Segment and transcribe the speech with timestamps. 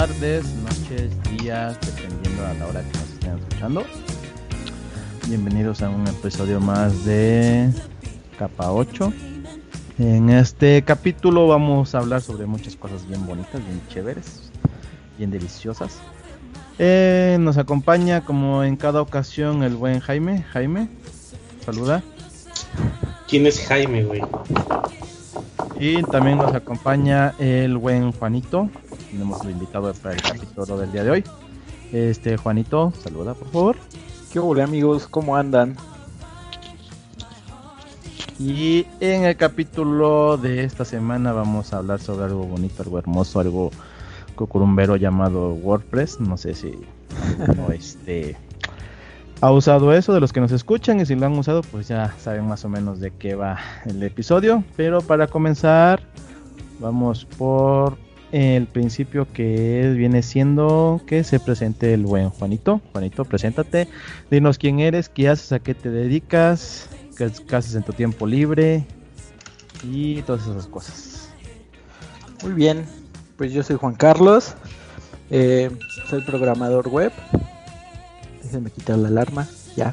[0.00, 3.84] tardes, noches, días, dependiendo a la hora que nos estén escuchando.
[5.28, 7.70] Bienvenidos a un episodio más de
[8.38, 9.12] Capa 8.
[9.98, 14.50] En este capítulo vamos a hablar sobre muchas cosas bien bonitas, bien chéveres,
[15.18, 15.98] bien deliciosas.
[16.78, 20.44] Eh, nos acompaña como en cada ocasión el buen Jaime.
[20.44, 20.88] Jaime,
[21.62, 22.02] saluda.
[23.28, 24.22] ¿Quién es Jaime, güey?
[25.78, 28.70] Y también nos acompaña el buen Juanito.
[29.10, 31.24] Tenemos el invitado para el capítulo del día de hoy.
[31.92, 33.76] Este Juanito, saluda por favor.
[34.32, 35.08] ¿Qué hola amigos?
[35.08, 35.76] ¿Cómo andan?
[38.38, 43.40] Y en el capítulo de esta semana vamos a hablar sobre algo bonito, algo hermoso,
[43.40, 43.70] algo
[44.36, 46.20] cucurumbero llamado WordPress.
[46.20, 46.72] No sé si
[47.56, 48.36] no, este
[49.40, 52.14] ha usado eso de los que nos escuchan y si lo han usado pues ya
[52.18, 54.62] saben más o menos de qué va el episodio.
[54.76, 56.00] Pero para comenzar
[56.78, 57.98] vamos por
[58.32, 62.80] el principio que viene siendo que se presente el buen Juanito.
[62.92, 63.88] Juanito, preséntate,
[64.30, 68.86] dinos quién eres, qué haces, a qué te dedicas, qué haces en tu tiempo libre
[69.82, 71.30] y todas esas cosas.
[72.42, 72.84] Muy bien,
[73.36, 74.54] pues yo soy Juan Carlos,
[75.30, 75.70] eh,
[76.08, 77.12] soy programador web.
[78.42, 79.92] Déjenme quitar la alarma, ya.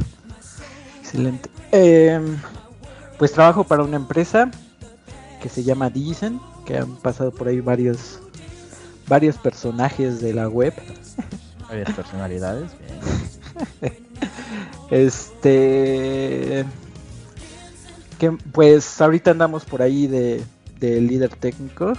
[1.00, 1.50] Excelente.
[1.72, 2.20] Eh,
[3.18, 4.50] pues trabajo para una empresa
[5.42, 8.20] que se llama Dicen, que han pasado por ahí varios
[9.08, 10.74] varios personajes de la web.
[11.68, 12.72] Varias personalidades.
[14.92, 16.66] este.
[18.20, 20.44] Que, pues ahorita andamos por ahí de,
[20.80, 21.94] de líder técnico.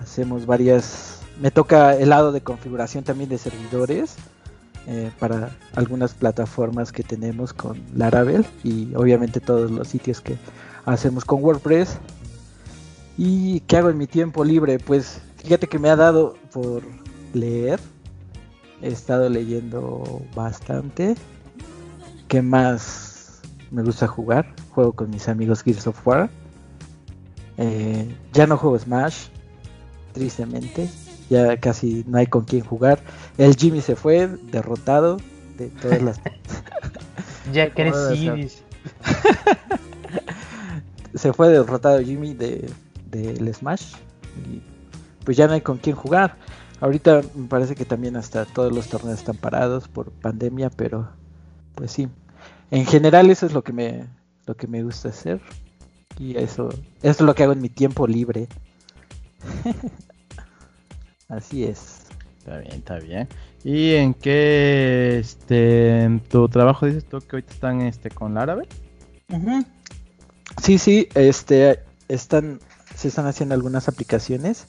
[0.00, 1.20] Hacemos varias.
[1.40, 4.16] Me toca el lado de configuración también de servidores.
[4.90, 10.38] Eh, para algunas plataformas que tenemos con Laravel y obviamente todos los sitios que
[10.86, 11.98] hacemos con WordPress.
[13.18, 14.78] ¿Y qué hago en mi tiempo libre?
[14.78, 16.82] Pues fíjate que me ha dado por
[17.32, 17.80] leer.
[18.82, 21.14] He estado leyendo bastante.
[22.28, 24.54] ¿Qué más me gusta jugar?
[24.74, 26.28] Juego con mis amigos Gears of War.
[27.56, 29.28] Eh, ya no juego Smash,
[30.12, 30.90] tristemente.
[31.30, 33.00] Ya casi no hay con quién jugar.
[33.38, 35.16] El Jimmy se fue derrotado
[35.56, 36.20] de todas las.
[37.54, 38.30] ya crecí.
[41.14, 42.70] se fue derrotado Jimmy de
[43.10, 43.94] del Smash.
[44.36, 44.60] Y
[45.28, 46.38] pues ya no hay con quién jugar.
[46.80, 51.06] Ahorita me parece que también hasta todos los torneos están parados por pandemia, pero
[51.74, 52.08] pues sí.
[52.70, 54.06] En general eso es lo que me
[54.46, 55.42] lo que me gusta hacer
[56.18, 58.48] y eso, eso es lo que hago en mi tiempo libre.
[61.28, 62.06] Así es.
[62.38, 63.28] Está bien, está bien.
[63.64, 68.66] ¿Y en qué este en tu trabajo dices tú que ahorita están este con Laravel?
[70.62, 72.60] Sí, sí, este están
[72.94, 74.66] se están haciendo algunas aplicaciones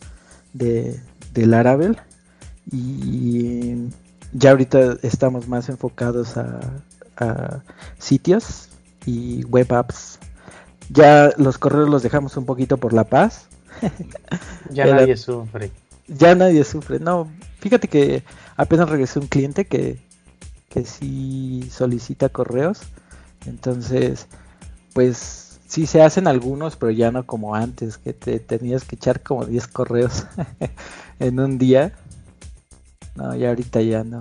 [0.53, 0.99] de,
[1.33, 1.97] de Laravel
[2.71, 3.75] y
[4.33, 6.59] ya ahorita estamos más enfocados a,
[7.17, 7.63] a
[7.97, 8.69] sitios
[9.05, 10.19] y web apps.
[10.89, 13.47] Ya los correos los dejamos un poquito por la paz.
[14.69, 15.71] ya nadie sufre.
[16.07, 16.99] Ya nadie sufre.
[16.99, 18.23] No, fíjate que
[18.55, 19.99] apenas regresó un cliente que,
[20.69, 22.81] que sí solicita correos.
[23.45, 24.27] Entonces,
[24.93, 29.21] pues sí se hacen algunos, pero ya no como antes, que te tenías que echar
[29.21, 30.25] como 10 correos
[31.19, 31.93] en un día.
[33.15, 34.19] No, ya ahorita ya no.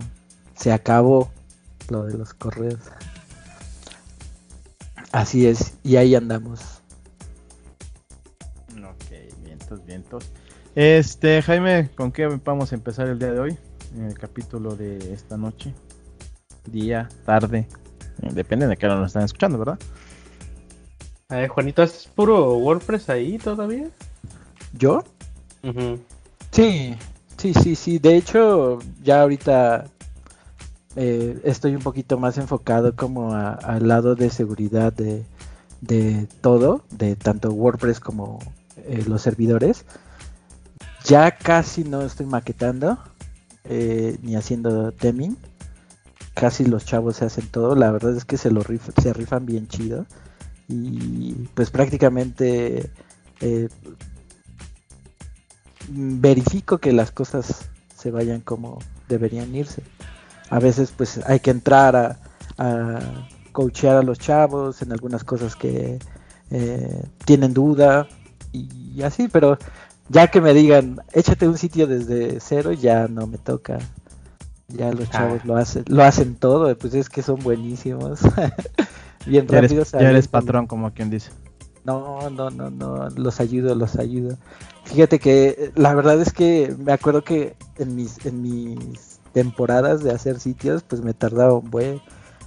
[0.55, 1.31] Se acabó
[1.89, 2.79] lo de los correos.
[5.11, 6.61] Así es, y ahí andamos.
[8.77, 10.31] Ok, vientos, vientos.
[10.75, 13.59] Este, Jaime, ¿con qué vamos a empezar el día de hoy?
[13.97, 15.73] En el capítulo de esta noche.
[16.71, 17.67] Día, tarde.
[18.19, 19.79] Depende de qué hora nos están escuchando, ¿verdad?
[21.31, 23.91] Ver, Juanito, ¿es puro WordPress ahí todavía?
[24.73, 25.05] ¿Yo?
[26.53, 26.97] Sí,
[27.37, 27.99] sí, sí, sí.
[27.99, 29.85] De hecho, ya ahorita
[30.97, 35.23] eh, estoy un poquito más enfocado como al lado de seguridad de,
[35.83, 38.39] de, todo, de tanto WordPress como
[38.79, 39.85] eh, los servidores.
[41.05, 42.99] Ya casi no estoy maquetando
[43.65, 45.37] eh, ni haciendo teming.
[46.33, 47.75] Casi los chavos se hacen todo.
[47.75, 50.07] La verdad es que se lo se rifan bien chido
[50.69, 52.91] y pues prácticamente
[53.41, 53.69] eh,
[55.89, 58.79] verifico que las cosas se vayan como
[59.09, 59.83] deberían irse.
[60.51, 62.19] A veces pues hay que entrar a,
[62.59, 63.01] a
[63.53, 65.99] coachear a los chavos en algunas cosas que
[66.51, 68.07] eh, tienen duda
[68.53, 69.59] y así, pero
[70.09, 73.79] ya que me digan, échate un sitio desde cero, ya no me toca.
[74.69, 78.21] Ya los chavos lo hacen, lo hacen todo, pues es que son buenísimos.
[79.29, 79.83] Bien ya rápido.
[79.83, 81.31] Eres, ya eres patrón, como quien dice.
[81.85, 84.37] No, no, no, no, los ayudo, los ayudo.
[84.85, 90.13] Fíjate que la verdad es que me acuerdo que en mis, en mis temporadas de
[90.13, 92.01] hacer sitios, pues me tardaba un buen.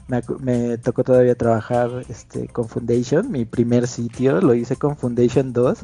[0.08, 3.32] Me, me tocó todavía trabajar este, con Foundation.
[3.32, 5.80] Mi primer sitio lo hice con Foundation 2,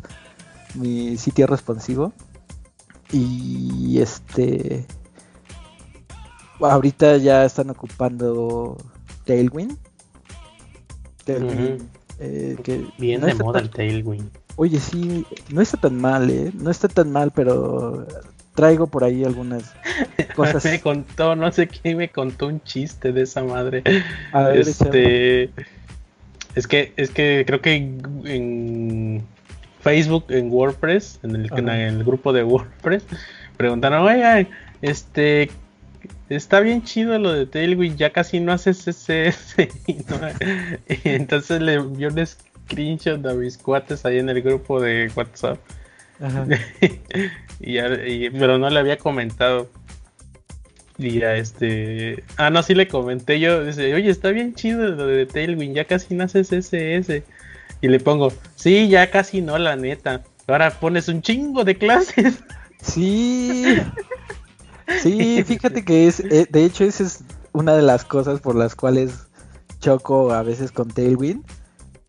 [0.75, 2.13] mi sitio responsivo.
[3.11, 4.85] Y este.
[6.59, 8.77] Ahorita ya están ocupando
[9.25, 9.77] Tailwind.
[11.35, 11.81] Tailwind.
[12.19, 14.29] Eh, que Bien no de moda tan- el Tailwind.
[14.55, 16.51] Oye, sí, no está tan mal, ¿eh?
[16.55, 18.07] No está tan mal, pero
[18.55, 19.71] traigo por ahí algunas
[20.35, 20.65] cosas.
[20.65, 23.83] me contó, no sé quién me contó un chiste de esa madre.
[24.31, 25.51] A ver, este
[26.55, 29.23] es que es que creo que en,
[29.81, 31.81] Facebook en WordPress en el, en Ajá.
[31.87, 33.03] el grupo de WordPress
[33.57, 34.47] preguntaron oigan
[34.81, 35.51] este
[36.29, 39.55] está bien chido lo de Tailwind ya casi no haces CSS
[40.09, 40.19] no-
[41.03, 45.57] entonces le envió un screenshot a mis cuates ahí en el grupo de WhatsApp
[46.19, 46.45] Ajá.
[47.59, 49.69] y ya- y- pero no le había comentado.
[50.97, 52.23] Y ya este.
[52.37, 53.63] Ah, no, sí le comenté yo.
[53.63, 57.21] Dice, oye, está bien chido lo de Tailwind, ya casi no haces SS.
[57.81, 60.23] Y le pongo, sí, ya casi no, la neta.
[60.47, 62.43] Ahora pones un chingo de clases.
[62.81, 63.77] Sí.
[65.01, 67.23] Sí, fíjate que es, eh, de hecho, esa es
[67.53, 69.27] una de las cosas por las cuales
[69.79, 71.45] choco a veces con Tailwind.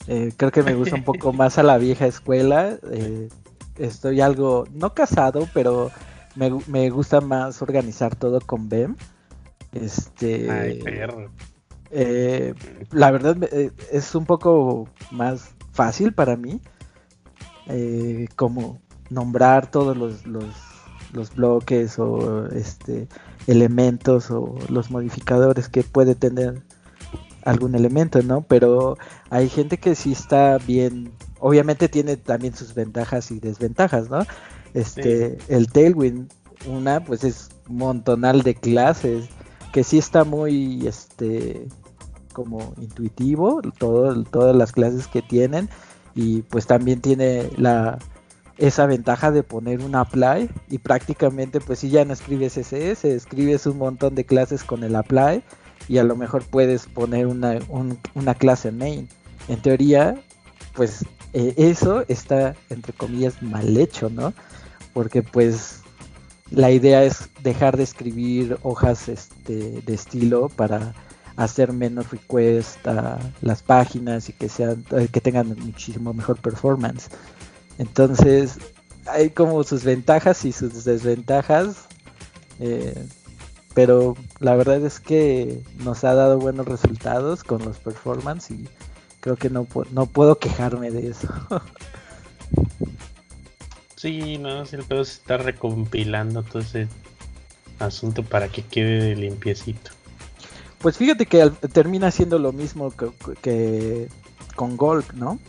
[0.07, 2.79] Eh, creo que me gusta un poco más a la vieja escuela.
[2.93, 3.29] eh,
[3.77, 5.91] estoy algo, no casado, pero
[6.35, 8.97] me, me gusta más organizar todo con BEM.
[9.73, 11.31] Este, Ay, perro.
[11.91, 12.55] eh,
[12.91, 13.37] la verdad
[13.93, 16.61] es un poco más fácil para mí
[17.67, 20.47] eh, como nombrar todos los, los,
[21.13, 23.09] los bloques o este
[23.47, 26.63] elementos o los modificadores que puede tener
[27.45, 28.43] algún elemento, ¿no?
[28.43, 28.99] Pero
[29.31, 34.21] hay gente que sí está bien, obviamente tiene también sus ventajas y desventajas, ¿no?
[34.75, 36.31] Este, el Tailwind,
[36.67, 39.29] una, pues es montonal de clases,
[39.73, 41.67] que sí está muy, este,
[42.35, 45.71] como intuitivo, todo, todas las clases que tienen,
[46.15, 47.99] y pues también tiene la
[48.59, 53.67] esa ventaja de poner un apply y prácticamente pues si ya no escribes SS, escribes
[53.67, 55.43] un montón de clases con el apply
[55.89, 59.09] y a lo mejor puedes poner una, un- una clase main.
[59.49, 60.17] En teoría,
[60.75, 64.35] pues eh, eso está entre comillas mal hecho, ¿no?
[64.93, 65.81] Porque pues
[66.51, 70.95] la idea es dejar de escribir hojas este, de estilo para
[71.37, 77.09] hacer menos request a las páginas y que sean que tengan muchísimo mejor performance.
[77.79, 78.59] Entonces,
[79.07, 81.87] hay como sus ventajas y sus desventajas.
[82.61, 83.07] eh,
[83.75, 88.69] pero la verdad es que nos ha dado buenos resultados con los performance y
[89.21, 91.29] creo que no, no puedo quejarme de eso.
[93.95, 96.87] Sí, no, si el pedo se está recompilando todo ese
[97.81, 99.91] asunto para que quede limpiecito.
[100.79, 103.11] Pues fíjate que termina siendo lo mismo que,
[103.43, 104.09] que
[104.55, 105.41] con Golf, ¿no?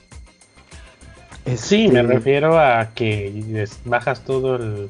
[1.58, 4.90] Sí, me Este, refiero a que bajas todo el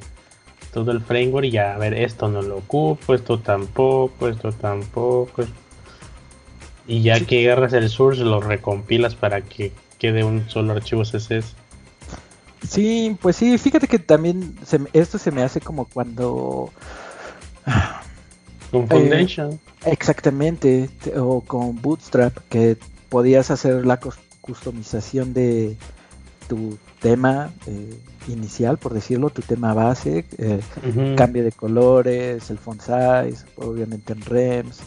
[0.73, 5.43] todo el framework y ya, a ver, esto no lo ocupo, esto tampoco, esto tampoco.
[6.87, 7.25] Y ya Sí.
[7.25, 11.53] que agarras el source, lo recompilas para que quede un solo archivo CSS.
[12.68, 16.71] Sí, pues sí, fíjate que también se esto se me hace como cuando
[18.71, 19.59] Con Eh, Foundation.
[19.85, 22.77] Exactamente, te- o con Bootstrap, que
[23.09, 25.75] podías hacer la cus- customización de
[26.49, 30.59] tu tema eh, inicial, por decirlo, tu tema base, eh,
[31.15, 34.79] cambio de colores, el font size, obviamente en REMS,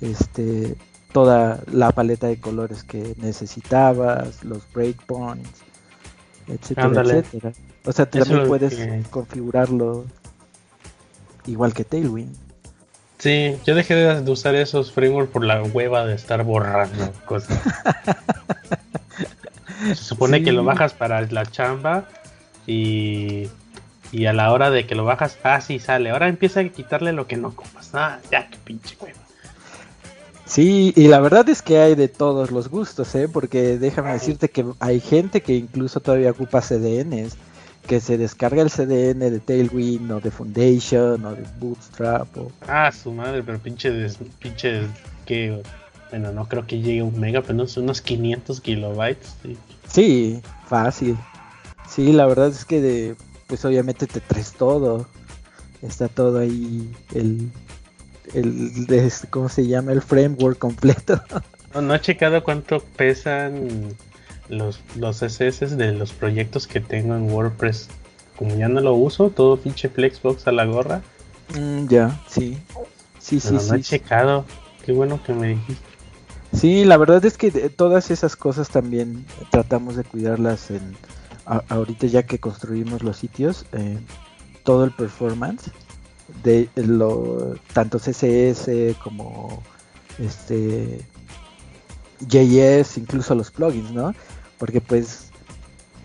[0.00, 0.74] este,
[1.12, 5.60] toda la paleta de colores que necesitabas, los breakpoints,
[6.48, 7.18] etcétera, Ándale.
[7.18, 7.52] etcétera.
[7.84, 10.04] O sea, también puedes que- configurarlo
[11.46, 12.34] igual que Tailwind.
[13.18, 17.56] Sí, yo dejé de de usar esos frameworks por la hueva de estar borrando cosas.
[19.88, 20.44] Se supone Sí.
[20.44, 22.08] que lo bajas para la chamba
[22.66, 23.48] y,
[24.12, 26.10] y a la hora de que lo bajas, ah, sí sale.
[26.10, 27.90] Ahora empieza a quitarle lo que no ocupas.
[27.94, 29.18] Ah, ya, qué pinche hueva.
[30.44, 33.28] Sí, y la verdad es que hay de todos los gustos, ¿eh?
[33.28, 37.36] Porque déjame decirte que hay gente que incluso todavía ocupa CDNs,
[37.86, 42.36] que se descarga el CDN de Tailwind o de Foundation o de Bootstrap.
[42.36, 42.52] O...
[42.68, 44.82] Ah, su madre, pero pinche, des- pinche,
[45.24, 45.62] que,
[46.10, 49.34] bueno, no creo que llegue a un mega, pero unos 500 kilobytes.
[49.42, 49.56] sí.
[49.88, 51.16] Sí, fácil.
[51.88, 55.06] Sí, la verdad es que de, pues obviamente te traes todo.
[55.82, 57.50] Está todo ahí, el,
[58.34, 59.92] el, de- ¿cómo se llama?
[59.92, 61.20] El framework completo.
[61.74, 63.94] No, no he checado cuánto pesan
[64.50, 67.88] los, los CSS de los proyectos que tengo en WordPress.
[68.36, 71.00] Como ya no lo uso, todo pinche Flexbox a la gorra.
[71.58, 72.58] Mm, ya, sí.
[73.18, 73.84] Sí, sí, Pero no he sí.
[73.84, 74.44] checado.
[74.84, 75.82] Qué bueno que me dijiste.
[76.52, 80.96] Sí, la verdad es que todas esas cosas también tratamos de cuidarlas en
[81.44, 83.98] ahorita ya que construimos los sitios, eh,
[84.62, 85.70] todo el performance
[86.44, 89.62] de lo tanto CSS como
[90.18, 91.04] este
[92.20, 94.14] JS, incluso los plugins, ¿no?
[94.58, 95.30] Porque pues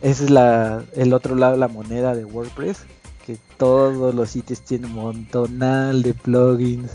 [0.01, 2.79] ese es la el otro lado de la moneda de WordPress,
[3.25, 6.91] que todos los sitios tienen un montonal de plugins.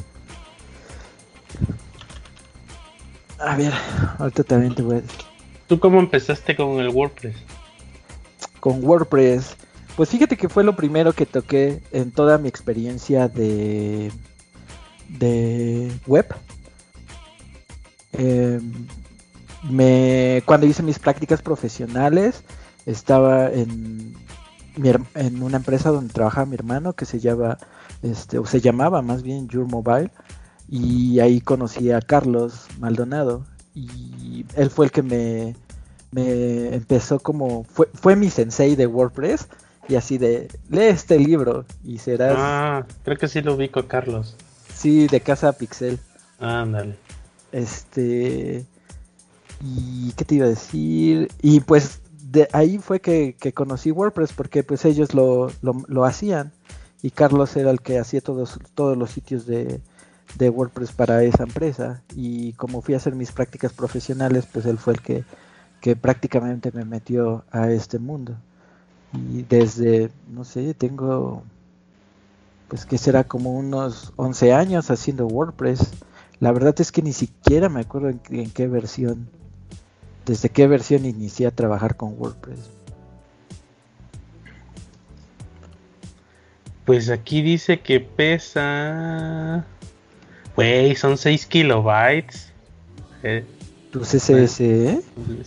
[3.42, 3.72] A ver,
[4.18, 5.20] ahorita también te voy a decir.
[5.66, 7.36] ¿Tú cómo empezaste con el WordPress?
[8.60, 9.56] Con WordPress,
[9.96, 14.12] pues fíjate que fue lo primero que toqué en toda mi experiencia de,
[15.08, 16.32] de web.
[18.12, 18.60] Eh,
[19.64, 22.44] me, cuando hice mis prácticas profesionales,
[22.86, 24.14] estaba en,
[25.14, 27.58] en una empresa donde trabajaba mi hermano que se llama,
[28.02, 30.10] este, o se llamaba más bien Your Mobile,
[30.72, 35.54] y ahí conocí a Carlos Maldonado, y él fue el que me,
[36.12, 39.48] me empezó como, fue, fue mi sensei de WordPress,
[39.86, 44.34] y así de, lee este libro, y serás, Ah, creo que sí lo ubico Carlos.
[44.74, 45.98] sí, de Casa Pixel.
[46.40, 46.96] Ándale.
[47.52, 48.64] Este.
[49.60, 51.28] ¿Y qué te iba a decir?
[51.42, 52.00] Y pues
[52.30, 56.50] de ahí fue que, que conocí WordPress porque pues ellos lo, lo, lo hacían.
[57.02, 59.80] Y Carlos era el que hacía todos, todos los sitios de,
[60.36, 62.02] de WordPress para esa empresa.
[62.14, 65.24] Y como fui a hacer mis prácticas profesionales, pues él fue el que,
[65.80, 68.36] que prácticamente me metió a este mundo.
[69.12, 71.42] Y desde, no sé, tengo,
[72.68, 75.90] pues que será como unos 11 años haciendo WordPress.
[76.40, 79.28] La verdad es que ni siquiera me acuerdo en, en qué versión,
[80.24, 82.70] desde qué versión inicié a trabajar con WordPress.
[86.84, 89.64] Pues aquí dice que pesa.
[90.56, 92.52] Güey, son 6 kilobytes.
[93.22, 93.44] Eh,
[93.90, 95.00] Tu CSS ¿eh?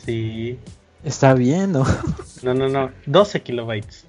[0.03, 0.59] sí.
[1.03, 1.83] está bien, ¿no?
[2.43, 2.91] No, no, no.
[3.05, 4.05] 12 kilobytes.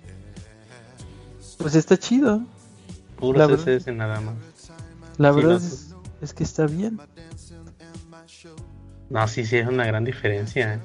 [1.58, 2.42] Pues está chido.
[3.18, 4.34] Puro CSS nada más.
[5.16, 6.98] La Sí, verdad no, es, es que está bien.
[9.08, 10.74] No, sí, sí, es una gran diferencia.
[10.74, 10.80] ¿eh?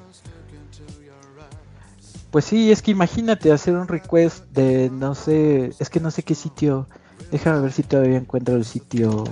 [2.31, 6.23] Pues sí, es que imagínate hacer un request de no sé, es que no sé
[6.23, 6.87] qué sitio.
[7.31, 9.25] Déjame ver si todavía encuentro el sitio,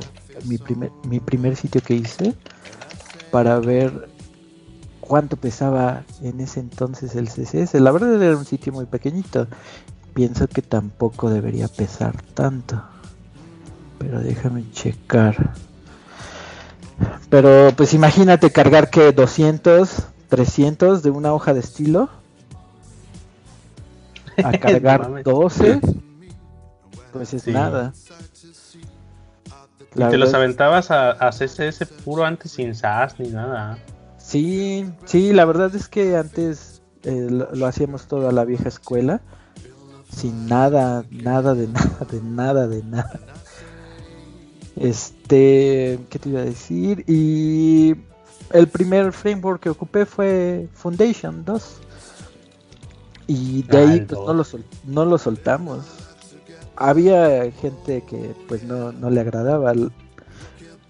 [0.46, 2.34] mi primer, mi primer sitio que hice,
[3.32, 4.10] para ver
[5.00, 7.76] cuánto pesaba en ese entonces el CSS.
[7.80, 9.48] La verdad era un sitio muy pequeñito.
[10.14, 12.82] Pienso que tampoco debería pesar tanto.
[13.98, 15.54] Pero déjame checar.
[17.30, 22.10] Pero pues imagínate cargar que 200, 300 de una hoja de estilo
[24.44, 25.24] a cargar mames.
[25.24, 25.80] 12
[27.14, 27.52] pues es Sí.
[27.52, 27.94] nada.
[29.96, 33.78] Y te los aventabas a, a CSS puro antes sin SAS ni nada.
[34.18, 38.68] Sí, sí, la verdad es que antes eh, lo, lo hacíamos todo a la vieja
[38.70, 39.22] escuela,
[40.16, 43.20] sin nada, nada de nada, de nada, de nada.
[44.76, 47.04] Este, ¿qué te iba a decir?
[47.08, 47.96] Y
[48.52, 51.78] el primer framework que ocupé fue Foundation 2.
[53.28, 54.28] Y de Ah, ahí pues, 2.
[54.28, 55.86] no, lo sol- no lo soltamos.
[56.80, 59.74] Había gente que pues no, no le agradaba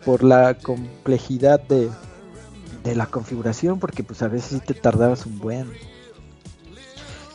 [0.06, 1.90] por la complejidad de,
[2.84, 5.68] de la configuración porque pues a veces sí te tardabas un buen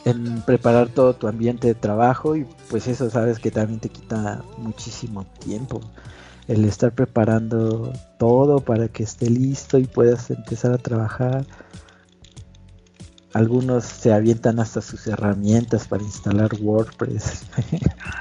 [0.05, 4.45] en preparar todo tu ambiente de trabajo y pues eso sabes que también te quita
[4.59, 5.81] muchísimo tiempo
[6.47, 11.45] el estar preparando todo para que esté listo y puedas empezar a trabajar
[13.35, 17.43] algunos se avientan hasta sus herramientas para instalar WordPress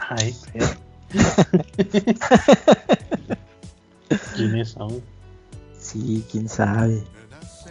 [0.10, 0.84] Ay, perro.
[4.36, 5.01] ¿Quiénes son?
[5.79, 7.03] Sí, quién sabe.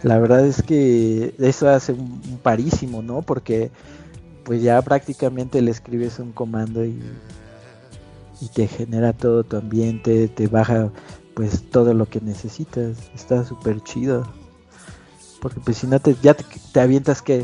[0.03, 3.21] La verdad es que eso hace un, un parísimo, ¿no?
[3.21, 3.71] Porque
[4.43, 7.01] pues ya prácticamente le escribes un comando y,
[8.41, 10.91] y te genera todo tu ambiente, te baja
[11.33, 12.97] pues todo lo que necesitas.
[13.15, 14.27] Está súper chido.
[15.43, 17.43] Porque pues si no te, ya te, avientas que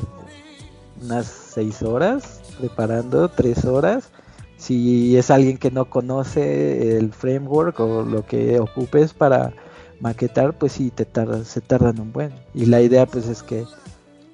[1.01, 4.09] unas seis horas preparando, tres horas.
[4.55, 9.51] Si es alguien que no conoce el framework o lo que ocupes para
[9.99, 12.31] maquetar, pues sí, te tarda, se tardan un buen.
[12.53, 13.65] Y la idea pues es que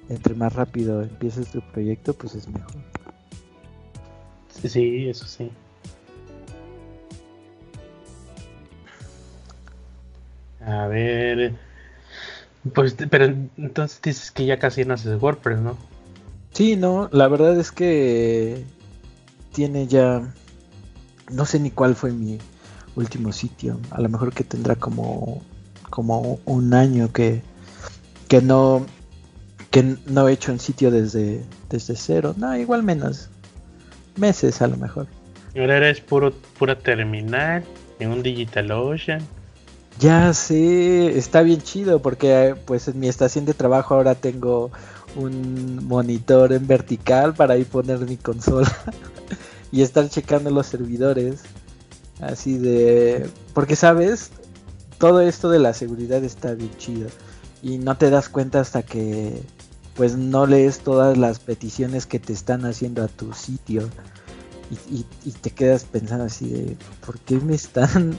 [0.08, 2.76] entre más rápido empieces tu proyecto, pues es mejor.
[4.62, 5.50] Sí, sí, eso sí.
[10.60, 11.65] A ver.
[12.74, 15.76] Pues, pero entonces dices que ya casi no haces WordPress, ¿no?
[16.52, 18.64] Sí, no, la verdad es que
[19.52, 20.22] tiene ya,
[21.30, 22.38] no sé ni cuál fue mi
[22.94, 25.42] último sitio, a lo mejor que tendrá como,
[25.90, 27.42] como un año que,
[28.28, 28.86] que no,
[29.70, 33.28] que no he hecho un sitio desde, desde cero, no, igual menos,
[34.16, 35.06] meses a lo mejor.
[35.54, 37.64] Ahora eres puro, pura terminal,
[37.98, 39.20] en un DigitalOcean.
[39.98, 44.70] Ya sé, está bien chido porque pues en mi estación de trabajo ahora tengo
[45.14, 48.70] un monitor en vertical para ahí poner mi consola
[49.72, 51.40] y estar checando los servidores.
[52.20, 53.28] Así de...
[53.54, 54.30] Porque sabes,
[54.98, 57.08] todo esto de la seguridad está bien chido
[57.62, 59.42] y no te das cuenta hasta que
[59.94, 63.88] pues no lees todas las peticiones que te están haciendo a tu sitio
[64.90, 68.16] y, te quedas pensando así de ¿por qué me están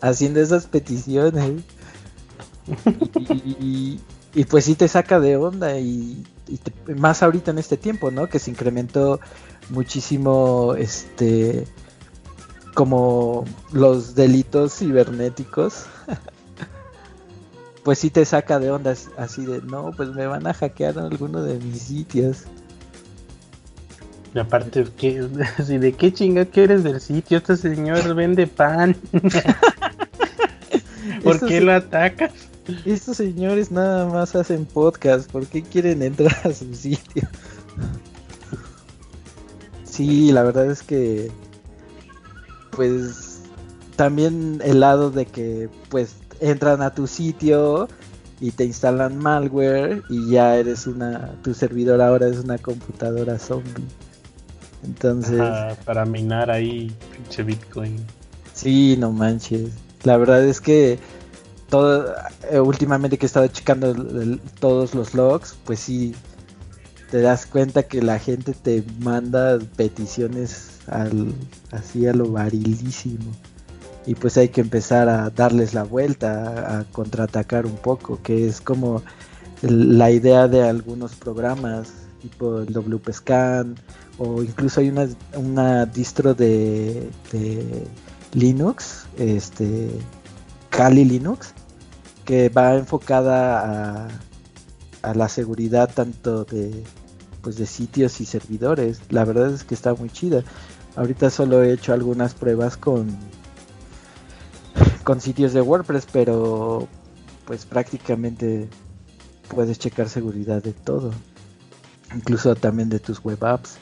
[0.00, 1.62] haciendo esas peticiones?
[3.60, 4.00] y,
[4.36, 6.22] y pues sí te saca de onda y,
[6.96, 8.28] más ahorita en este tiempo, ¿no?
[8.28, 9.18] Que se incrementó
[9.70, 11.66] muchísimo, este,
[12.74, 15.86] como los delitos cibernéticos.
[17.82, 21.42] pues sí te saca de onda así de, no, pues me van a hackear alguno
[21.42, 22.44] de mis sitios.
[24.36, 25.22] Y aparte, ¿qué,
[25.66, 27.38] ¿de qué chinga que eres del sitio?
[27.38, 28.94] Este señor vende pan.
[31.24, 32.32] ¿Por qué lo atacas?
[32.84, 37.26] Estos señores nada más hacen podcast, ¿por qué quieren entrar a su sitio?
[39.84, 41.30] Sí, la verdad es que
[42.72, 43.40] pues
[43.96, 47.88] también el lado de que pues entran a tu sitio
[48.40, 53.86] y te instalan malware y ya eres una tu servidor ahora es una computadora zombie.
[54.86, 55.40] Entonces,
[55.84, 57.96] para minar ahí pinche Bitcoin.
[58.54, 59.70] Sí, no manches.
[60.04, 60.98] La verdad es que
[61.68, 62.14] todo
[62.50, 63.94] eh, últimamente que he estado checando
[64.60, 66.14] todos los logs, pues sí
[67.10, 71.32] te das cuenta que la gente te manda peticiones al,
[71.70, 73.32] así a lo varilísimo.
[74.06, 78.60] Y pues hay que empezar a darles la vuelta, a, contraatacar un poco, que es
[78.60, 79.02] como
[79.62, 83.74] la idea de algunos programas, tipo el WP Scan,
[84.18, 87.08] o incluso hay una, una distro de,
[88.32, 89.90] Linux, este
[90.70, 91.54] Kali Linux,
[92.24, 94.08] que va enfocada
[95.02, 96.82] a, la seguridad tanto de
[97.40, 99.00] pues de sitios y servidores.
[99.10, 100.42] La verdad es que está muy chida.
[100.96, 103.16] Ahorita solo he hecho algunas pruebas con
[105.04, 106.88] con sitios de WordPress, pero
[107.44, 108.68] pues prácticamente
[109.48, 111.12] puedes checar seguridad de todo,
[112.12, 113.78] incluso también de tus web apps.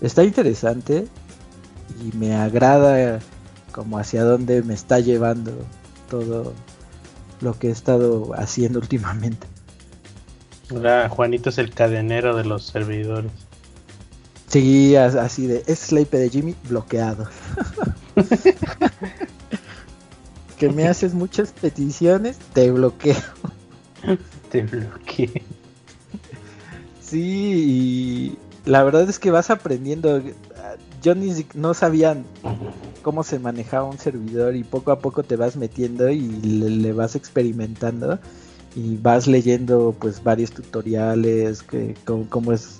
[0.00, 1.06] Está interesante
[2.00, 3.20] y me agrada
[3.72, 5.52] como hacia dónde me está llevando
[6.08, 6.54] todo
[7.40, 9.46] lo que he estado haciendo últimamente.
[11.10, 13.32] Juanito es el cadenero de los servidores.
[14.46, 17.28] Sí, así de, es la IP de Jimmy bloqueado.
[20.58, 23.16] que me haces muchas peticiones, te bloqueo.
[24.50, 25.30] te bloqueo.
[27.00, 28.38] Sí, y
[28.70, 30.22] la verdad es que vas aprendiendo.
[31.02, 32.16] Yo ni no sabía
[33.02, 37.16] cómo se manejaba un servidor y poco a poco te vas metiendo y le, vas
[37.16, 38.20] experimentando
[38.76, 42.78] y vas leyendo pues varios tutoriales que cómo, es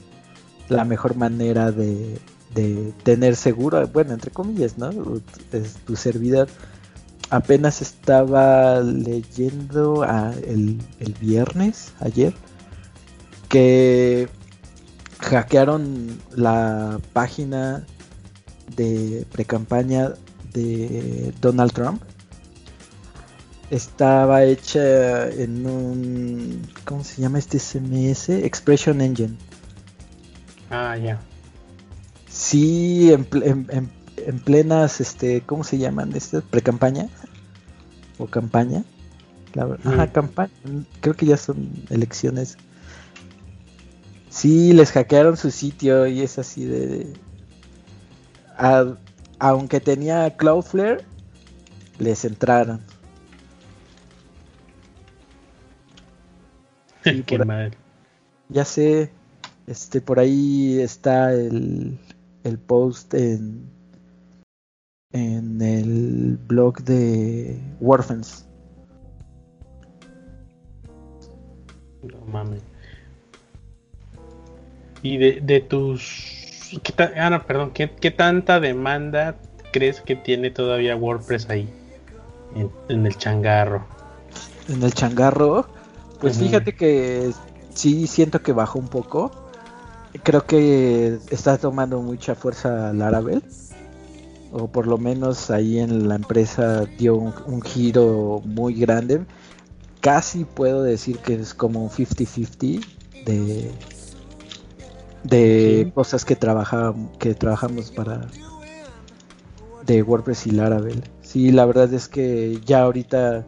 [0.68, 2.20] la mejor manera de,
[3.02, 4.90] tener seguro, bueno, entre comillas, ¿no?
[5.84, 6.46] tu servidor.
[7.30, 10.04] Apenas estaba leyendo
[10.46, 12.32] el, el viernes, ayer,
[13.48, 14.28] que
[15.20, 17.84] hackearon la página
[18.76, 20.12] de pre-campaña
[20.52, 22.02] de Donald Trump
[23.70, 28.30] estaba hecha en un ¿cómo se llama este CMS?
[28.30, 29.36] Expression Engine.
[30.70, 31.20] Ah, ya.
[32.28, 36.12] Sí, en, en, plenas, este, ¿cómo se llaman?
[36.14, 37.08] Este, pre-campaña
[38.18, 38.84] o campaña.
[39.84, 40.52] Ajá, campaña.
[41.00, 42.56] Creo que ya son elecciones.
[44.40, 47.12] Sí, les hackearon su sitio y es así de
[49.38, 51.04] aunque tenía Cloudflare,
[51.98, 52.80] les entraron.
[57.26, 57.76] Qué mal.
[58.48, 59.10] Ya sé,
[59.66, 61.98] este por ahí está el,
[62.42, 63.68] el post en
[65.12, 68.48] en el blog de Warfens.
[72.02, 72.69] No mames.
[75.02, 76.40] Y de, de tus
[76.78, 79.36] ¿qué ah, perdón, ¿qué, tanta demanda
[79.72, 81.68] crees que tiene todavía WordPress ahí?
[82.88, 83.86] En, el changarro.
[84.68, 85.66] En el changarro,
[86.20, 87.32] Pues fíjate que
[87.74, 89.30] sí siento que bajó un poco.
[90.24, 93.42] Creo que está tomando mucha fuerza Laravel.
[94.52, 99.24] O por lo menos ahí en la empresa dio un, un giro muy grande.
[100.00, 102.84] Casi puedo decir que es como un 50-50
[103.26, 103.70] de,
[105.22, 105.92] de Sí.
[105.94, 108.26] cosas que, trabaja, que trabajamos para
[109.86, 111.02] de WordPress y Laravel.
[111.20, 113.46] Sí, la verdad es que ya ahorita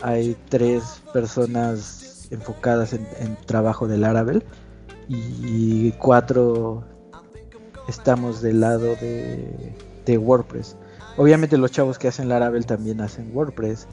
[0.00, 4.44] hay tres personas enfocadas en, en trabajo de Laravel
[5.08, 6.84] y cuatro
[7.88, 9.74] estamos del lado de,
[10.06, 10.76] de WordPress.
[11.16, 13.86] Obviamente los chavos que hacen Laravel también hacen WordPress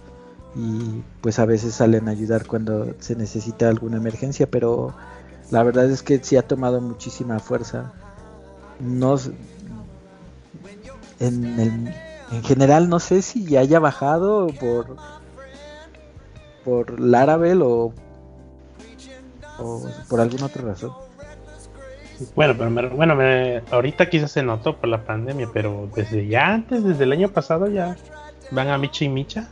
[0.55, 4.95] y pues a veces salen a ayudar cuando se necesita alguna emergencia, pero
[5.51, 7.91] la verdad es que sí ha tomado muchísima fuerza.
[8.79, 9.31] No, s-
[11.19, 11.93] en, el-
[12.31, 14.95] en general no sé si haya bajado por
[16.63, 17.93] por Laravel o,
[19.57, 20.91] o por alguna otra razón.
[22.35, 26.47] Bueno, pero me- bueno, me- ahorita quizás se notó por la pandemia, pero desde ya
[26.53, 27.95] antes, desde el año pasado ya
[28.51, 29.47] van a Micha y Micha.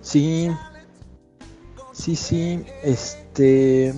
[0.00, 0.50] Sí,
[1.94, 3.94] sí, sí, este,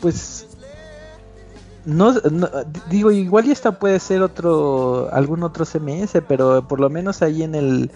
[0.00, 0.46] pues,
[1.84, 2.48] no, no,
[2.90, 7.42] digo, igual y esta puede ser otro, algún otro CMS, pero por lo menos ahí
[7.42, 7.90] en el,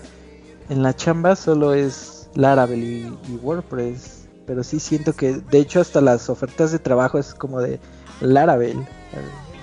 [0.71, 5.81] en la chamba solo es Laravel y, y WordPress, pero sí siento que, de hecho,
[5.81, 7.81] hasta las ofertas de trabajo es como de
[8.21, 8.87] Laravel,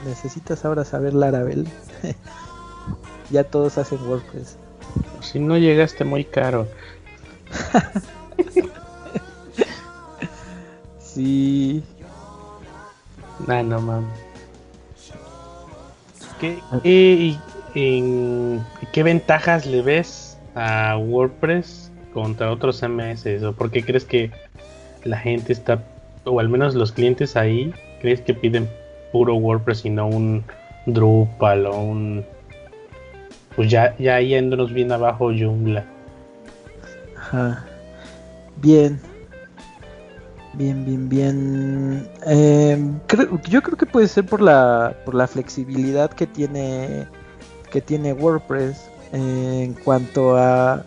[0.06, 1.68] necesitas ahora saber Laravel.
[3.30, 4.58] ya todos hacen WordPress.
[5.22, 6.68] Si no llegaste muy caro.
[11.00, 11.84] Sí,
[13.48, 14.10] Ah, no mames.
[16.40, 16.60] ¿Qué,
[17.76, 23.44] en- qué ventajas le ves a WordPress contra otros CMS?
[23.44, 24.32] ¿O por qué crees que
[25.04, 25.84] la gente está,
[26.24, 28.68] o al menos los clientes ahí, crees que piden
[29.12, 30.44] puro WordPress y no un
[30.86, 32.26] Drupal o un...
[33.56, 35.86] Pues ya, ya yéndonos bien abajo, Joomla.
[37.18, 37.66] Ajá.
[38.58, 39.00] Bien.
[40.54, 42.10] Bien, bien, bien.
[42.26, 47.08] Em, creo- yo creo que puede ser por la, por la flexibilidad que tiene,
[47.72, 50.84] que tiene WordPress en cuanto a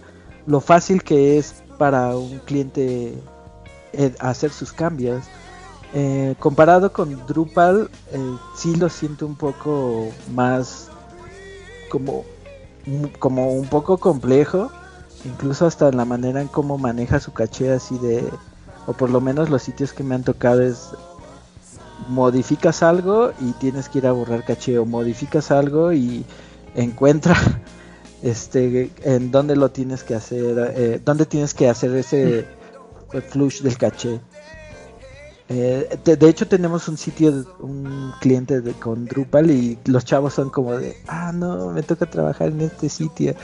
[0.47, 3.15] lo fácil que es para un cliente
[3.93, 5.25] eh, hacer sus cambios.
[5.95, 8.19] Eh, comparado con Drupal, eh,
[8.57, 10.91] sí lo siento un poco más
[11.89, 12.25] como,
[13.19, 14.71] como un poco complejo
[15.25, 18.25] incluso hasta la manera en cómo maneja su caché así de
[18.87, 20.91] o por lo menos los sitios que me han tocado es
[22.09, 26.25] modificas algo y tienes que ir a borrar caché o modificas algo y
[26.75, 27.37] encuentra
[28.23, 32.47] este en dónde lo tienes que hacer eh, dónde tienes que hacer ese
[33.31, 34.21] flush del caché
[35.49, 40.35] Eh, de, de hecho tenemos un sitio un cliente de, con Drupal y los chavos
[40.35, 43.37] son como de ah no me toca trabajar en este sitio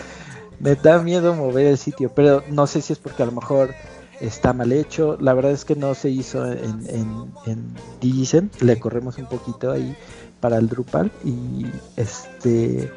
[0.62, 3.74] me da miedo mover el sitio, pero no sé si es porque a lo mejor
[4.20, 5.18] está mal hecho.
[5.20, 9.96] La verdad es que no se hizo en, en, en le corremos un poquito ahí
[10.40, 12.90] para el Drupal y este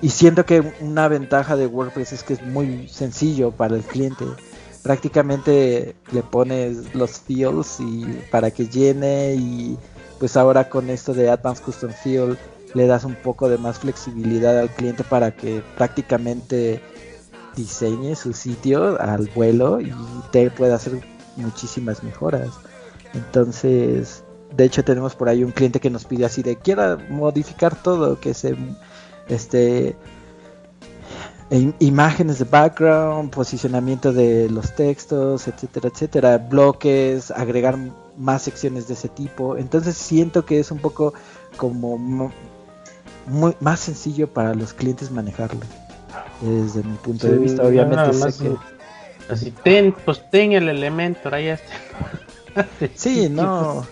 [0.00, 4.24] y siento que una ventaja de WordPress es que es muy sencillo para el cliente.
[4.82, 9.76] Prácticamente le pones los fields y para que llene y
[10.18, 12.38] pues ahora con esto de Advanced Custom Field
[12.74, 16.82] le das un poco de más flexibilidad al cliente para que prácticamente
[17.56, 19.92] diseñe su sitio al vuelo y
[20.32, 21.00] te pueda hacer
[21.36, 22.50] muchísimas mejoras.
[23.14, 24.22] Entonces,
[24.56, 28.20] de hecho tenemos por ahí un cliente que nos pide así de quiera modificar todo,
[28.20, 28.56] que se
[29.28, 29.96] este
[31.50, 37.76] im- imágenes de background, posicionamiento de los textos, etcétera, etcétera, bloques, agregar
[38.16, 39.56] más secciones de ese tipo.
[39.56, 41.14] Entonces siento que es un poco
[41.56, 42.32] como mo-
[43.26, 45.60] muy más sencillo para los clientes manejarlo.
[46.40, 48.56] Desde mi punto de vista, obviamente sé que
[49.28, 51.64] Así, ten, pues ten el elemento, ahí está.
[52.94, 53.86] Sí, no.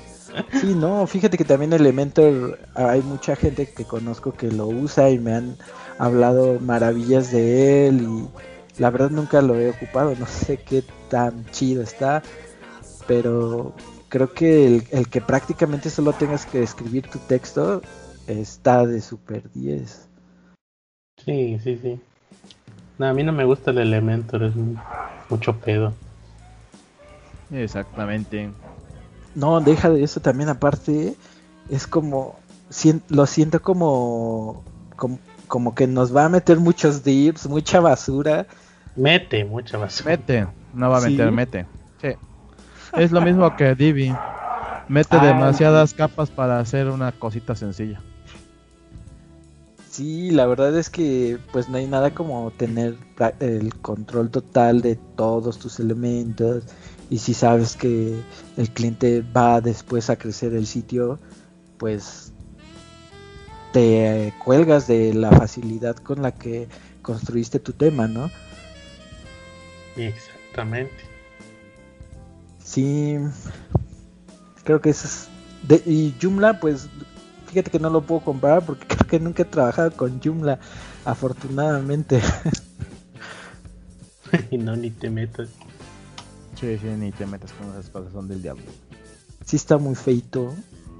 [0.60, 5.18] Sí, no, fíjate que también Elementor hay mucha gente que conozco que lo usa y
[5.18, 5.56] me han
[5.98, 11.46] hablado maravillas de él y la verdad nunca lo he ocupado, no sé qué tan
[11.50, 12.22] chido está,
[13.06, 13.72] pero
[14.08, 17.80] creo que el, el que prácticamente solo tengas que escribir tu texto
[18.26, 20.08] está de super 10.
[21.24, 22.00] Sí, sí, sí.
[22.98, 24.76] No, a mí no me gusta el Elementor, es mu-
[25.30, 25.92] mucho pedo.
[27.50, 28.50] Exactamente.
[29.34, 31.14] No, deja de eso también aparte,
[31.70, 32.36] es como,
[33.08, 34.62] lo siento como,
[34.96, 38.46] como como que nos va a meter muchos dips, mucha basura.
[38.96, 40.10] Mete mucha basura.
[40.10, 41.10] Mete, no va a ¿Sí?
[41.10, 41.66] meter, mete.
[42.00, 42.08] Sí.
[42.96, 44.14] Es lo mismo que Divi.
[44.88, 48.00] Mete demasiadas capas para hacer una cosita sencilla.
[49.90, 52.96] Sí, la verdad es que pues no hay nada como tener
[53.40, 56.64] el control total de todos tus elementos
[57.08, 58.20] y si sabes que
[58.58, 61.18] el cliente va después a crecer el sitio,
[61.78, 62.32] pues
[63.72, 66.68] te cuelgas de la facilidad con la que
[67.02, 68.30] construiste tu tema, ¿no?
[69.96, 70.94] Exactamente.
[72.64, 73.16] Sí,
[74.64, 75.28] creo que eso es...
[75.68, 76.88] de- y Joomla, pues
[77.46, 80.58] fíjate que no lo puedo comparar porque creo que nunca he trabajado con Joomla,
[81.04, 82.20] afortunadamente.
[84.50, 85.48] y no, ni te metas.
[86.60, 88.64] Sí, sí, ni te metas con esas cosas, son del diablo.
[89.44, 90.54] Sí está muy feito.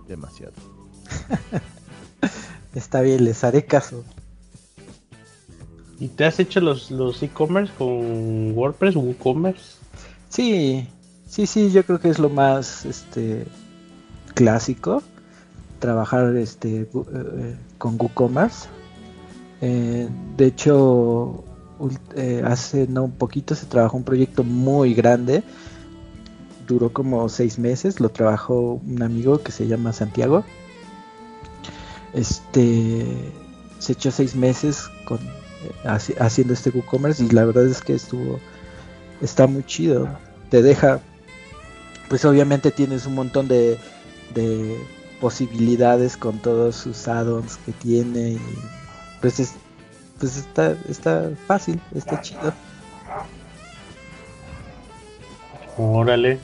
[0.06, 0.52] Demasiado.
[2.76, 4.04] Está bien, les haré caso.
[5.98, 9.62] ¿Y te has hecho los los e-commerce con WordPress, WooCommerce?
[10.28, 10.86] Sí,
[11.26, 13.46] sí, sí, yo creo que es lo más este
[14.34, 15.02] clásico
[15.78, 18.68] trabajar este gu- eh, con WooCommerce.
[19.62, 21.44] Eh, de hecho,
[22.14, 25.42] eh, hace no un poquito se trabajó un proyecto muy grande.
[26.68, 28.00] Duró como seis meses.
[28.00, 30.44] Lo trabajó un amigo que se llama Santiago.
[32.14, 33.32] Este
[33.78, 37.94] se echó seis meses con eh, haci- haciendo este WooCommerce y la verdad es que
[37.94, 38.40] estuvo
[39.20, 40.08] está muy chido.
[40.50, 41.00] Te deja,
[42.08, 43.78] pues obviamente tienes un montón de,
[44.34, 44.76] de
[45.20, 48.40] posibilidades con todos sus add-ons que tiene y
[49.20, 49.52] pues es,
[50.20, 52.52] pues está, está fácil, está chido.
[55.78, 56.38] Órale.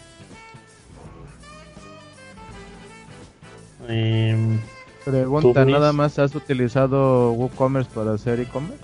[3.89, 4.59] Em,
[5.05, 8.83] Pregunta, ¿Tú, ¿nada más has utilizado WooCommerce para hacer e-commerce?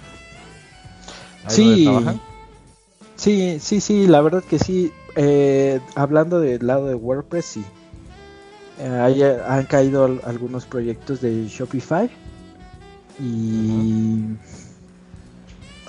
[1.44, 1.96] ¿Ahí Sí,
[3.16, 4.92] sí, sí, sí, la verdad que sí.
[5.16, 7.64] Eh, hablando del lado de WordPress, sí.
[8.80, 12.08] Eh, hay- han caído al- algunos proyectos de Shopify
[13.20, 14.36] y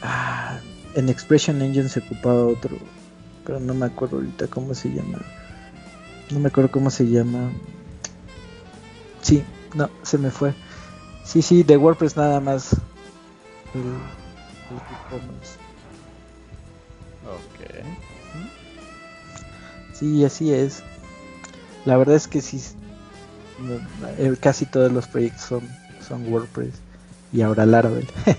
[0.01, 0.59] ah,
[0.95, 2.77] en Expression Engine se ocupaba otro,
[3.45, 5.19] pero no me acuerdo ahorita cómo se llama.
[6.31, 7.51] No me acuerdo cómo se llama.
[9.21, 10.53] Sí, no, se me fue.
[11.23, 12.73] Sí, sí, de WordPress nada más.
[13.73, 13.81] El.
[17.25, 17.85] Ok.
[19.93, 20.83] Sí, así es.
[21.85, 22.61] La verdad es que sí,
[24.17, 25.61] eh, casi todos los proyectos son,
[26.05, 26.73] son WordPress
[27.31, 28.07] y ahora Laravel.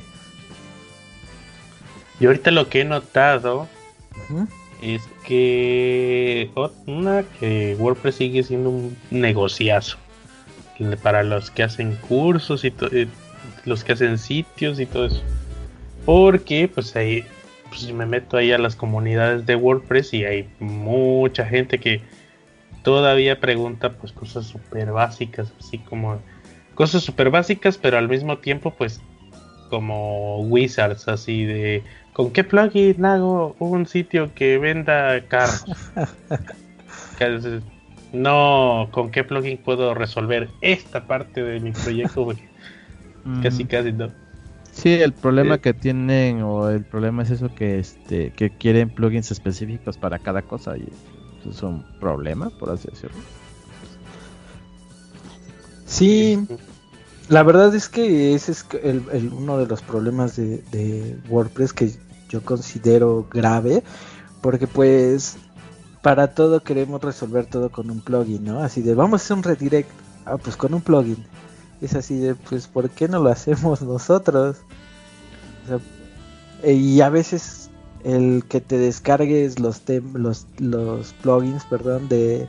[2.21, 3.67] y ahorita lo que he notado
[4.83, 6.51] es que
[6.87, 9.97] una que WordPress sigue siendo un negociazo
[11.03, 13.07] para los que hacen cursos y eh,
[13.65, 15.23] los que hacen sitios y todo eso.
[16.05, 17.25] Porque pues ahí
[17.71, 22.03] pues me meto ahí a las comunidades de WordPress y hay mucha gente que
[22.83, 26.21] todavía pregunta pues cosas súper básicas así como
[26.75, 29.01] cosas súper básicas pero al mismo tiempo pues
[29.69, 35.65] como wizards así de con qué plugin hago un sitio que venda carros
[38.13, 42.27] no con qué plugin puedo resolver esta parte de mi proyecto
[43.43, 44.13] casi Mm, casi no
[44.73, 45.61] Sí, el problema Eh.
[45.61, 50.43] que tienen o el problema es eso que este que quieren plugins específicos para cada
[50.43, 50.85] cosa y
[51.41, 53.21] eso es un problema, por así decirlo.
[55.87, 56.39] Sí,
[57.29, 61.73] la verdad es que ese es el, el- uno de los problemas de, de WordPress
[61.73, 61.91] que
[62.29, 63.83] yo considero grave,
[64.41, 65.39] porque pues
[66.03, 68.61] para todo queremos resolver todo con un plugin, ¿no?
[68.63, 69.91] Así de, vamos a hacer un redirect,
[70.27, 71.25] ah, pues con un plugin.
[71.81, 74.59] Es así de, pues, ¿por qué no lo hacemos nosotros?
[76.63, 77.71] Eh, y a veces
[78.05, 82.49] el que te descargues los tem- los, los plugins, perdón, de,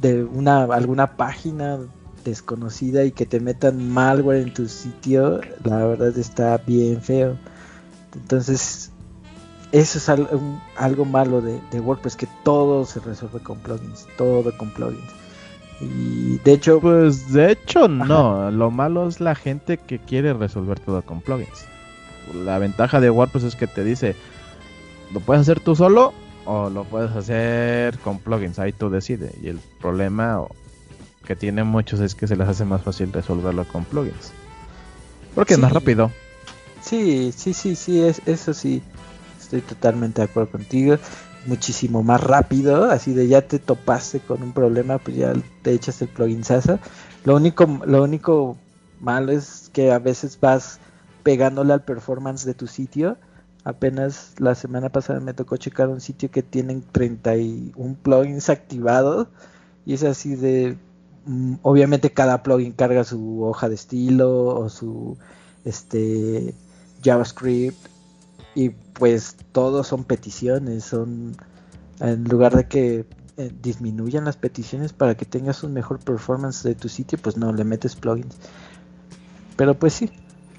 [0.00, 1.78] de una alguna página
[2.24, 7.38] desconocida y que te metan malware en tu sitio, la verdad está bien feo.
[8.14, 8.92] Entonces,
[9.74, 14.06] eso es al- un- algo malo de, de WordPress, que todo se resuelve con plugins,
[14.16, 15.12] todo con plugins.
[15.80, 20.78] Y de hecho, Pues de hecho no, lo malo es la gente que quiere resolver
[20.80, 21.66] todo con plugins.
[22.44, 24.14] La ventaja de WordPress es que te dice,
[25.12, 26.14] lo puedes hacer tú solo
[26.46, 29.32] o lo puedes hacer con plugins, ahí tú decides.
[29.42, 30.42] Y el problema
[31.26, 34.32] que tienen muchos es que se les hace más fácil resolverlo con plugins.
[35.34, 36.12] Porque es más rápido.
[36.80, 38.82] sí, sí, sí, sí, es, eso sí,
[39.56, 40.96] estoy totalmente de acuerdo contigo.
[41.46, 46.00] Muchísimo más rápido, así de ya te topaste con un problema, pues ya te echas
[46.02, 46.78] el plugin Sasa.
[47.24, 48.56] Lo único, lo único
[49.00, 50.80] malo es que a veces vas
[51.22, 53.18] pegándole al performance de tu sitio.
[53.62, 59.28] Apenas la semana pasada me tocó checar un sitio que tienen 31 plugins activados
[59.86, 60.76] y es así de
[61.26, 65.16] mm, obviamente cada plugin carga su hoja de estilo o su
[65.64, 66.54] este
[67.02, 67.93] JavaScript
[68.54, 71.36] y pues todos son peticiones, son
[72.00, 73.04] en lugar de que
[73.36, 77.52] eh, disminuyan las peticiones para que tengas un mejor performance de tu sitio, pues no
[77.52, 78.36] le metes plugins.
[79.56, 80.10] Pero pues sí,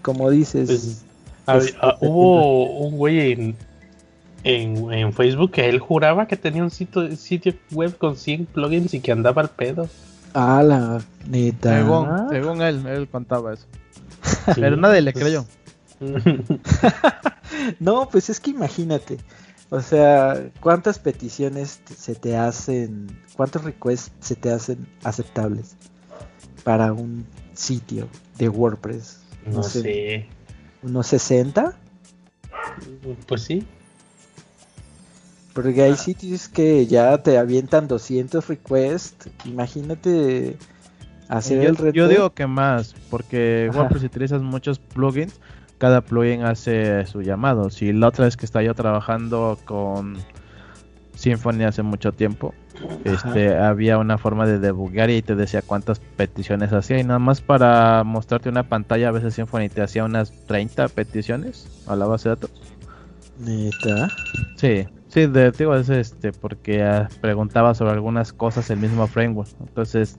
[0.01, 1.03] como dices,
[1.45, 3.55] pues, ah, hubo un güey en,
[4.43, 8.99] en, Facebook que él juraba que tenía un sitio, sitio web con 100 plugins y
[8.99, 9.87] que andaba al pedo.
[10.33, 11.77] Ah, la neta.
[12.29, 13.65] Según, él, él contaba eso.
[14.53, 15.45] Pero nadie le pues, creyó.
[17.79, 19.17] no, pues es que imagínate.
[19.69, 25.75] O sea, ¿cuántas peticiones se te hacen, cuántos requests se te hacen aceptables
[26.63, 29.21] para un sitio de WordPress?
[29.45, 30.27] No, sé.
[30.83, 31.75] ¿Unos 60?
[33.27, 33.65] Pues sí.
[35.53, 35.97] Porque hay ah.
[35.97, 39.29] sitios que ya te avientan 200 requests.
[39.45, 40.57] Imagínate
[41.27, 41.95] hacer yo, el reto.
[41.95, 45.39] Yo digo que más, porque WordPress utilizas muchos plugins
[45.77, 47.69] cada plugin hace su llamado.
[47.69, 50.17] Si la otra vez que estaba yo trabajando con
[51.15, 52.53] Symfony hace mucho tiempo,
[53.03, 57.41] este, había una forma de debugar y te decía cuántas peticiones hacía y nada más
[57.41, 62.29] para mostrarte una pantalla a veces Symfony te hacía unas 30 peticiones a la base
[62.29, 62.51] de datos.
[63.39, 64.09] ¿Neta?
[64.55, 69.49] Sí, sí, de, digo, es este, porque ah, preguntaba sobre algunas cosas el mismo framework.
[69.59, 70.17] Entonces,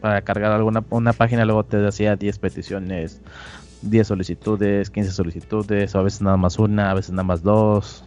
[0.00, 3.20] para cargar alguna una página luego te decía 10 peticiones
[3.82, 8.04] 10 solicitudes, 15 solicitudes, o a veces nada más una, a veces nada más dos.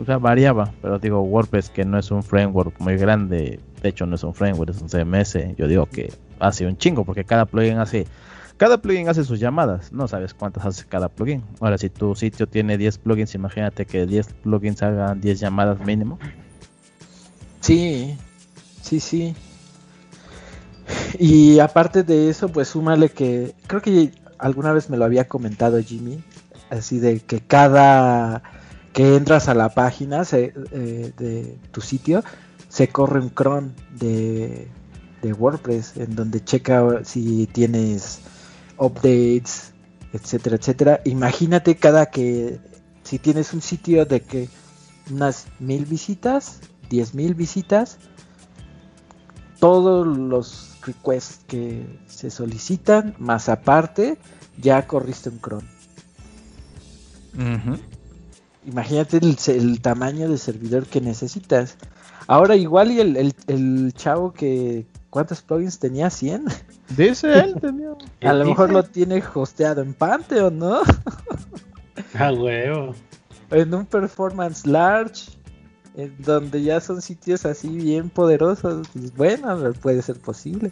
[0.00, 4.06] O sea, variaba, pero digo, WordPress que no es un framework muy grande, de hecho
[4.06, 7.44] no es un framework, es un CMS, yo digo que hace un chingo, porque cada
[7.44, 8.06] plugin hace,
[8.56, 11.44] cada plugin hace sus llamadas, no sabes cuántas hace cada plugin.
[11.60, 16.18] Ahora, si tu sitio tiene 10 plugins, imagínate que 10 plugins hagan 10 llamadas mínimo.
[17.60, 18.16] Sí,
[18.82, 19.34] sí, sí.
[21.18, 25.82] Y aparte de eso, pues súmale que creo que alguna vez me lo había comentado
[25.82, 26.22] Jimmy,
[26.70, 28.42] así de que cada
[28.92, 32.22] que entras a la página eh, de tu sitio,
[32.68, 34.68] se corre un cron de,
[35.20, 38.20] de WordPress en donde checa si tienes
[38.78, 39.72] updates,
[40.12, 41.00] etcétera, etcétera.
[41.04, 42.60] Imagínate cada que
[43.02, 44.48] si tienes un sitio de que
[45.10, 47.98] unas mil visitas, diez mil visitas,
[49.58, 54.18] todos los requests que se solicitan, más aparte,
[54.58, 55.68] ya corriste un cron.
[58.66, 61.76] Imagínate el, tamaño de servidor que necesitas.
[62.26, 64.86] Ahora igual y el, chavo que...
[65.10, 66.08] ¿Cuántos plugins tenía?
[66.08, 66.52] ¿100?
[66.96, 67.90] Dice él tenía.
[68.22, 70.80] A lo mejor lo tiene hosteado en Pantheon, ¿no?
[72.16, 72.94] Ah, huevo.
[73.50, 75.30] En un performance large
[76.18, 80.70] donde ya son sitios así bien poderosos, pues bueno, puede ser posible.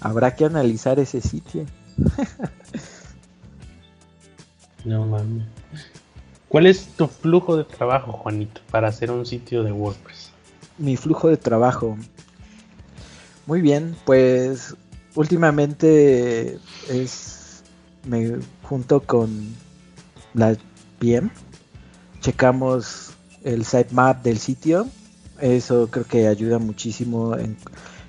[0.00, 1.64] Habrá que analizar ese sitio.
[4.84, 5.46] no mames.
[6.48, 10.30] ¿Cuál es tu flujo de trabajo, Juanito, para hacer un sitio de WordPress?
[10.78, 11.96] Mi flujo de trabajo.
[13.46, 14.76] Muy bien, pues
[15.14, 16.58] últimamente
[16.88, 17.62] es
[18.06, 19.54] me junto con
[20.34, 20.56] la
[20.98, 21.30] PM,
[22.20, 23.13] checamos
[23.44, 24.88] el sitemap del sitio.
[25.40, 27.56] Eso creo que ayuda muchísimo en,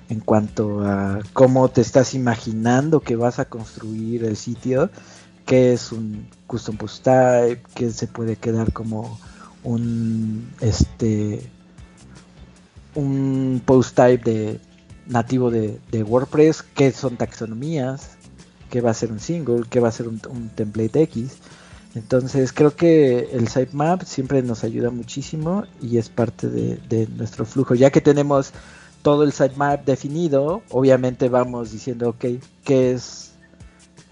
[0.08, 4.90] en cuanto a cómo te estás imaginando que vas a construir el sitio,
[5.44, 9.18] qué es un custom post type, que se puede quedar como
[9.62, 11.50] un este
[12.94, 14.60] un post type de
[15.06, 18.16] nativo de, WordPress, qué son taxonomías,
[18.70, 21.38] qué va a ser un single, qué va a ser un, un template X.
[21.96, 27.74] Entonces creo que el sitemap siempre nos ayuda muchísimo y es parte de, nuestro flujo.
[27.74, 28.52] Ya que tenemos
[29.00, 32.24] todo el sitemap definido, obviamente vamos diciendo, ok,
[32.64, 33.32] ¿qué es,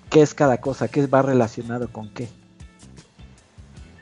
[0.08, 0.88] qué es cada cosa?
[0.88, 2.28] ¿Qué va relacionado con qué?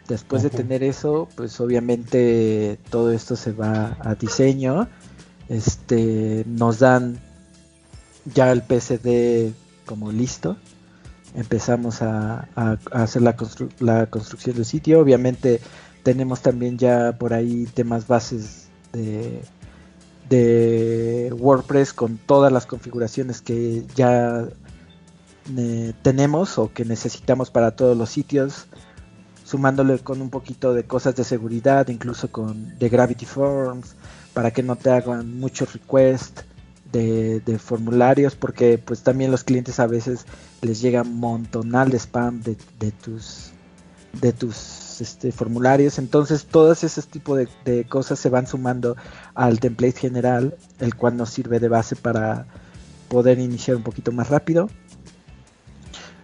[0.06, 4.88] Después de tener eso, pues obviamente todo esto se va a diseño.
[5.48, 7.18] Este, nos dan
[8.32, 9.52] ya el PCD
[9.86, 10.56] como listo
[11.34, 12.48] empezamos a,
[12.92, 15.00] hacer la, construcción del sitio.
[15.00, 15.60] Obviamente
[16.02, 19.42] tenemos también ya por ahí temas bases de,
[21.38, 24.48] WordPress con todas las configuraciones que ya
[26.02, 28.66] tenemos o que necesitamos para todos los sitios
[29.44, 33.96] sumándole con un poquito de cosas de seguridad, incluso con de Gravity Forms,
[34.32, 36.46] para que no te hagan muchos requests
[36.92, 40.26] de, formularios porque pues también los clientes a veces
[40.60, 42.56] les llega montonal de spam de,
[42.92, 43.52] tus
[44.20, 45.98] de tus este, formularios.
[45.98, 48.96] Entonces todos esos tipos de, cosas se van sumando
[49.34, 52.46] al template general el cual nos sirve de base para
[53.08, 54.68] poder iniciar un poquito más rápido.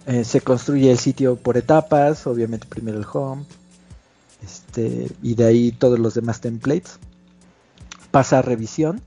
[0.07, 3.45] Eh, se construye el sitio por etapas obviamente primero el home
[4.43, 6.99] este, y de ahí todos los demás templates.
[8.11, 9.03] Pasa a revisión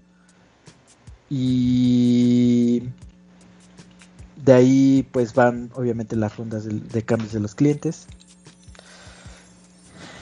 [1.33, 2.83] y
[4.35, 8.05] de ahí pues van obviamente las rondas de, cambios de los clientes.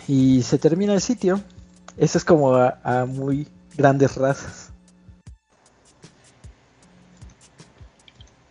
[0.07, 1.41] Y se termina el sitio.
[1.97, 4.71] Eso es como a, muy grandes razas.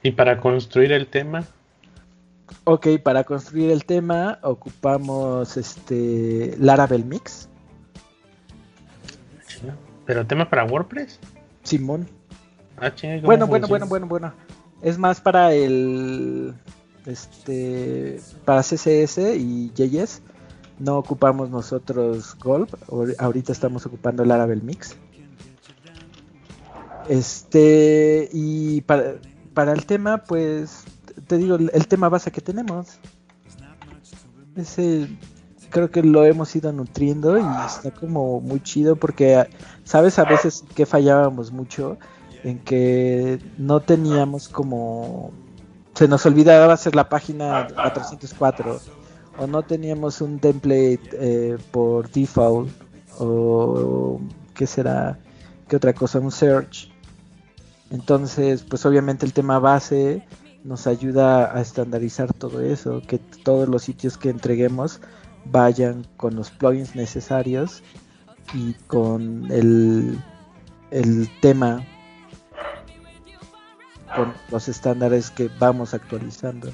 [0.02, 1.44] ¿Y para construir el tema?
[2.64, 7.48] Ok, para construir el tema ocupamos este Laravel Mix.
[10.06, 11.20] ¿Pero tema para WordPress?
[11.62, 12.17] Simón.
[12.80, 14.34] Ah, bueno, bueno, bueno, bueno, bueno.
[14.82, 16.54] Es más para el.
[17.06, 18.20] Este.
[18.44, 20.22] Para CSS y JS.
[20.78, 22.72] No ocupamos nosotros Golf.
[23.18, 24.96] Ahorita estamos ocupando el Laravel Mix.
[27.08, 28.28] Este.
[28.32, 29.14] Y para,
[29.54, 30.84] para el tema, pues.
[31.26, 32.98] Te digo, el tema base que tenemos.
[34.56, 35.08] Ese
[35.70, 39.48] creo que lo hemos ido nutriendo y está como muy chido porque
[39.84, 41.98] sabes a veces que fallábamos mucho
[42.44, 45.32] en que no teníamos como
[45.94, 48.80] se nos olvidaba hacer la página a 304
[49.38, 52.70] o no teníamos un template eh, por default
[53.18, 54.20] o
[54.54, 55.18] qué será
[55.66, 56.90] qué otra cosa un search.
[57.90, 60.24] Entonces pues obviamente el tema base
[60.64, 65.00] nos ayuda a estandarizar todo eso que todos los sitios que entreguemos
[65.46, 67.82] vayan con los plugins necesarios
[68.54, 70.18] y con el,
[70.90, 71.84] el tema
[74.14, 76.70] con los estándares que vamos actualizando.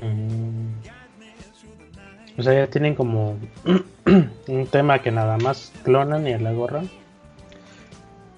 [0.00, 0.62] Mm.
[2.38, 3.36] O sea, ya tienen como
[4.48, 6.82] un tema que nada más clonan y la gorra.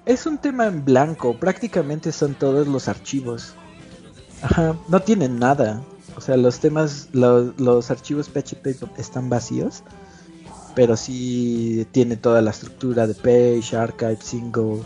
[0.05, 3.55] Es un tema en blanco, prácticamente son todos los archivos.
[4.43, 5.81] Ajá, no tienen nada.
[6.17, 8.67] O sea, los temas, los, los archivos PHP
[8.99, 9.83] están vacíos,
[10.75, 14.83] pero sí tiene toda la estructura de page, archive, single,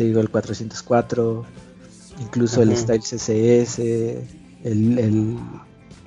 [0.00, 1.44] te digo el 404,
[2.20, 5.36] incluso el style CSS, el, el,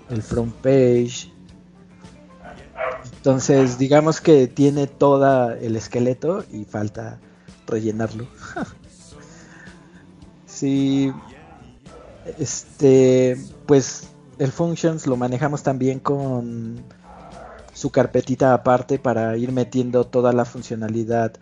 [0.09, 1.31] el front page.
[3.17, 7.19] Entonces, digamos que tiene todo el esqueleto y falta
[7.67, 8.25] rellenarlo.
[10.47, 11.13] sí,
[12.39, 13.37] este,
[13.67, 14.07] pues
[14.39, 16.83] el functions lo manejamos también con
[17.75, 21.33] su carpetita aparte para ir metiendo toda la funcionalidad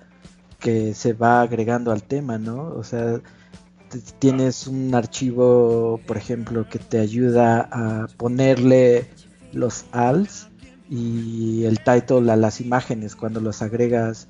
[0.61, 2.73] que se va agregando al tema, ¿no?
[2.75, 3.19] O sea,
[4.19, 9.09] tienes un archivo, por ejemplo, que te ayuda a ponerle
[9.51, 10.47] los alts
[10.89, 14.27] y el title a las imágenes cuando los agregas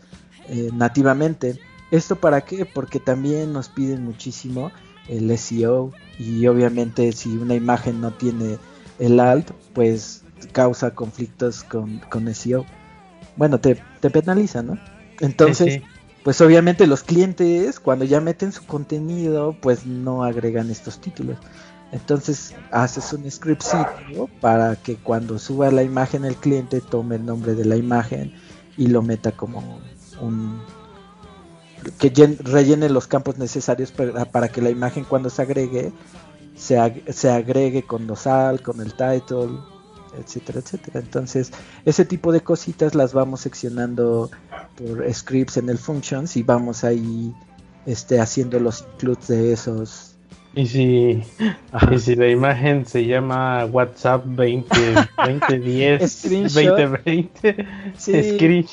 [0.50, 1.60] eh, nativamente.
[1.92, 2.66] ¿Esto para qué?
[2.66, 4.72] Porque también nos piden muchísimo
[5.08, 8.58] el SEO y obviamente si una imagen no tiene
[9.00, 10.24] el alt, pues
[10.54, 12.66] causa conflictos con, con SEO.
[13.36, 14.80] Bueno, te, te penaliza, ¿no?
[15.20, 15.82] Entonces,
[16.24, 21.38] pues obviamente los clientes cuando ya meten su contenido, pues no agregan estos títulos.
[21.92, 27.26] Entonces haces un script sitio para que cuando suba la imagen el cliente tome el
[27.26, 28.34] nombre de la imagen
[28.78, 29.82] y lo meta como
[30.22, 30.62] un
[31.98, 35.92] que rellene los campos necesarios para, que la imagen cuando se agregue
[36.56, 39.60] se, se agregue con los al, con el title,
[40.20, 41.00] etcétera, etcétera.
[41.00, 41.52] Entonces,
[41.86, 44.30] ese tipo de cositas las vamos seccionando
[44.76, 47.34] por scripts en el functions y vamos ahí
[47.86, 50.16] este, haciendo los includes de esos.
[50.54, 51.24] Y si,
[51.92, 54.78] y si la imagen se llama WhatsApp 20,
[55.18, 56.22] 2010,
[56.54, 58.66] 2020, sí.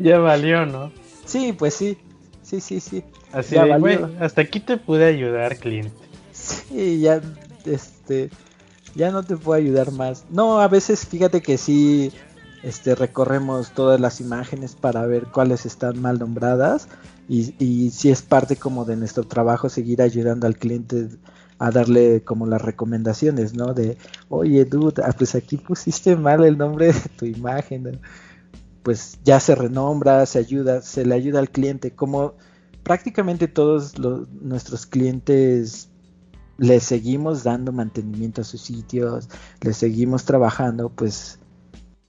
[0.00, 0.90] ya valió, ¿no?
[1.24, 1.96] Sí, pues sí,
[2.42, 3.04] sí, sí, sí.
[3.32, 5.92] Así de, bueno, hasta aquí te pude ayudar, cliente.
[6.32, 7.20] Sí, ya,
[7.64, 8.30] este,
[8.96, 10.24] ya no te puedo ayudar más.
[10.30, 12.12] No, a veces fíjate que sí
[12.62, 16.88] este, recorremos todas las imágenes para ver cuáles están mal nombradas
[17.28, 21.08] y, y si es parte como de nuestro trabajo seguir ayudando al cliente
[21.58, 23.72] a darle como las recomendaciones, ¿no?
[23.72, 23.96] De,
[24.28, 28.00] oye, dude, ah, pues aquí pusiste mal el nombre de tu imagen,
[28.82, 32.34] pues ya se renombra, se ayuda, se le ayuda al cliente, como
[32.82, 35.88] prácticamente todos los, nuestros clientes
[36.58, 39.28] le seguimos dando mantenimiento a sus sitios,
[39.60, 41.38] le seguimos trabajando, pues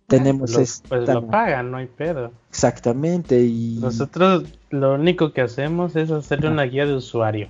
[0.08, 0.90] tenemos Lo- esta...
[0.90, 2.32] pues lo pagan, no hay pedo.
[2.50, 3.78] Exactamente, y...
[3.82, 7.50] Nosotros lo único que hacemos es hacerle una guía de usuario.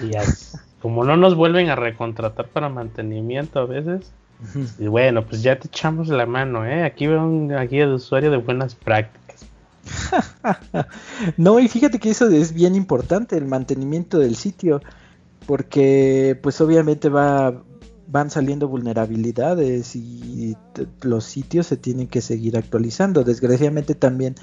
[0.00, 0.22] Y ya,
[0.80, 4.12] como no nos vuelven a recontratar para mantenimiento a veces,
[4.78, 6.84] y bueno, pues ya te echamos la mano, ¿eh?
[6.84, 9.46] Aquí veo una guía de usuario de buenas prácticas.
[11.36, 14.82] No, y fíjate que eso es bien importante, el mantenimiento del sitio,
[15.46, 17.62] porque pues obviamente va,
[18.06, 20.56] van saliendo vulnerabilidades y
[21.02, 23.24] los sitios se tienen que seguir actualizando.
[23.24, 24.34] Desgraciadamente también,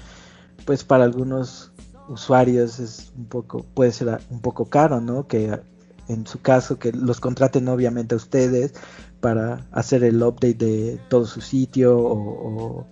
[0.65, 1.71] pues para algunos
[2.09, 5.27] usuarios es un poco, puede ser un poco caro, ¿no?
[5.27, 5.59] Que
[6.07, 8.73] en su caso que los contraten obviamente a ustedes
[9.21, 12.87] para hacer el update de todo su sitio o, o-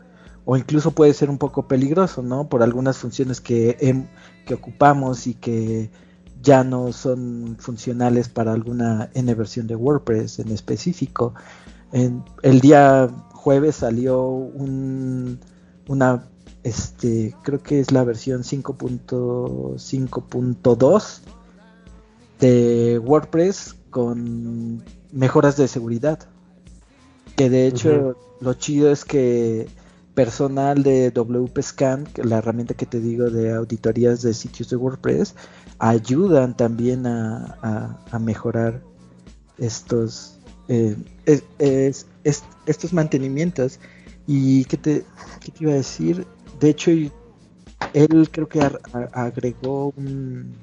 [0.46, 2.50] o incluso puede ser un poco peligroso, ¿no?
[2.50, 3.78] Por algunas funciones que,
[4.48, 5.92] que ocupamos y que
[6.42, 11.34] ya no son funcionales para alguna N versión de WordPress en específico.
[11.92, 15.40] En- el día jueves salió un,
[15.88, 16.24] una,
[16.64, 21.22] este, creo que es la versión 5.5.2
[22.40, 26.20] de WordPress con mejoras de seguridad.
[27.36, 29.68] Que de hecho lo chido es que
[30.14, 34.76] personal de WP Scan, que la herramienta que te digo de auditorías de sitios de
[34.76, 35.36] WordPress,
[35.80, 38.82] ayudan también a, a- a mejorar
[39.58, 40.36] estos
[40.68, 43.80] eh, es- es- es- estos mantenimientos.
[44.28, 45.06] ¿Y qué te,
[45.40, 46.28] qué te iba a decir?
[46.60, 48.80] De hecho, él creo que a-
[49.14, 50.54] agregó un-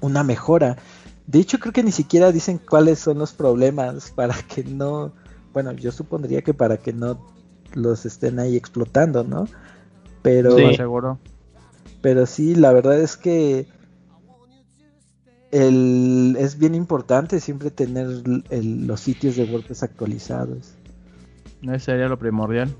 [0.00, 0.78] una mejora.
[1.26, 5.12] De hecho, creo que ni siquiera dicen cuáles son los problemas para que no,
[5.52, 7.18] bueno, yo supondría que para que no
[7.74, 9.46] los estén ahí explotando, ¿no?
[10.22, 10.62] Pero Sí.
[10.62, 11.18] Lo aseguro.
[12.00, 13.66] pero sí, la verdad es que
[15.50, 18.06] el, es bien importante siempre tener
[18.50, 20.74] el- los sitios de WordPress actualizados.
[21.62, 22.74] Ese sería lo primordial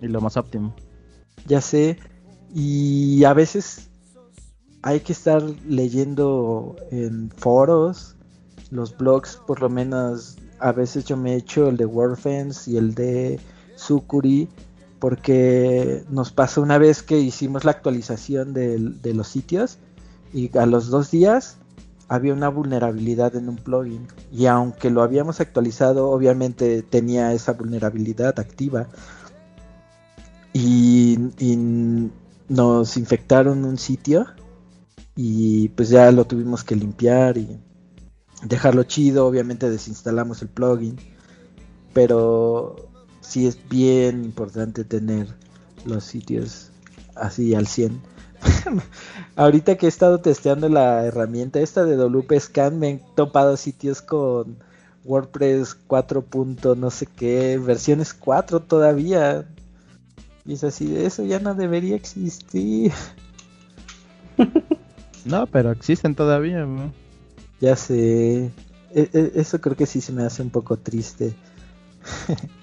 [0.00, 0.74] y lo más óptimo.
[1.46, 1.98] Ya sé,
[2.54, 3.88] y a veces
[4.82, 8.16] hay que estar leyendo en foros,
[8.70, 12.94] los blogs, por lo menos a veces yo me echo el de WordFence y el
[12.94, 13.40] de
[13.76, 14.48] Sukuri,
[14.98, 19.78] porque nos pasó una vez que hicimos la actualización de los sitios
[20.32, 21.56] y a los dos días
[22.10, 28.40] había una vulnerabilidad en un plugin y aunque lo habíamos actualizado obviamente tenía esa vulnerabilidad
[28.40, 28.88] activa
[30.52, 32.10] y, y
[32.48, 34.26] nos infectaron un sitio
[35.14, 37.60] y pues ya lo tuvimos que limpiar y
[38.42, 39.26] dejarlo chido.
[39.26, 40.96] Obviamente desinstalamos el plugin
[41.92, 42.90] pero
[43.20, 45.28] sí es bien importante tener
[45.84, 46.72] los sitios
[47.14, 48.00] así al 100
[49.36, 54.02] Ahorita que he estado testeando la herramienta esta de WP Scan, me he topado sitios
[54.02, 54.56] con
[55.04, 56.22] WordPress 4.
[56.22, 59.46] punto no sé qué, versiones 4 todavía.
[60.44, 62.92] Y es así de eso, ya no debería existir.
[65.24, 66.64] No, pero existen todavía.
[66.64, 66.92] ¿no?
[67.60, 68.50] Ya sé.
[68.94, 71.34] E- e- Eso creo que sí se me hace un poco triste.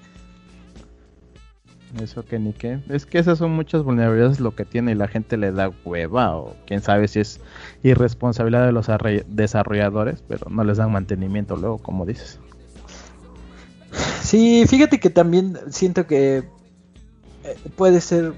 [2.02, 2.80] Eso que ni qué.
[2.88, 6.36] Es que esas son muchas vulnerabilidades lo que tiene y la gente le da hueva
[6.36, 7.40] o quién sabe si es
[7.82, 8.86] irresponsabilidad de los
[9.26, 12.38] desarrolladores, pero no les dan mantenimiento luego, como dices.
[14.20, 16.44] Sí, fíjate que también siento que
[17.44, 18.34] eh, puede ser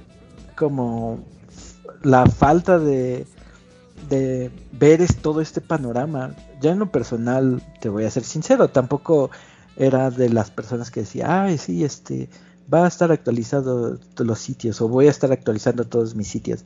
[0.55, 1.19] como
[2.03, 3.27] la falta de,
[4.09, 6.37] de ver es todo este panorama.
[6.61, 9.31] Ya en lo personal, te voy a ser sincero, tampoco
[9.77, 12.29] era de las personas que decía, ay, sí, este,
[12.73, 16.65] va a estar actualizado los sitios o voy a estar actualizando todos mis sitios.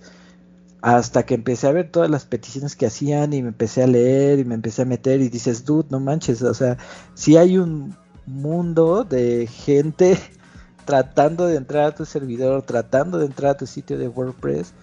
[0.83, 4.39] Hasta que empecé a ver todas las peticiones que hacían y me empecé a leer
[4.39, 6.77] y me empecé a meter y dices, dude, no manches, o sea,
[7.15, 7.97] si hay un
[8.27, 10.19] mundo de gente
[10.85, 14.75] tratando de entrar a tu servidor, tratando de entrar a tu sitio de WordPress.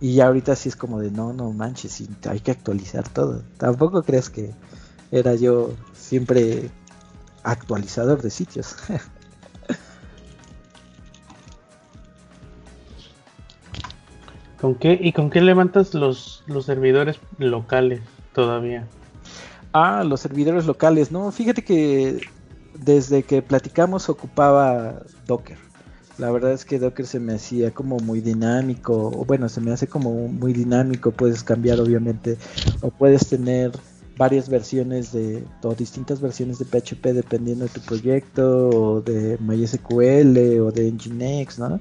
[0.00, 3.42] Y ya ahorita sí es como de no, no manches, hay que actualizar todo.
[3.58, 4.52] Tampoco crees que
[5.10, 6.70] era yo siempre
[7.42, 8.76] actualizador de sitios.
[14.64, 18.00] ¿Con qué, ¿Y con qué levantas los, los servidores locales
[18.32, 18.88] todavía?
[19.74, 22.22] ah, los servidores locales, no, fíjate que
[22.72, 25.58] desde que platicamos ocupaba Docker.
[26.16, 29.70] La verdad es que Docker se me hacía como muy dinámico, o bueno, se me
[29.70, 32.38] hace como muy dinámico, puedes cambiar obviamente,
[32.80, 33.70] o puedes tener
[34.16, 40.60] varias versiones de, o distintas versiones de PHP dependiendo de tu proyecto, o de MySQL,
[40.62, 41.80] o de Nginx, ¿no?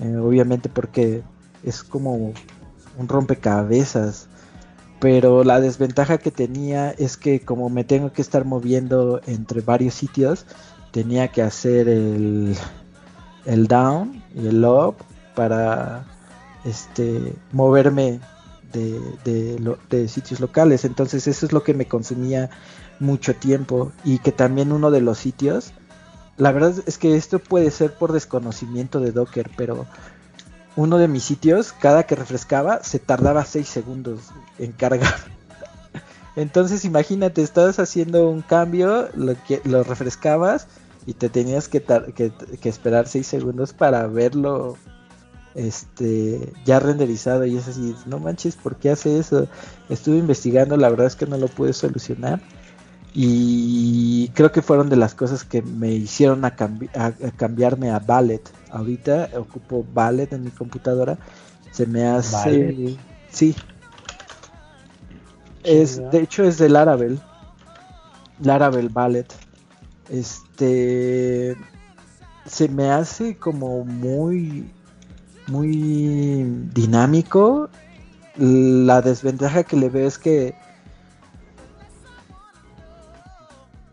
[0.00, 1.22] Eh, obviamente porque
[1.64, 2.32] es como
[2.98, 4.28] un rompecabezas,
[5.00, 9.94] pero la desventaja que tenía es que como me tengo que estar moviendo entre varios
[9.94, 10.46] sitios,
[10.92, 12.56] tenía que hacer el
[13.46, 14.96] el down y el up
[15.34, 16.04] para
[16.64, 18.20] este moverme
[18.72, 20.84] de, de, de, sitios locales.
[20.84, 22.50] Entonces eso es lo que me consumía
[22.98, 25.72] mucho tiempo y que también uno de los sitios,
[26.36, 29.86] la verdad es que esto puede ser por desconocimiento de Docker, pero
[30.76, 34.20] uno de mis sitios, cada que refrescaba, se tardaba 6 segundos
[34.58, 35.14] en cargar.
[36.36, 40.68] Entonces imagínate, estabas haciendo un cambio, lo, que, lo refrescabas
[41.06, 41.82] y te tenías que,
[42.64, 44.76] esperar 6 segundos para verlo
[45.56, 49.48] este ya renderizado y es así, no manches, ¿por qué hace eso?
[49.88, 52.40] Estuve investigando, la verdad es que no lo pude solucionar
[53.12, 56.54] y creo que fueron de las cosas que me hicieron a,
[57.36, 58.42] cambiarme a Ballet.
[58.70, 61.18] Ahorita ocupo Ballet en mi computadora,
[61.72, 62.96] se me hace...
[63.30, 63.54] Sí.
[65.64, 67.20] Es, de hecho es de Laravel.
[68.40, 69.26] Laravel Ballet.
[70.08, 71.56] Este
[72.46, 74.70] se me hace como muy
[75.46, 76.42] muy
[76.72, 77.68] dinámico.
[78.36, 80.54] La desventaja que le veo es que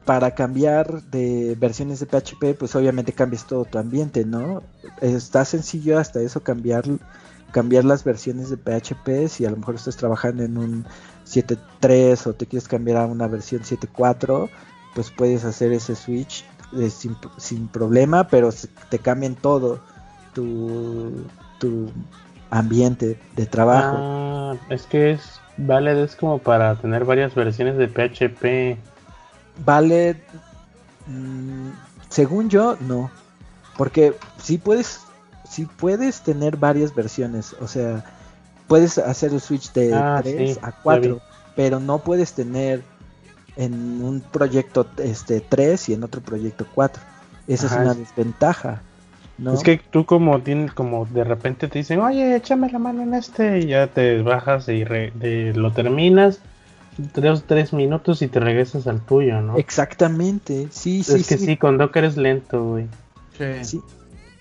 [0.07, 4.63] para cambiar de versiones de PHP, pues obviamente cambias todo tu ambiente, ¿no?
[5.01, 6.85] Está sencillo hasta eso cambiar
[7.51, 10.85] cambiar las versiones de PHP si a lo mejor estás trabajando en un
[11.25, 14.49] 7.3 o te quieres cambiar a una versión 7.4,
[14.95, 16.45] pues puedes hacer ese switch
[16.77, 18.49] eh, sin, sin, problema, pero
[18.89, 19.81] te cambian todo
[20.33, 21.25] tu,
[21.59, 21.91] tu
[22.49, 23.97] ambiente de trabajo.
[23.99, 28.96] Ah, es que es Valid es como para tener varias versiones de PHP.
[29.65, 30.15] Valid,
[31.07, 31.69] mm,
[32.09, 33.11] según yo, no.
[33.77, 35.01] Porque si puedes,
[35.49, 38.03] si puedes tener varias versiones, o sea,
[38.67, 39.89] puedes hacer el switch de
[40.21, 41.19] 3 ah, a 4,
[41.55, 42.83] pero no puedes tener
[43.55, 47.01] en un proyecto este 3 y en otro proyecto 4.
[47.47, 48.81] Esa es una desventaja.
[49.53, 53.13] Es que tú como tienes, como de repente te dicen, oye, échame la mano en
[53.13, 54.83] este, y ya te bajas y
[55.53, 56.39] lo terminas,
[57.11, 59.57] tres, tres minutos y te regresas al tuyo, ¿no?
[59.57, 61.15] Exactamente, sí, sí.
[61.15, 61.57] Es que sí.
[61.57, 62.87] con Docker es lento, güey.
[63.63, 63.81] Sí.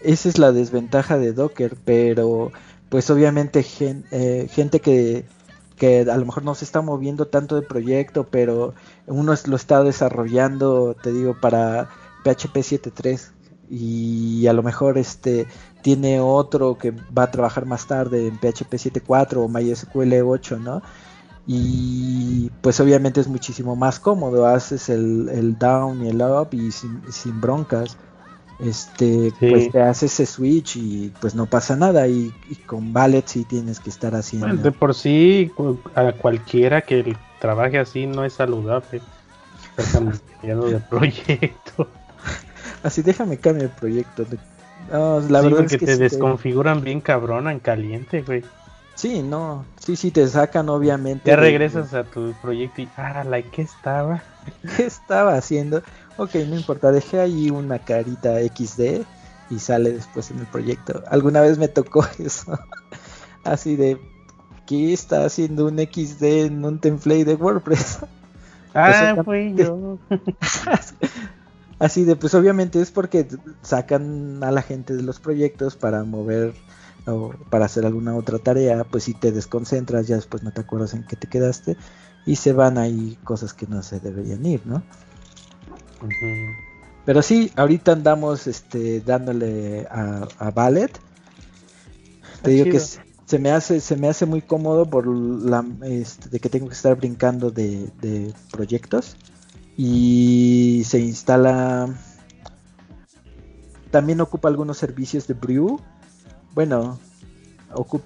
[0.00, 2.52] Esa es la desventaja de Docker, pero
[2.88, 3.64] pues obviamente
[4.11, 5.24] eh, gente que,
[5.76, 8.74] que a lo mejor no se está moviendo tanto de proyecto, pero
[9.07, 11.88] uno lo está desarrollando, te digo, para
[12.24, 13.30] PHP 7.3
[13.68, 15.46] y a lo mejor este
[15.82, 20.82] tiene otro que va a trabajar más tarde en PHP 7.4 o MySQL 8, ¿no?
[21.47, 27.40] Y pues obviamente es muchísimo más cómodo, haces el, down y el up y sin,
[27.40, 27.97] broncas.
[28.59, 32.09] Este, pues te haces ese switch y pues no pasa nada.
[32.09, 32.32] Y,
[32.66, 34.57] con Ballet sí tienes que estar haciendo.
[34.57, 35.53] de por sí,
[35.94, 39.01] a cualquiera que trabaje así no es saludable.
[40.42, 41.88] de proyecto.
[42.82, 44.26] Así déjame cambiar el proyecto.
[44.90, 48.42] la verdad es que te desconfiguran bien cabrón en caliente, güey.
[48.97, 49.64] Sí, no.
[49.78, 51.30] Sí, sí, te sacan obviamente.
[51.30, 54.22] Ya regresas a tu proyecto y, ah, like, ¿qué estaba?
[54.76, 55.82] ¿Qué estaba haciendo?
[56.16, 59.05] Ok, no importa, dejé ahí una carita XD
[59.51, 61.05] y sale después en el proyecto.
[61.09, 62.59] Alguna vez me tocó eso.
[63.44, 63.99] Así de,
[64.66, 67.99] ¿qué está haciendo un XD en un template de WordPress?
[68.74, 69.99] Ah, fue yo.
[71.78, 73.28] Así de, pues obviamente es porque
[73.61, 76.55] sacan a la gente de los proyectos para mover
[77.07, 80.94] o para hacer alguna otra tarea, pues si te desconcentras ya después no te acuerdas
[80.94, 81.76] en qué te quedaste
[82.26, 84.82] y se van ahí cosas que no se deberían ir, ¿no?
[87.04, 90.90] Pero sí, ahorita andamos este dándole a, a Ballet.
[92.42, 96.40] Te digo que se me hace se me hace muy cómodo por la este, de
[96.40, 99.16] que tengo que estar brincando de, de proyectos
[99.76, 101.88] y se instala
[103.90, 105.80] también ocupa algunos servicios de Brew
[106.57, 106.98] bueno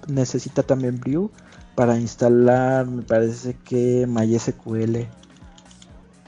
[0.07, 1.31] necesita también Brew
[1.73, 5.07] para instalar me parece que MySQL.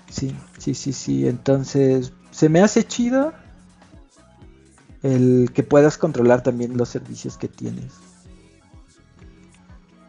[0.10, 3.34] Sí sí sí sí entonces se me hace chido
[5.04, 7.94] el que puedas controlar también los servicios que tienes.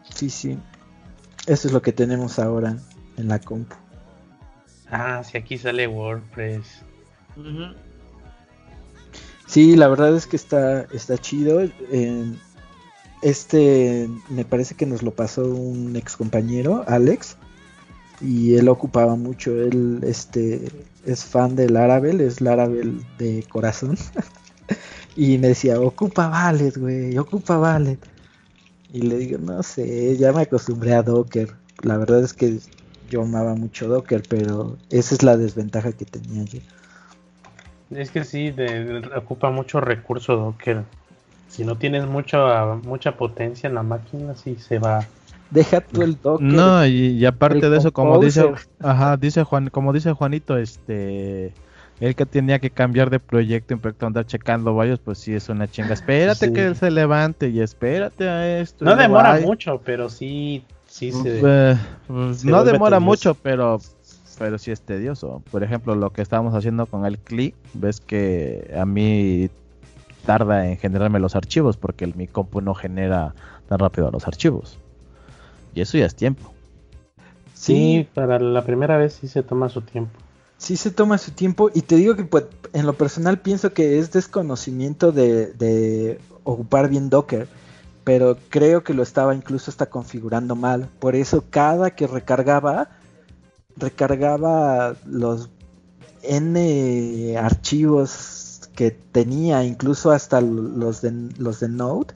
[0.09, 0.57] Sí sí
[1.47, 2.77] eso es lo que tenemos ahora
[3.17, 3.75] en la compu.
[4.89, 6.85] Ah, sí, aquí sale WordPress.
[9.55, 11.61] Sí, la verdad es que está, está chido.
[13.21, 17.37] este me parece que nos lo pasó un ex compañero, Alex,
[18.19, 19.51] y él ocupaba mucho.
[19.51, 20.67] Él este,
[21.05, 23.97] es fan del Laravel, es Laravel de corazón.
[25.15, 28.05] y me decía, ocupa Valet, güey, ocupa Valet.
[28.91, 31.55] Y le digo, no sé, ya me acostumbré a Docker.
[31.81, 32.59] La verdad es que
[33.09, 36.59] yo amaba mucho Docker, pero esa es la desventaja que tenía yo.
[37.91, 40.83] Es que sí, de, ocupa mucho recurso Docker.
[41.47, 45.05] Si no tienes mucha mucha potencia en la máquina, sí se va.
[45.51, 46.45] Deja tú el Docker.
[46.45, 51.53] No, y, aparte de eso, como dice, ajá, dice Juan, como dice Juanito, este,
[51.99, 55.47] el que tenía que cambiar de proyecto, en proyecto andar checando varios, pues sí es
[55.47, 55.93] una chinga.
[55.93, 58.83] Espérate que él se levante y espérate a esto.
[58.83, 61.39] No demora mucho, pero sí, sí se.
[61.39, 61.77] Pues,
[62.07, 63.79] pues, no demora mucho, pero
[64.37, 65.41] pero sí es tedioso.
[65.51, 69.49] Por ejemplo, lo que estábamos haciendo con el CLI, ves que a mí
[70.25, 73.33] tarda en generarme los archivos porque mi compu no genera
[73.67, 74.79] tan rápido los archivos.
[75.73, 76.51] Y eso ya es tiempo.
[77.53, 80.19] Sí, para la primera vez sí se toma su tiempo.
[80.57, 83.99] Sí se toma su tiempo y te digo que pues, en lo personal pienso que
[83.99, 87.47] es desconocimiento de, de ocupar bien Docker
[88.05, 90.87] pero creo que lo estaba incluso hasta configurando mal.
[90.99, 92.87] Por eso cada que recargaba
[93.77, 95.49] recargaba los
[96.23, 102.13] N archivos que tenía, incluso hasta los de, los de Node,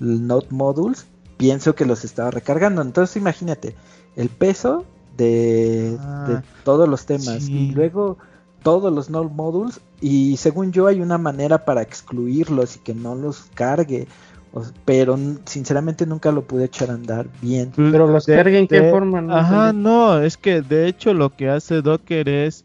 [0.00, 1.06] Node Modules,
[1.36, 2.82] pienso que los estaba recargando.
[2.82, 3.74] Entonces imagínate,
[4.16, 4.84] el peso
[5.16, 8.18] de, ah, todos los temas y luego
[8.62, 13.14] todos los Node Modules y según yo hay una manera para excluirlos y que no
[13.14, 14.06] los cargue
[14.84, 17.70] pero sinceramente nunca lo pude echar a andar bien.
[17.74, 19.36] Pues, pero los carga en qué forma, ¿no?
[19.36, 22.64] Ajá, no, es que de hecho lo que hace Docker es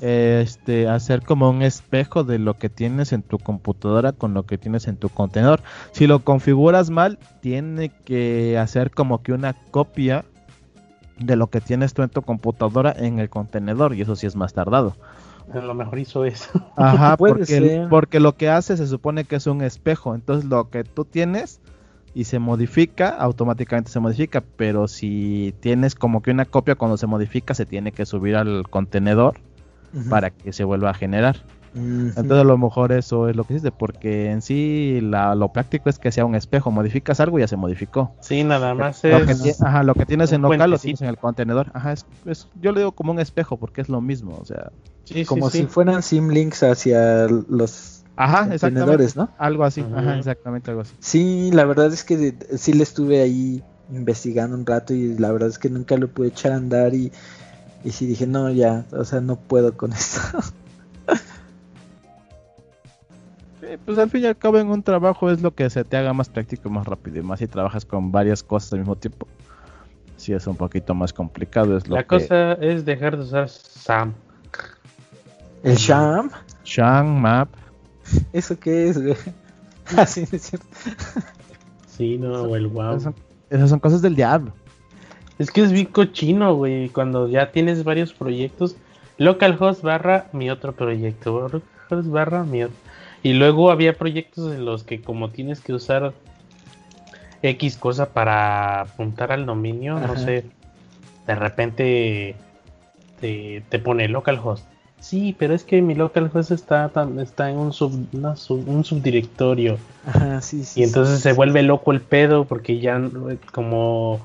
[0.00, 4.58] este hacer como un espejo de lo que tienes en tu computadora con lo que
[4.58, 5.60] tienes en tu contenedor.
[5.92, 10.24] Si lo configuras mal, tiene que hacer como que una copia
[11.18, 14.36] de lo que tienes tú en tu computadora en el contenedor y eso sí es
[14.36, 14.94] más tardado.
[15.52, 16.50] A lo mejor hizo eso.
[16.76, 20.14] Ajá, porque, porque lo que hace se supone que es un espejo.
[20.14, 21.60] Entonces lo que tú tienes
[22.14, 24.42] y se modifica, automáticamente se modifica.
[24.56, 28.68] Pero si tienes como que una copia cuando se modifica, se tiene que subir al
[28.68, 29.38] contenedor
[30.10, 31.36] para que se vuelva a generar.
[31.76, 35.98] Entonces a lo mejor eso es lo que hiciste, porque en sí lo práctico es
[35.98, 38.12] que sea un espejo, modificas algo y ya se modificó.
[38.20, 41.18] Sí, nada más lo Que, ajá, lo que tienes en local lo tienes en el
[41.18, 41.70] contenedor.
[41.74, 42.06] Ajá, es,
[42.60, 44.70] yo le digo como un espejo porque es lo mismo, o sea.
[45.28, 49.28] como si fueran simlinks hacia los Ajá, contenedores, ¿no?
[49.38, 50.94] Algo así, ajá, exactamente algo así.
[51.00, 53.62] Sí, la verdad es que sí le estuve ahí
[53.92, 57.12] investigando un rato y la verdad es que nunca lo pude echar a andar y,
[57.84, 60.20] y sí dije, no, ya, o sea, no puedo con esto.
[63.84, 66.12] Pues al fin y al cabo en un trabajo es lo que se te haga
[66.12, 69.26] más práctico, más rápido y más si trabajas con varias cosas al mismo tiempo.
[70.16, 71.76] Si es un poquito más complicado.
[71.76, 74.14] Es lo La cosa es dejar de usar SAM.
[75.62, 76.30] ¿El SHAM?
[76.64, 77.48] SHAM, MAP.
[78.32, 79.16] ¿Eso qué es, güey?
[79.96, 80.66] Así ah, es cierto.
[81.88, 83.14] Sí, no, o el WoW.
[83.50, 84.52] Esas son, cosas del diablo.
[85.38, 86.88] Es que es bien cochino, güey.
[86.88, 88.76] Cuando ya tienes varios proyectos,
[89.18, 92.76] localhost barra mi otro proyecto, localhost barra mi otro.
[93.26, 96.12] Y luego había proyectos en los que como tienes que usar
[97.42, 100.44] X cosa para apuntar al dominio, no sé,
[101.26, 102.36] de repente
[103.20, 104.64] te, pone localhost.
[105.00, 109.76] Sí, pero es que mi localhost está, está en un, sub, un subdirectorio.
[110.06, 113.10] Ajá, sí, sí, y entonces se vuelve loco el pedo porque ya
[113.50, 114.20] como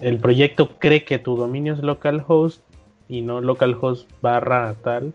[0.00, 2.62] el proyecto cree que tu dominio es localhost
[3.10, 5.12] y no localhost barra tal,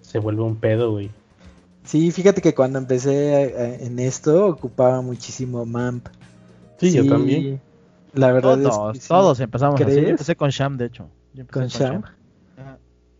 [0.00, 1.08] se vuelve un pedo, güey.
[1.86, 6.08] Sí, fíjate que cuando empecé en esto ocupaba muchísimo MAMP.
[6.78, 7.60] Sí, yo también.
[8.12, 10.00] La verdad todos, es que todos empezamos así.
[10.00, 11.08] Yo empecé con Sham, de hecho.
[11.50, 12.02] ¿Con, Sham?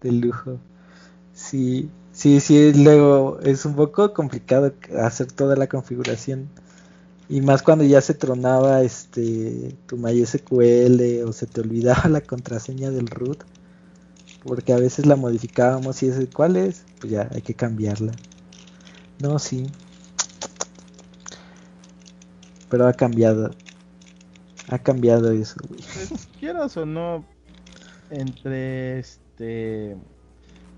[0.00, 0.58] De lujo.
[1.32, 6.48] Sí, sí, sí, luego es un poco complicado hacer toda la configuración.
[7.28, 12.90] Y más cuando ya se tronaba este tu MySQL o se te olvidaba la contraseña
[12.90, 13.44] del root.
[14.44, 18.12] Porque a veces la modificábamos y ese cuál es, pues ya hay que cambiarla.
[19.20, 19.66] No, sí.
[22.68, 23.50] Pero ha cambiado.
[24.68, 25.80] Ha cambiado eso, güey.
[25.80, 27.24] Pues, quieras o no,
[28.10, 29.96] entre este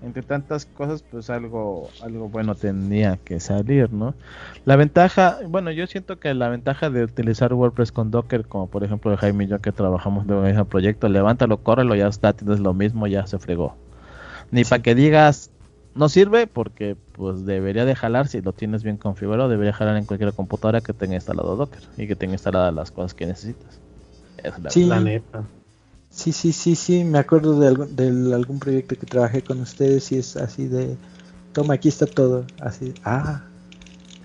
[0.01, 4.15] entre tantas cosas, pues algo, algo bueno tendría que salir, ¿no?
[4.65, 8.83] La ventaja, bueno, yo siento que la ventaja de utilizar WordPress con Docker, como por
[8.83, 12.59] ejemplo Jaime y yo que trabajamos de un mismo proyecto, levántalo, córrelo, ya está, tienes
[12.59, 13.75] lo mismo, ya se fregó.
[14.51, 15.51] Ni para que digas,
[15.95, 20.05] no sirve porque pues debería de jalar si lo tienes bien configurado, debería jalar en
[20.05, 23.77] cualquier computadora que tenga instalado Docker y que tenga instaladas las cosas que necesitas.
[24.37, 24.85] Es la, sí.
[25.03, 25.43] neta.
[26.09, 30.09] Sí, sí, sí, sí, me acuerdo de algún, de algún proyecto que trabajé con ustedes
[30.13, 30.95] y es así de,
[31.51, 33.43] toma, aquí está todo, así, ah,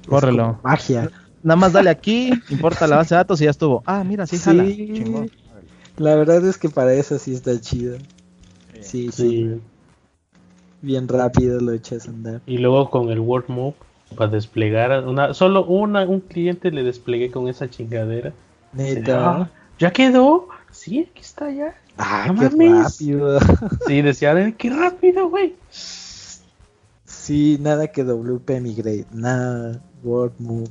[0.09, 0.61] córrelo.
[0.63, 1.11] Magia.
[1.43, 3.83] Nada más dale aquí, importa la base de datos y ya estuvo.
[3.87, 4.65] Ah, mira, sí, jala.
[5.97, 7.99] La verdad es que para eso sí está chido.
[8.81, 9.11] sí.
[9.11, 9.61] sí.
[10.85, 12.41] Bien rápido lo echas a andar.
[12.47, 13.75] Y luego con el Word Move
[14.17, 18.33] para desplegar una solo una un cliente le desplegué con esa chingadera.
[18.73, 19.31] Neta.
[19.31, 20.49] Ah, ¿Ya quedó?
[20.71, 21.75] Sí, aquí está ya.
[21.97, 22.99] Ah, no qué mames.
[22.99, 23.39] rápido.
[23.87, 25.55] Sí, decía, qué rápido, güey.
[27.05, 30.69] Sí, nada que WP Migrate, nada Word Move.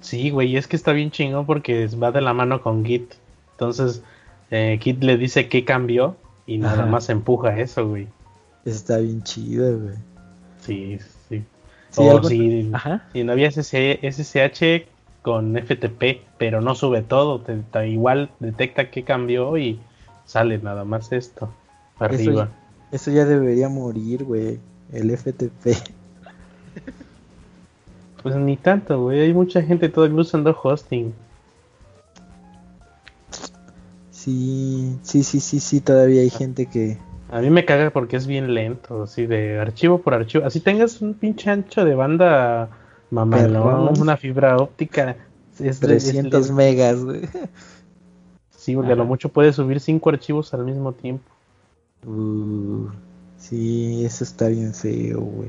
[0.00, 3.14] Sí, güey, es que está bien chingón porque va de la mano con Git.
[3.52, 4.02] Entonces,
[4.50, 6.86] eh, Git le dice qué cambió y nada Ajá.
[6.86, 8.06] más empuja eso, güey.
[8.66, 9.94] Está bien chido, güey.
[10.60, 10.98] Sí,
[11.30, 11.42] sí.
[11.90, 13.08] Sí, o algo- si, Ajá.
[13.14, 14.86] si no había SSH,
[15.22, 19.80] con FTP, pero no sube todo, te- te- igual detecta qué cambió y
[20.26, 21.48] sale nada más esto.
[21.98, 22.50] Arriba.
[22.92, 24.60] Eso ya debería morir, güey.
[24.92, 25.76] El FTP.
[28.22, 29.20] Pues ni tanto, güey.
[29.20, 31.14] Hay mucha gente todavía usando hosting.
[34.10, 36.98] Sí, sí, sí, sí, sí, todavía hay gente que...
[37.30, 40.44] A mí me caga porque es bien lento, así de archivo por archivo.
[40.46, 42.68] Así tengas un pinche ancho de banda
[43.10, 43.52] mamalón,
[43.88, 44.00] Perrón.
[44.00, 45.16] una fibra óptica.
[45.58, 47.22] Es, 300 es- megas, güey.
[48.50, 49.08] Sí, porque a lo Ajá.
[49.08, 51.24] mucho puedes subir cinco archivos al mismo tiempo.
[52.06, 52.88] Uh,
[53.38, 55.48] sí, eso está bien feo, güey.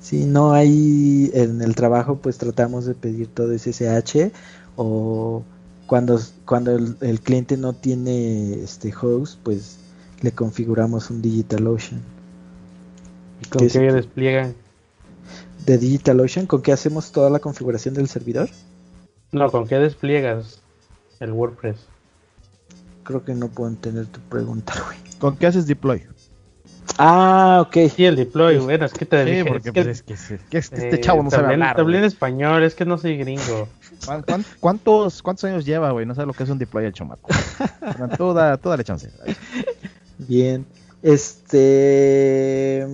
[0.00, 4.32] Sí, no hay en el trabajo, pues tratamos de pedir todo SSH
[4.76, 5.44] o
[5.86, 9.78] cuando, cuando el, el cliente no tiene este host, pues
[10.22, 12.00] le configuramos un DigitalOcean.
[13.40, 13.94] ¿Y con ¿Qué qué es?
[13.94, 14.54] despliegan?
[15.66, 18.48] De DigitalOcean, ¿con qué hacemos toda la configuración del servidor?
[19.32, 20.60] No, ¿con qué despliegas
[21.20, 21.76] el WordPress?
[23.04, 24.98] Creo que no puedo entender tu pregunta, güey.
[25.18, 26.02] ¿Con qué haces deploy?
[26.98, 27.88] Ah, ok.
[27.94, 30.16] Sí, el deploy, bueno, es que te Sí, dije, porque es que, pues, es que,
[30.16, 31.74] sí, que este, eh, este chavo no sabe hablar.
[31.76, 32.08] te hablé en güey.
[32.12, 33.68] español, es que no soy gringo.
[34.04, 36.04] ¿Cuán- cuán- ¿Cuántos, ¿Cuántos años lleva, güey?
[36.06, 37.28] No sabe lo que es un deploy el chomaco.
[37.98, 39.10] Bueno, tú, da, tú dale chance.
[40.28, 40.66] Bien.
[41.02, 42.86] Este.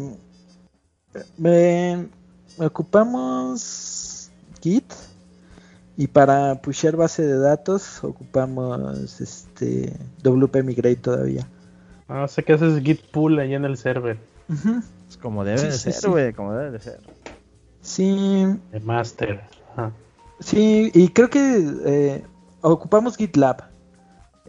[1.36, 2.06] Me,
[2.58, 4.92] me ocupamos Git.
[5.96, 11.48] Y para pushear base de datos ocupamos este WP Migrate todavía.
[12.08, 14.16] No sé qué haces git pull allá en el server.
[15.08, 16.08] Es como debe Sí, de sí, ser, sí.
[16.08, 17.00] güey, como debe de ser.
[17.82, 19.42] Sí, de master.
[19.72, 19.90] Ajá.
[20.38, 22.24] sí, y creo que eh,
[22.60, 23.64] ocupamos GitLab.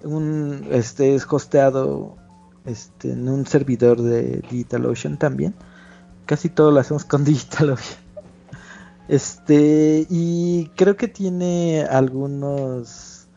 [0.03, 2.15] Un, este es hosteado
[2.69, 5.53] este, en un servidor de DigitalOcean también.
[6.25, 7.99] Casi todo lo hacemos con DigitalOcean.
[9.07, 13.27] Este, y creo que tiene algunos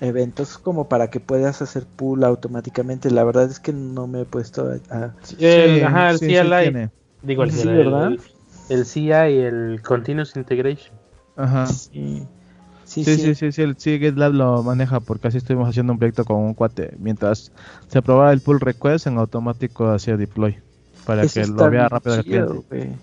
[0.00, 3.10] eventos como para que puedas hacer pull automáticamente.
[3.10, 4.94] La verdad es que no me he puesto a.
[4.96, 6.88] a- El, Sí, ajá, el sí, CLI.
[7.22, 8.06] Digo, el, Sí, CLI, ¿verdad?
[8.08, 8.20] el,
[8.68, 10.94] el CI y el Continuous Integration.
[11.36, 11.66] Ajá.
[11.66, 12.22] Sí,
[12.84, 13.34] sí, Sí, sí.
[13.52, 16.94] sí, el sí, GitLab lo maneja porque así estuvimos haciendo un proyecto con un cuate.
[16.98, 17.52] Mientras
[17.88, 20.62] se aprobaba el pull request, en automático hacía deploy
[21.04, 22.66] para Eso que lo vea rápido el chido, cliente.
[22.68, 22.98] güey.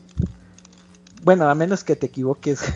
[1.23, 2.61] Bueno, a menos que te equivoques.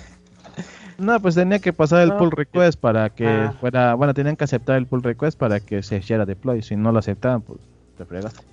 [0.98, 3.52] No, pues tenía que pasar el No, pull request para que Ah.
[3.60, 6.62] fuera, bueno, tenían que aceptar el pull request para que se hiciera deploy.
[6.62, 7.60] Si no lo aceptaban, pues
[7.98, 8.46] te fregaste.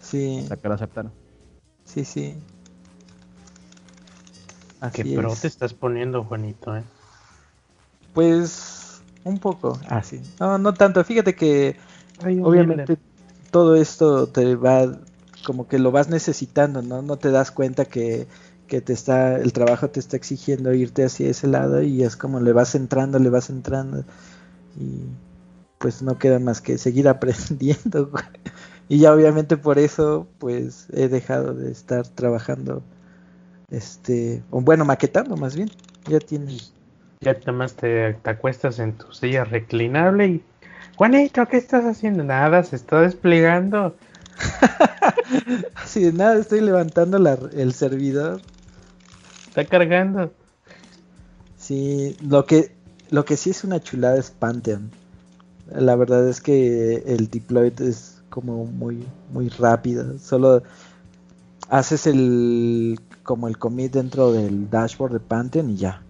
[0.00, 1.12] Sí, Hasta que lo aceptaron.
[1.84, 2.34] sí, sí.
[4.80, 5.40] Así Qué pro es.
[5.40, 6.84] te estás poniendo, Juanito, eh.
[8.12, 10.20] Pues un poco, ah, sí.
[10.40, 11.02] No, no tanto.
[11.04, 11.76] Fíjate que
[12.42, 12.98] obviamente
[13.50, 14.98] todo esto te va,
[15.44, 17.02] como que lo vas necesitando, ¿no?
[17.02, 18.26] No te das cuenta que,
[18.66, 22.40] que te está, el trabajo te está exigiendo irte hacia ese lado y es como
[22.40, 24.04] le vas entrando, le vas entrando
[24.78, 25.04] y
[25.78, 28.08] pues no queda más que seguir aprendiendo.
[28.08, 28.24] güey.
[28.88, 32.82] Y ya obviamente por eso pues he dejado de estar trabajando,
[33.70, 35.70] este, o bueno, maquetando más bien.
[36.08, 36.72] Ya tienes.
[37.22, 40.42] Ya nada más te, te acuestas en tu silla reclinable y...
[40.96, 42.22] Juanito, ¿qué estás haciendo?
[42.22, 43.96] Nada, se está desplegando.
[45.76, 48.40] Así de nada, estoy levantando la- el servidor.
[49.48, 50.32] Está cargando.
[51.58, 52.72] Sí, lo que,
[53.10, 54.90] lo que sí es una chulada es Pantheon.
[55.74, 60.18] La verdad es que el deploy es como muy, muy rápido.
[60.18, 60.62] Solo
[61.68, 66.01] haces el como el commit dentro del dashboard de Pantheon y ya.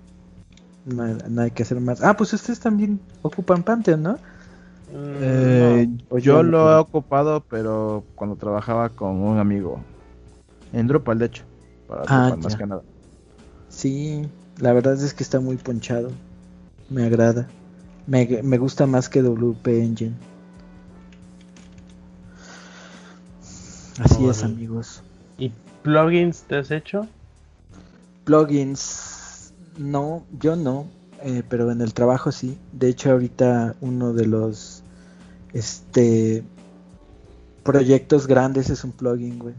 [0.84, 2.02] No, hay- no hay que hacer más.
[2.02, 4.12] Ah, pues ustedes también ocupan Pantheon, ¿no?
[4.12, 9.80] Mm, Eh, o yo no lo he ocupado, pero cuando trabajaba con un amigo
[10.72, 11.44] en Drupal, de hecho,
[11.86, 12.82] para Ah, Drupal más que nada.
[13.68, 14.26] Sí,
[14.58, 16.10] la verdad es que está muy ponchado.
[16.90, 17.46] Me agrada.
[18.06, 20.14] Me, me gusta más que WP Engine.
[24.00, 25.02] Así es, amigos.
[25.38, 25.52] ¿Y
[25.82, 27.06] plugins te has hecho?
[28.24, 29.11] Plugins,
[29.76, 30.86] no, yo no,
[31.22, 32.58] eh, pero en el trabajo sí.
[32.72, 34.82] De hecho, ahorita uno de los
[35.52, 36.44] este
[37.62, 39.54] proyectos grandes es un plugin, güey.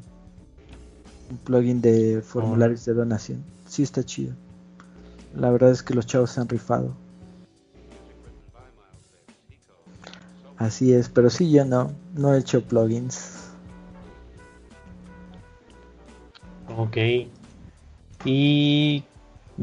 [1.30, 3.43] Un plugin de formularios de donación.
[3.68, 4.34] Sí está chido.
[5.36, 6.95] La verdad es que los chavos se han rifado.
[10.57, 13.49] Así es, pero sí yo no, no he hecho plugins.
[16.78, 16.97] Ok.
[18.26, 19.03] Y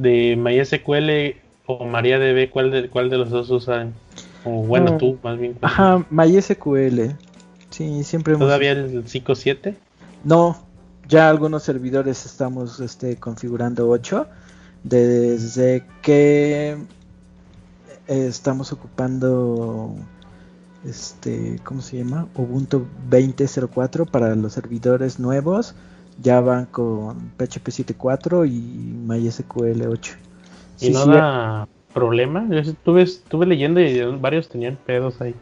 [0.01, 3.95] de MySQL o MariaDB, ¿cuál de, cuál de los dos usan?
[4.45, 5.55] O bueno, tú más bien.
[5.55, 5.73] ¿cuál?
[5.73, 7.13] Ajá, MySQL.
[7.71, 8.47] Sí, siempre hemos...
[8.47, 9.75] ¿Todavía el 5.7?
[10.25, 10.67] No,
[11.09, 14.27] ya algunos servidores estamos este, configurando 8.
[14.83, 16.77] Desde que
[18.09, 19.95] estamos ocupando
[20.85, 22.27] este, ¿cómo se llama?
[22.35, 25.75] Ubuntu 20.04 para los servidores nuevos.
[26.23, 28.53] Ya van con PHP 7.4 y
[29.07, 30.15] MySQL 8.
[30.81, 32.47] ¿Y Sí, no sí, da problema?
[32.49, 35.35] Yo estuve, estuve leyendo y varios tenían pedos ahí.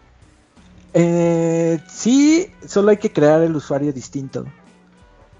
[0.94, 4.46] Eh, sí, solo hay que crear el usuario distinto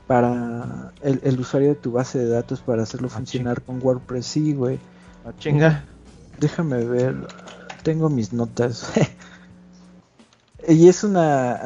[0.06, 4.26] para el, el usuario de tu base de datos para hacerlo Ah, funcionar con WordPress.
[4.26, 4.78] Sí, güey.
[5.24, 5.84] Ah, chinga.
[6.38, 7.14] Déjame ver.
[7.82, 8.92] Tengo mis notas.
[10.68, 11.60] y es una.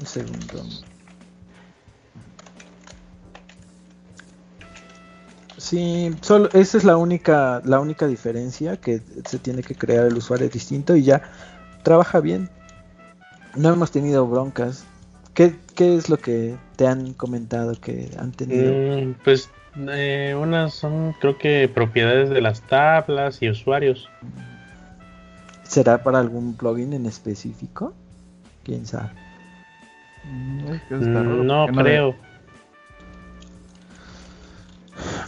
[0.00, 0.64] Un segundo.
[5.60, 10.16] Sí, solo esa es la única la única diferencia que se tiene que crear el
[10.16, 11.20] usuario distinto y ya
[11.82, 12.48] trabaja bien.
[13.56, 14.86] No hemos tenido broncas.
[15.34, 18.72] ¿Qué, qué es lo que te han comentado que han tenido?
[18.72, 24.08] Mm, pues eh, unas son creo que propiedades de las tablas y usuarios.
[25.62, 27.92] ¿Será para algún plugin en específico?
[28.64, 29.10] ¿Quién sabe?
[30.24, 32.14] Mm, es que está raro, Mm, no porque de-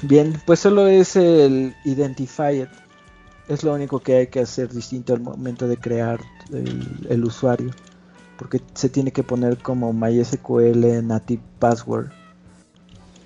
[0.02, 2.68] Bien, pues solo es el identifier.
[3.48, 6.20] Es lo único que hay que hacer distinto al momento de crear
[6.52, 7.70] el, el usuario.
[8.36, 12.10] Porque se tiene que poner como MySQL native password.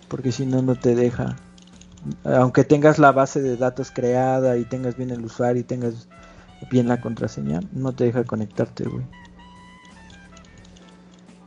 [0.08, 1.36] Porque si no, no te deja.
[2.24, 6.08] Aunque tengas la base de datos creada y tengas bien el usuario y tengas
[6.70, 9.04] bien la contraseña, no te deja conectarte, güey.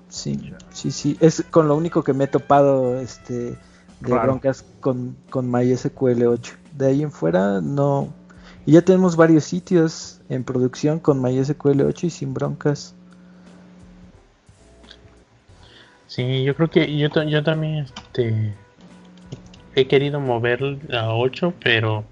[0.10, 1.18] Sí, sí, sí.
[1.20, 3.58] Es con lo único que me he topado este
[4.02, 4.24] de Raro.
[4.24, 6.54] broncas con, con MySQL 8.
[6.76, 8.14] De ahí en fuera no.
[8.66, 12.96] Y ya tenemos varios sitios en producción con MySQL 8 y sin broncas.
[16.08, 18.54] Sí, yo creo que yo, yo también este,
[19.76, 22.04] he querido mover a 8, pero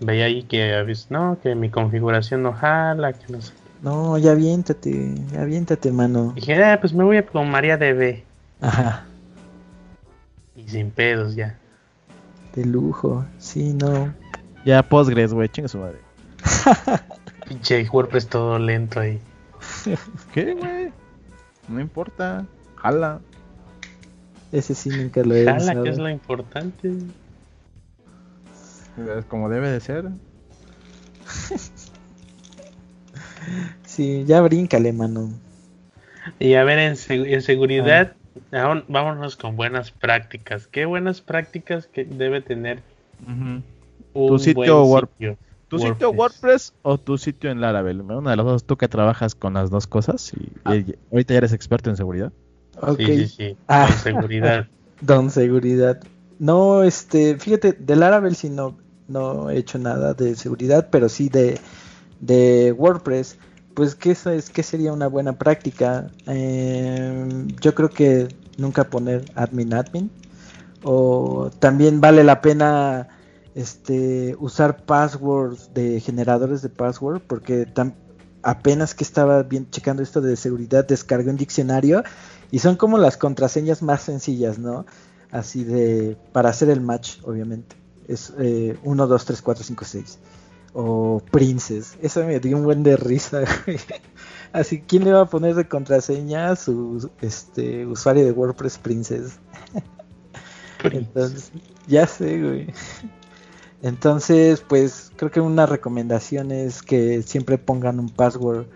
[0.00, 3.52] veía ahí que a veces, no, que mi configuración no jala, que no sé.
[3.82, 6.32] No, ya aviéntate, aviéntate, mano.
[6.34, 8.22] Dije, ah, pues me voy a con MariaDB
[8.60, 9.11] Ajá, y
[10.72, 11.58] sin pedos ya.
[12.54, 13.24] de lujo.
[13.38, 14.12] Sí, no.
[14.64, 15.98] Ya Postgres, güey, chinga su madre.
[17.48, 19.20] Pinche WordPress todo lento ahí.
[20.34, 20.92] ¿Qué, güey?
[21.68, 22.44] No importa.
[22.76, 23.20] Jala.
[24.50, 25.84] Ese sí nunca lo he Jala, usado.
[25.84, 26.92] que es lo importante.
[29.18, 30.04] Es como debe de ser.
[33.84, 35.30] Sí, ya bríncale, mano.
[36.38, 38.14] Y a ver, en, seg- en seguridad,
[38.88, 40.66] vámonos con buenas prácticas.
[40.66, 42.80] ¿Qué buenas prácticas que debe tener
[43.26, 43.62] un
[44.14, 45.36] Tu sitio buen Word- sitio?
[45.68, 48.02] ¿Tu sitio WordPress o tu sitio en Laravel?
[48.02, 50.76] Una de las dos, tú que trabajas con las dos cosas y, Ah.
[50.76, 52.30] y ahorita ya eres experto en seguridad.
[52.80, 53.56] Ok, Sí, sí, sí.
[53.68, 53.86] Ah.
[53.88, 54.66] Con seguridad.
[55.00, 56.00] don seguridad.
[56.38, 58.76] No, este, fíjate, del Laravel sí no,
[59.08, 61.58] no he hecho nada de seguridad, pero sí de,
[62.20, 63.38] de WordPress.
[63.74, 66.10] Pues que es que sería una buena práctica.
[66.26, 70.10] Em, yo creo que nunca poner admin admin.
[70.82, 73.08] O también vale la pena
[73.54, 77.66] este usar passwords de generadores de password porque
[78.42, 82.02] apenas que estaba bien checando esto de seguridad descargué un diccionario
[82.50, 84.86] y son como las contraseñas más sencillas, ¿no?
[85.30, 87.76] Así de para hacer el match, obviamente.
[88.08, 90.18] Es eh, 1 2 3 4 5 6
[90.74, 91.96] o Princess.
[92.00, 93.40] Eso me dio un buen de risa.
[93.66, 93.78] güey.
[94.52, 99.38] Así, ¿quién le va a poner de contraseña a su este usuario de WordPress Princess?
[100.84, 101.52] Entonces,
[101.86, 102.66] ya sé, güey.
[103.82, 108.66] Entonces, pues creo que una recomendación es que siempre pongan un password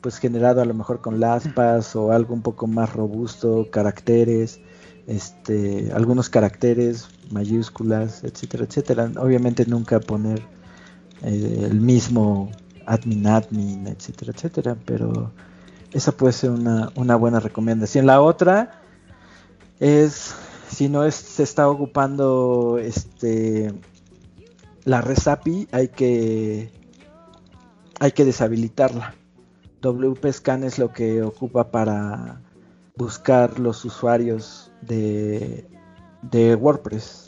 [0.00, 4.60] pues generado a lo mejor con LastPass o algo un poco más robusto, caracteres,
[5.06, 9.10] este, algunos caracteres, mayúsculas, etcétera, etcétera.
[9.18, 10.42] Obviamente nunca poner
[11.22, 12.50] eh, el mismo
[12.86, 15.32] admin admin, etcétera, etcétera, pero
[15.92, 18.06] esa puede ser una, una buena recomendación.
[18.06, 18.80] La otra
[19.78, 20.34] es
[20.68, 23.72] si no es, se está ocupando este
[24.84, 26.72] la res API hay que
[28.00, 29.14] hay que deshabilitarla.
[29.82, 32.40] WP Scan es lo que ocupa para
[32.96, 35.68] buscar los usuarios de,
[36.22, 37.27] de WordPress.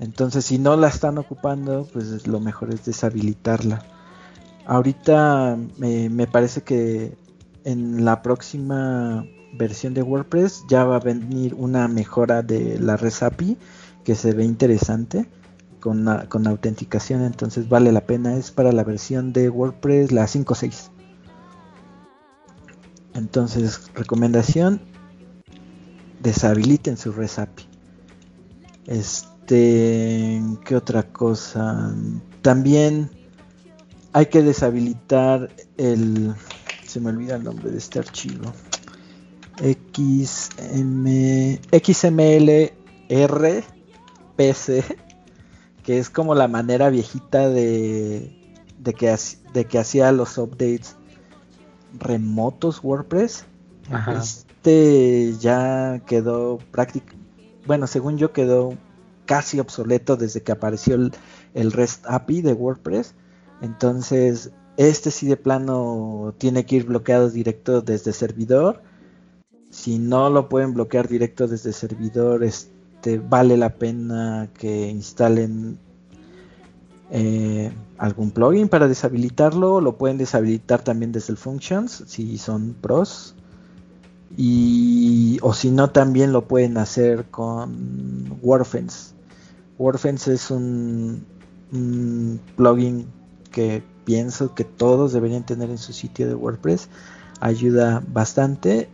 [0.00, 3.84] Entonces, si no la están ocupando, pues lo mejor es deshabilitarla.
[4.66, 7.16] Ahorita me parece que
[7.64, 9.24] en la próxima
[9.56, 13.56] versión de WordPress ya va a venir una mejora de la res API
[14.04, 15.28] que se ve interesante
[15.80, 18.36] con, con autenticación, entonces vale la pena.
[18.36, 20.90] Es para la versión de WordPress la 5.6.
[23.14, 24.80] Entonces, recomendación,
[26.22, 27.64] deshabiliten su res API.
[28.86, 31.94] Este, ¿qué otra cosa?
[32.42, 33.10] También
[34.12, 36.34] hay que deshabilitar el
[36.94, 38.52] se me olvida el nombre de este archivo.
[39.58, 41.06] XM,
[41.72, 42.70] XMLRPC,
[45.82, 48.32] que es como la manera viejita de,
[48.78, 49.12] de, que,
[49.52, 50.94] de que hacía los updates
[51.98, 53.46] remotos WordPress.
[54.16, 57.14] Este ya quedó práctico,
[57.66, 58.74] bueno, según yo quedó
[59.26, 61.12] casi obsoleto desde que apareció el,
[61.54, 63.14] el REST API de WordPress.
[63.60, 68.82] Entonces este sí de plano tiene que ir bloqueado directo desde servidor.
[69.70, 75.78] Si no lo pueden bloquear directo desde servidor, este vale la pena que instalen
[77.10, 79.80] eh, algún plugin para deshabilitarlo.
[79.80, 83.36] Lo pueden deshabilitar también desde el Functions si son pros.
[84.36, 89.14] Y, o si no, también lo pueden hacer con WordFence.
[89.78, 91.24] WordFence es un
[92.56, 93.06] plugin
[93.50, 96.88] que pienso que todos deberían tener en su sitio de WordPress.
[97.40, 98.88] Ayuda bastante.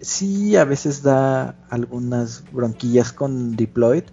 [0.00, 4.04] Sí, a veces da algunas bronquillas con deployed.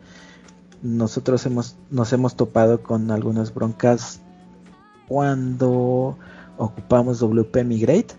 [0.82, 4.22] Nosotros hemos, nos hemos topado con algunas broncas
[5.08, 6.18] cuando
[6.58, 8.16] ocupamos WP Migrate.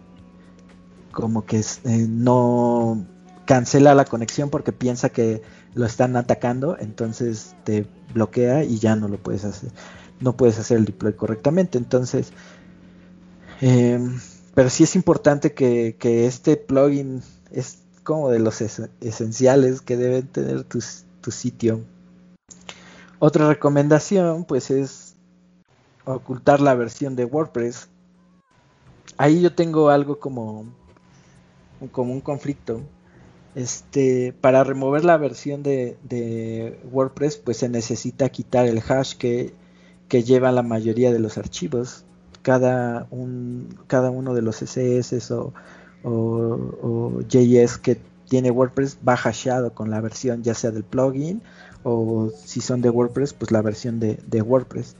[1.12, 3.06] Como que eh, no
[3.46, 5.42] cancela la conexión porque piensa que
[5.74, 9.70] lo están atacando, entonces te bloquea y ya no lo puedes hacer
[10.22, 11.78] no puedes hacer el deploy correctamente.
[11.78, 12.32] Entonces,
[13.60, 14.20] em,
[14.54, 15.96] pero sí es importante que,
[16.26, 18.60] este plugin es como de los
[19.00, 20.80] esenciales que deben tener tu,
[21.20, 21.80] tu sitio.
[23.18, 25.14] Otra recomendación pues es
[26.04, 27.88] ocultar la versión de WordPress.
[29.16, 30.66] Ahí yo tengo algo como,
[31.88, 32.82] como un conflicto.
[33.54, 39.52] Este, para remover la versión de, WordPress, pues se necesita quitar el hash que
[40.24, 42.04] lleva la mayoría de los archivos.
[42.42, 45.52] Cada, un, cada uno de los CSS o,
[47.28, 51.42] JS que tiene WordPress va hasheado con la versión ya sea del plugin
[51.84, 54.96] o si son de WordPress, pues la versión de, de WordPress.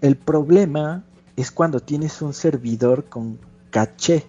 [0.00, 1.04] El problema
[1.36, 3.38] es cuando tienes un servidor con
[3.70, 4.24] caché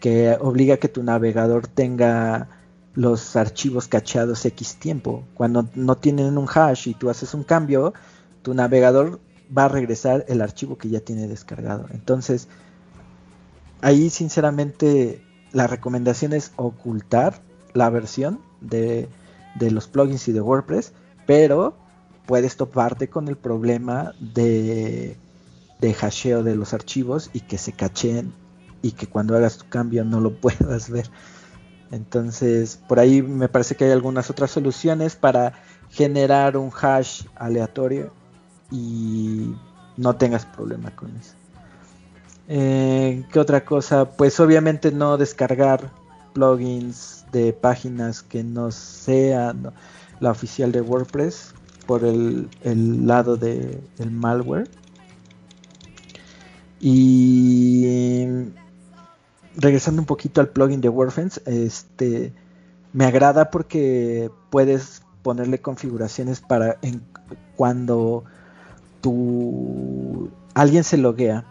[0.00, 2.48] que obliga a que tu navegador tenga
[2.94, 5.24] los archivos cacheados X tiempo.
[5.34, 7.92] Cuando no tienen un hash y tú haces un cambio,
[8.42, 9.20] tu navegador
[9.56, 11.86] va a regresar el archivo que ya tiene descargado.
[11.92, 12.48] Entonces,
[13.80, 15.22] ahí sinceramente
[15.52, 17.40] la recomendación es ocultar
[17.74, 19.08] la versión de,
[19.58, 20.92] los plugins y de WordPress,
[21.26, 21.74] pero
[22.26, 25.16] puedes toparte con el problema de,
[25.80, 28.32] de hasheo de los archivos y que se cacheen
[28.82, 31.10] y que cuando hagas tu cambio no lo puedas ver.
[31.90, 35.54] Entonces, por ahí me parece que hay algunas otras soluciones para
[35.90, 38.12] generar un hash aleatorio
[38.70, 39.54] y
[39.96, 41.34] no tengas problema con eso.
[42.48, 44.10] Eh, ¿Qué otra cosa?
[44.10, 45.90] Pues obviamente no descargar
[46.32, 49.72] plugins de páginas que no sean
[50.20, 51.54] la oficial de WordPress
[51.86, 52.48] por el,
[53.06, 54.68] lado del malware.
[56.80, 58.24] Y
[59.60, 62.32] regresando un poquito al plugin de WordFence, este
[62.92, 66.78] me agrada porque puedes ponerle configuraciones para
[67.56, 68.24] cuando
[69.00, 71.44] tu alguien se loguea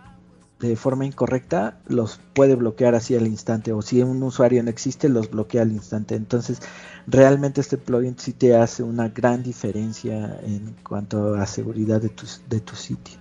[0.59, 3.71] de forma incorrecta, los puede bloquear así al instante.
[3.71, 6.15] O si un usuario no existe, los bloquea al instante.
[6.15, 6.59] Entonces,
[7.07, 12.25] realmente este plugin sí te hace una gran diferencia en cuanto a seguridad de tu,
[12.49, 13.17] de tu sitio.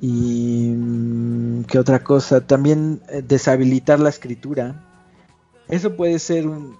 [0.00, 4.84] Y mm, qué otra cosa, también eh, deshabilitar la escritura.
[5.68, 6.76] Eso puede ser un,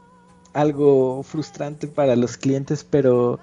[0.53, 3.39] algo frustrante para los clientes, pero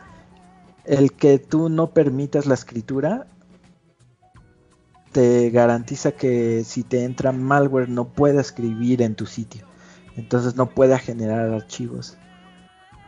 [0.86, 3.28] el que tú no permitas la escritura
[5.12, 9.66] te garantiza que si te entra malware no pueda escribir en tu sitio.
[10.18, 12.18] Entonces no pueda generar archivos.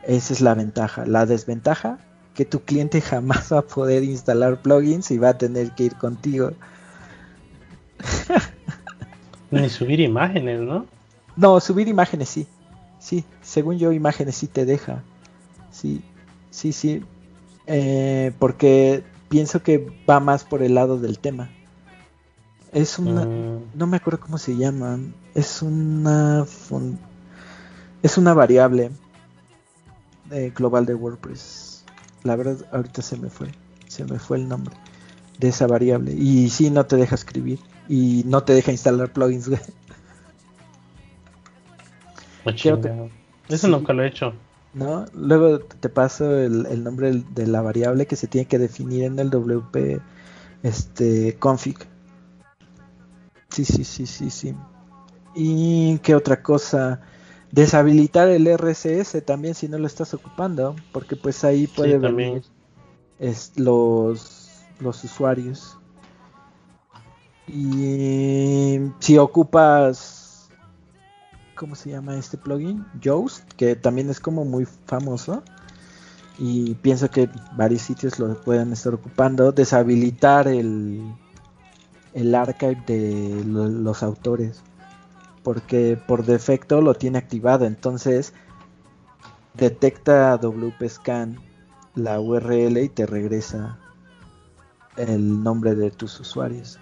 [0.03, 1.06] Esa es la ventaja.
[1.06, 1.99] La desventaja,
[2.38, 5.95] que tu cliente jamás va a poder instalar plugins y va a tener que ir
[5.95, 6.51] contigo.
[9.51, 10.85] Ni subir imágenes, ¿no?
[11.35, 12.47] No, subir imágenes sí.
[12.99, 15.03] Sí, según yo imágenes sí te deja
[15.72, 16.03] Sí,
[16.51, 17.03] sí, sí.
[17.65, 21.49] Eh, porque pienso que va más por el lado del tema.
[22.72, 23.26] Es una.
[23.26, 24.99] Mm, No me acuerdo cómo se llama.
[25.34, 26.45] Es una.
[26.45, 26.99] fun-
[28.03, 28.91] Es una variable
[30.31, 31.66] eh, global de WordPress.
[32.27, 33.47] La verdad, ahorita se me fue.
[33.87, 34.75] Se me fue el nombre
[35.39, 36.11] de esa variable.
[36.13, 37.57] Y sí, no te deja escribir.
[37.87, 39.61] Y no te deja instalar plugins, güey.
[42.43, 43.09] que- chingado.
[43.47, 43.71] Eso sí.
[43.71, 44.33] nunca lo he hecho.
[44.73, 45.05] ¿no?
[45.13, 49.17] Luego te paso el, el nombre de la variable que se tiene que definir en
[49.19, 50.01] el WP
[50.63, 51.77] este, config.
[53.49, 54.53] Sí, sí, sí, sí, sí.
[55.33, 56.99] ¿Y qué otra cosa?
[57.51, 62.43] Deshabilitar el RSS también si no lo estás ocupando, porque pues ahí puede Sí, venir
[63.19, 64.49] es, los,
[64.79, 65.77] los usuarios.
[67.47, 70.49] Y si ocupas,
[71.55, 72.85] ¿cómo se llama este plugin?
[72.99, 75.43] Yoast, que también es como muy famoso.
[76.39, 79.51] Y pienso que varios sitios lo pueden estar ocupando.
[79.51, 81.01] Deshabilitar el,
[82.13, 84.61] el archive de lo- los autores.
[85.47, 87.65] Porque por defecto lo tiene activado.
[87.65, 88.33] Entonces
[89.53, 91.39] detecta WP Scan
[91.95, 93.79] la URL y te regresa
[94.97, 96.77] el nombre de tus usuarios.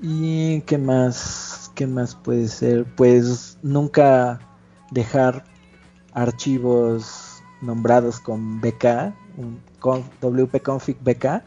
[0.00, 1.72] ¿Y qué más?
[1.74, 2.84] ¿Qué más puede ser?
[2.94, 4.38] Pues nunca
[4.92, 5.42] dejar
[6.12, 11.42] archivos nombrados con BK, un con wp-config BK,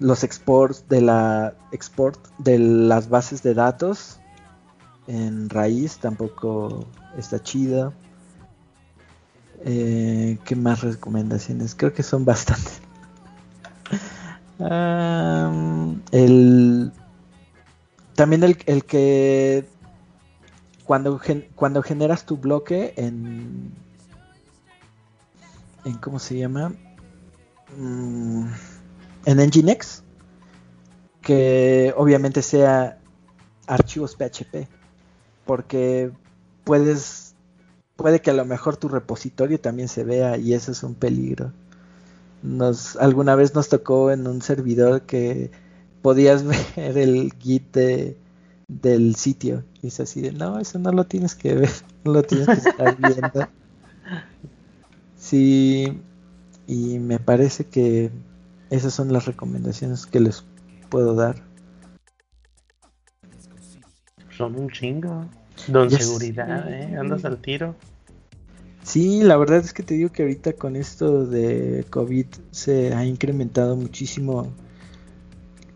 [0.00, 4.18] los exports de la export de las bases de datos
[5.06, 6.84] en raíz tampoco
[7.16, 7.92] está chido.
[9.64, 11.74] Eh, ¿Qué más recomendaciones?
[11.74, 12.80] Creo que son bastantes.
[16.10, 16.92] El,
[18.16, 19.68] también el, el que
[20.84, 23.70] cuando, gen- cuando generas tu bloque en,
[25.84, 26.72] en ¿cómo se llama?
[27.78, 28.46] Mm,
[29.26, 30.02] en Nginx,
[31.22, 32.98] que obviamente sea
[33.66, 34.68] archivos PHP,
[35.46, 36.10] porque
[36.64, 37.34] puedes
[37.96, 41.52] puede que a lo mejor tu repositorio también se vea y eso es un peligro.
[42.42, 45.50] Nos, alguna vez nos tocó en un servidor que
[46.02, 46.44] podías
[46.76, 48.16] ver el git de-
[48.68, 51.70] del sitio y es así de no, eso no lo tienes que ver,
[52.04, 53.48] no lo tienes que estar viendo.
[55.16, 56.00] Sí,
[56.66, 58.10] y me parece que
[58.70, 60.44] esas son las recomendaciones que les
[60.90, 61.36] puedo dar.
[64.36, 65.26] Son un chingo.
[65.66, 66.72] Don seguridad.
[66.72, 66.96] ¿eh?
[66.96, 67.74] Andas al tiro.
[68.82, 73.04] Sí, la verdad es que te digo que ahorita con esto de COVID se ha
[73.04, 74.52] incrementado muchísimo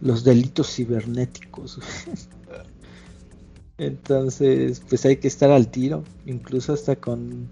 [0.00, 1.80] los delitos cibernéticos.
[3.78, 7.48] Entonces, pues hay que estar al tiro, incluso hasta con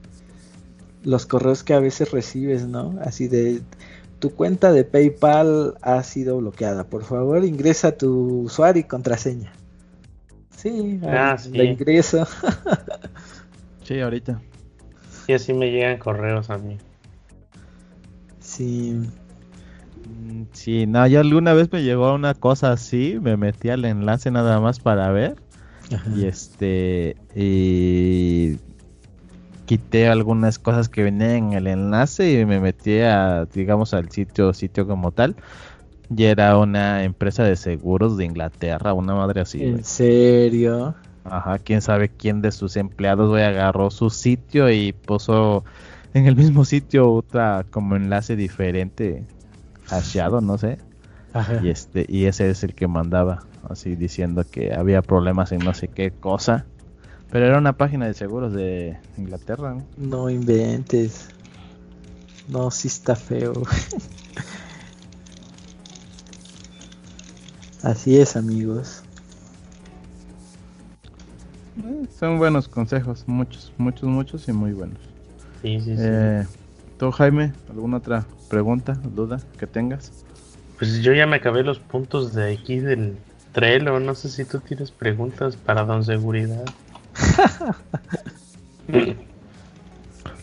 [1.02, 2.98] los correos que a veces recibes, ¿no?
[3.02, 3.62] Así de
[4.20, 6.84] tu cuenta de PayPal ha sido bloqueada.
[6.84, 9.52] Por favor, ingresa tu usuario y contraseña.
[10.56, 11.50] Sí, Ah, sí.
[11.52, 12.26] lo ingreso.
[13.82, 14.40] Sí, ahorita.
[15.26, 16.78] Y así me llegan correos a mí.
[18.38, 18.96] Sí,
[20.06, 24.30] Mm, Sí, no, ya alguna vez me llegó una cosa así, me metí al enlace
[24.30, 25.36] nada más para ver
[26.16, 28.56] y este y
[29.70, 34.52] quité algunas cosas que venían en el enlace y me metí a digamos al sitio
[34.52, 35.36] sitio como tal
[36.12, 39.62] y era una empresa de seguros de Inglaterra, una madre así.
[39.62, 40.96] ¿En serio?
[41.22, 45.62] Ajá, quién sabe quién de sus empleados agarró su sitio y puso
[46.14, 49.22] en el mismo sitio otra como enlace diferente,
[49.88, 50.78] hasheado, no sé.
[51.32, 51.60] Ajá.
[51.62, 55.74] Y este, y ese es el que mandaba, así diciendo que había problemas en no
[55.74, 56.66] sé qué cosa.
[57.30, 59.84] Pero era una página de seguros de Inglaterra, ¿no?
[59.96, 61.28] No inventes.
[62.48, 63.52] No, sí está feo.
[67.82, 69.04] Así es, amigos.
[71.78, 74.98] Eh, son buenos consejos, muchos, muchos, muchos y muy buenos.
[75.62, 76.02] Sí, sí, sí.
[76.04, 76.44] Eh,
[76.98, 80.12] ¿Tú, Jaime, alguna otra pregunta, duda que tengas?
[80.78, 83.16] Pues yo ya me acabé los puntos de aquí del
[83.52, 84.00] Trello.
[84.00, 86.64] No sé si tú tienes preguntas para Don Seguridad.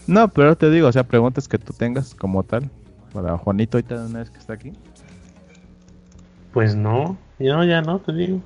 [0.07, 2.69] No, pero te digo, o sea, preguntas que tú tengas como tal.
[3.14, 4.72] Para Juanito, ahorita una vez que está aquí.
[6.53, 8.41] Pues no, yo ya no, te digo.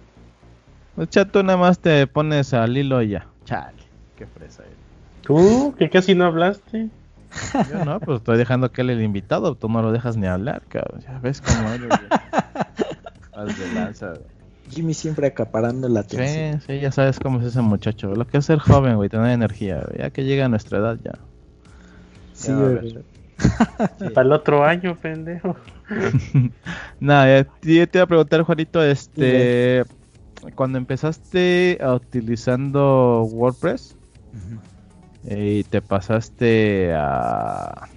[0.97, 3.27] O sea, tú nada más te pones al hilo y ya.
[3.45, 3.77] Chale,
[4.15, 4.75] qué fresa eres.
[5.21, 6.89] Tú, que casi no hablaste.
[7.69, 10.63] Yo no, pues estoy dejando que él el invitado, tú no lo dejas ni hablar,
[10.67, 11.01] cabrón.
[11.01, 11.89] Ya ves cómo eres.
[13.35, 14.40] Vas de lanza, güey.
[14.71, 16.61] Jimmy siempre acaparando la atención.
[16.61, 18.15] Sí, sí, ya sabes cómo es ese muchacho.
[18.15, 19.85] Lo que es ser joven, güey, tener energía.
[19.97, 21.13] Ya que llega a nuestra edad, ya.
[22.33, 23.03] Sí, güey.
[24.13, 25.55] Para el otro año, pendejo.
[26.99, 29.83] Nada, te iba a preguntar, Juanito, este,
[30.55, 33.95] cuando empezaste a utilizando WordPress
[35.27, 37.89] eh, y te pasaste a,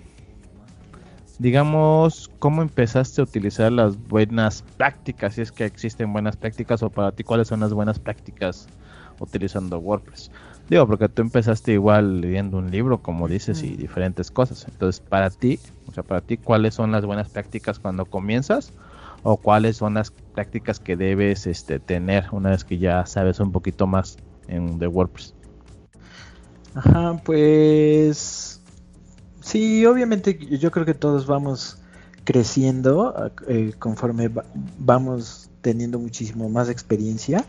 [1.38, 5.34] digamos, ¿cómo empezaste a utilizar las buenas prácticas?
[5.34, 8.68] Si es que existen buenas prácticas o para ti, ¿cuáles son las buenas prácticas
[9.20, 10.30] utilizando WordPress?
[10.68, 14.66] Digo, porque tú empezaste igual leyendo un libro, como dices, y diferentes cosas.
[14.66, 18.72] Entonces, para ti, o sea, para ti, ¿cuáles son las buenas prácticas cuando comienzas?
[19.22, 23.52] ¿O cuáles son las prácticas que debes este, tener una vez que ya sabes un
[23.52, 24.16] poquito más
[24.48, 25.34] en, de WordPress?
[26.74, 28.53] Ajá, pues...
[29.44, 31.76] Sí, obviamente yo creo que todos vamos
[32.24, 34.30] creciendo eh, conforme
[34.78, 37.44] vamos teniendo muchísimo más experiencia.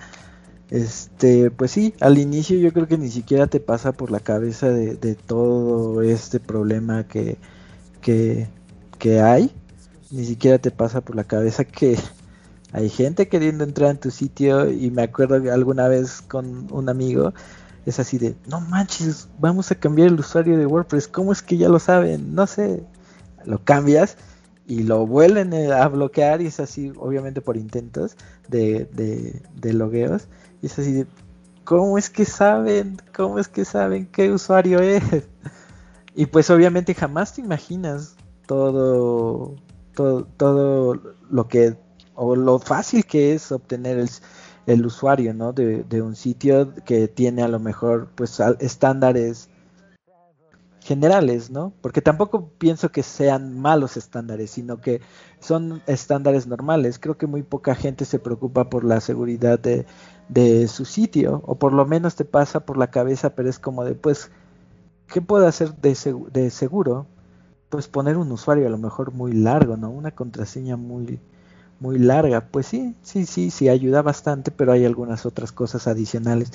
[0.69, 4.67] Este, pues sí, al inicio yo creo que ni siquiera te pasa por la cabeza
[4.69, 7.37] de, todo este problema que,
[8.01, 8.49] que,
[9.21, 9.51] hay.
[10.11, 11.97] Ni siquiera te pasa por la cabeza que
[12.73, 17.33] hay gente queriendo entrar en tu sitio y me acuerdo alguna vez con un amigo
[17.85, 21.57] es así de, no manches, vamos a cambiar el usuario de WordPress, ¿cómo es que
[21.57, 22.33] ya lo saben?
[22.33, 22.83] No sé,
[23.45, 24.17] lo cambias
[24.67, 28.17] y lo vuelven a bloquear y es así, obviamente por intentos
[28.47, 30.27] de, de, de logueos
[30.61, 31.07] y es así de,
[31.63, 33.01] ¿cómo es que saben?
[33.15, 35.03] ¿Cómo es que saben qué usuario es?
[36.17, 39.55] Y pues obviamente jamás te imaginas todo,
[39.93, 40.97] todo, todo
[41.29, 41.75] lo que,
[42.13, 44.09] o lo fácil que es obtener el,
[44.67, 45.53] el usuario, ¿no?
[45.53, 49.49] De, un sitio que tiene a lo mejor, pues, estándares
[50.81, 51.73] generales, ¿no?
[51.81, 55.01] Porque tampoco pienso que sean malos estándares, sino que
[55.39, 56.99] son estándares normales.
[56.99, 59.85] Creo que muy poca gente se preocupa por la seguridad de,
[60.29, 63.83] de su sitio, o por lo menos te pasa por la cabeza, pero es como
[63.83, 64.31] de, pues,
[65.07, 65.97] ¿qué puedo hacer de,
[66.31, 67.07] de seguro?
[67.69, 69.89] Pues poner un usuario a lo mejor muy largo, ¿no?
[69.89, 71.19] Una contraseña muy,
[71.79, 72.47] muy larga.
[72.49, 76.51] Pues sí, sí, sí, sí, ayuda bastante, pero hay algunas otras cosas adicionales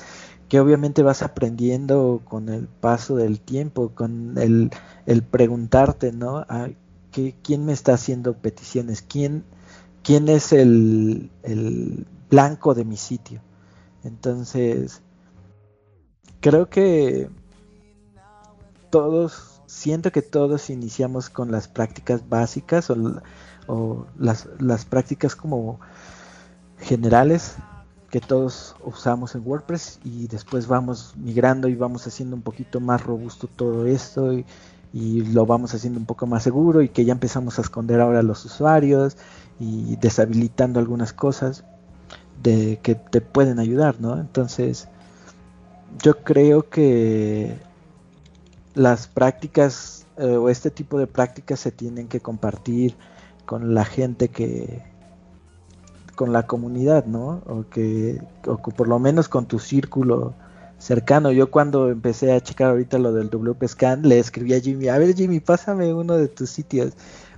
[0.48, 4.70] que obviamente vas aprendiendo con el paso del tiempo, con el,
[5.06, 6.38] el preguntarte, ¿no?
[6.38, 6.68] ¿A
[7.12, 9.02] ¿qué, ¿Quién me está haciendo peticiones?
[9.02, 9.44] ¿Quién,
[10.02, 13.40] quién es el, el blanco de mi sitio?
[14.02, 15.02] Entonces,
[16.40, 17.28] creo que
[18.90, 19.49] todos,
[19.80, 23.22] siento que todos iniciamos con las prácticas básicas o,
[23.66, 25.80] o las, las prácticas como
[26.78, 27.54] generales
[28.10, 33.02] que todos usamos en WordPress y después vamos migrando y vamos haciendo un poquito más
[33.02, 34.44] robusto todo esto y,
[34.92, 38.22] lo vamos haciendo un poco más seguro y que ya empezamos a esconder ahora a
[38.24, 39.16] los usuarios
[39.60, 41.64] y deshabilitando algunas cosas
[42.42, 44.18] de que te pueden ayudar, ¿no?
[44.18, 44.88] Entonces,
[46.02, 47.56] yo creo que
[48.74, 52.94] las prácticas eh, o este tipo de prácticas se tienen que compartir
[53.46, 54.82] con la gente que,
[56.14, 57.42] con la comunidad, ¿no?
[57.46, 60.34] O que, o por lo menos con tu círculo
[60.78, 61.30] cercano.
[61.30, 64.98] Yo cuando empecé a checar ahorita lo del WP Scan, le escribí a Jimmy, a
[64.98, 66.92] ver Jimmy, pásame uno de tus sitios.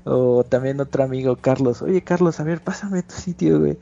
[0.04, 3.78] O también otro amigo, Carlos, oye Carlos, a ver, pásame tu sitio, güey.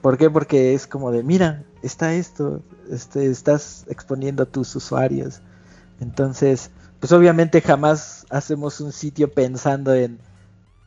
[0.00, 0.30] ¿Por qué?
[0.30, 5.42] Porque es como de, mira, está esto, este, estás exponiendo a tus usuarios.
[6.00, 6.70] Entonces,
[7.00, 10.18] pues obviamente jamás hacemos un sitio pensando en,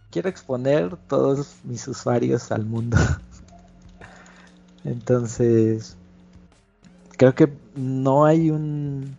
[0.10, 2.98] quiero exponer todos mis usuarios al mundo.
[4.84, 5.98] Entonces,
[7.18, 9.16] creo que no hay un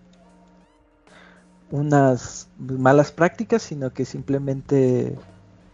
[1.73, 5.19] unas malas prácticas, sino que simplemente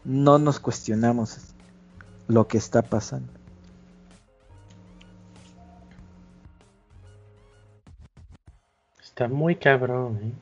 [0.04, 1.38] no nos cuestionamos
[2.28, 3.37] lo que está pasando.
[9.18, 10.32] Está muy cabrón, ¿eh?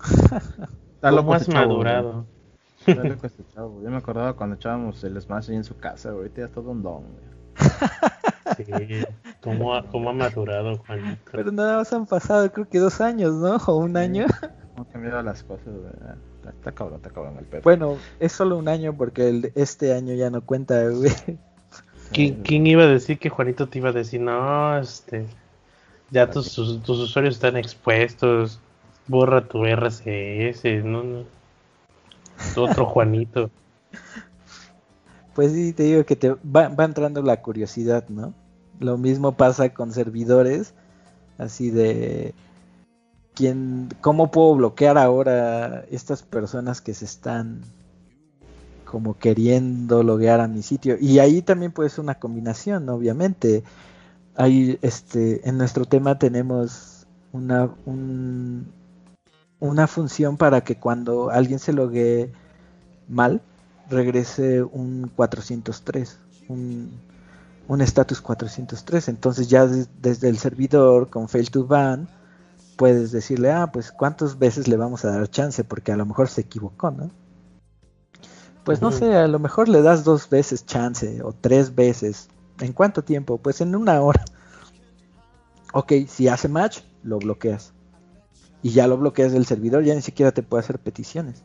[1.00, 2.26] ¿Cómo has madurado?
[2.86, 6.82] Yo me acordaba cuando echábamos el Smash ahí en su casa, ahorita ya todo un
[6.82, 7.04] don,
[8.58, 8.64] Sí,
[9.40, 11.18] ¿cómo ha, cómo ha madurado, Juan?
[11.32, 13.56] Pero nada más han pasado, creo que dos años, ¿no?
[13.56, 14.26] O un año.
[14.76, 16.16] Han cambiado las cosas, ¿verdad?
[16.46, 17.62] Está, cabrón, está cabrón el perro.
[17.62, 21.14] Bueno, es solo un año porque el, este año ya no cuenta, güey.
[22.12, 25.26] ¿Quién, ¿Quién, iba a decir que Juanito te iba a decir, no, este,
[26.14, 28.60] ya tus, tus usuarios están expuestos,
[29.08, 31.24] borra tu RCS, no, no.
[32.56, 33.50] Otro Juanito.
[35.34, 38.32] Pues sí, te digo que te va, entrando la curiosidad, ¿no?
[38.78, 40.74] Lo mismo pasa con servidores,
[41.36, 42.32] así de
[43.34, 47.62] quién, cómo puedo bloquear ahora estas personas que se están
[48.84, 50.96] como queriendo loguear a mi sitio.
[51.00, 53.64] Y ahí también puede ser una combinación, obviamente.
[54.36, 57.70] Ahí, este, en nuestro tema tenemos una,
[59.60, 62.32] una función para que cuando alguien se loguee
[63.08, 63.42] mal,
[63.88, 66.90] regrese un 403, un,
[67.68, 69.08] un status 403.
[69.08, 72.08] Entonces ya desde el servidor con fail to ban
[72.76, 76.28] puedes decirle, ah, pues cuántas veces le vamos a dar chance porque a lo mejor
[76.28, 77.10] se equivocó, ¿no?
[78.64, 82.28] Pues no sé, a lo mejor le das dos veces chance o tres veces.
[82.60, 83.38] ¿En cuánto tiempo?
[83.38, 84.24] Pues en una hora.
[85.72, 87.72] Ok, si hace match, lo bloqueas.
[88.62, 91.42] Y ya lo bloqueas del servidor, ya ni siquiera te puede hacer peticiones.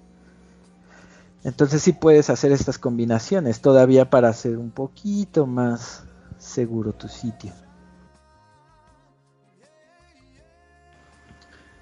[1.44, 6.03] Entonces sí puedes hacer estas combinaciones todavía para hacer un poquito más
[6.38, 7.53] seguro tu sitio.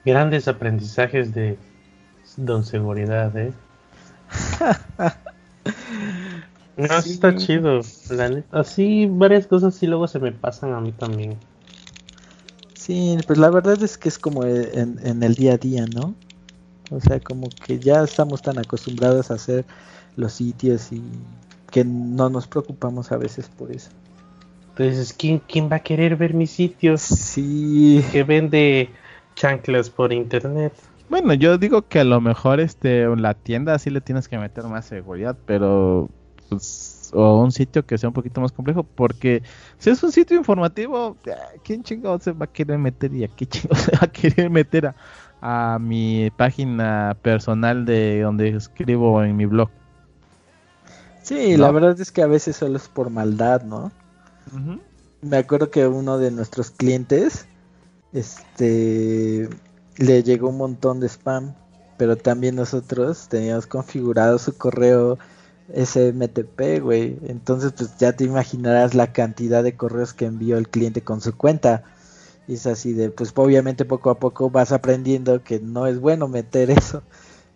[0.06, 1.58] Grandes aprendizajes de
[2.38, 3.52] Don Seguridad, ¿eh?
[6.78, 7.82] no, está chido,
[8.52, 11.38] Así varias cosas sí luego se me pasan a mí también.
[12.76, 16.16] Sí, pues la verdad es que es como en, en el día a día, ¿no?
[16.92, 19.66] O sea, como que ya estamos tan acostumbrados a hacer
[20.16, 21.04] los sitios y
[21.72, 23.90] que no nos preocupamos a veces por eso.
[24.70, 27.02] Entonces, ¿quién, quién va a querer ver mis sitios?
[27.02, 28.04] Sí.
[28.12, 28.90] Que vende
[29.36, 30.74] chanclas por internet.
[31.10, 34.66] Bueno, yo digo que a lo mejor este la tienda sí le tienes que meter
[34.66, 36.10] más seguridad, pero
[36.50, 39.44] pues, o un sitio que sea un poquito más complejo, porque
[39.78, 41.16] si es un sitio informativo,
[41.64, 44.50] ¿quién chingado se va a querer meter y a qué chingado se va a querer
[44.50, 44.96] meter a,
[45.42, 49.70] a mi página personal de donde escribo en mi blog.
[51.22, 53.92] Sí, la verdad es que a veces solo es por maldad, ¿no?
[55.22, 57.46] Me acuerdo que uno de nuestros clientes,
[58.14, 59.50] este,
[59.98, 61.54] le llegó un montón de spam,
[61.98, 65.18] pero también nosotros teníamos configurado su correo
[65.74, 67.18] SMTP, güey.
[67.28, 71.36] Entonces, pues ya te imaginarás la cantidad de correos que envió el cliente con su
[71.36, 71.84] cuenta.
[72.48, 76.28] Y es así de, pues obviamente poco a poco vas aprendiendo que no es bueno
[76.28, 77.04] meter eso,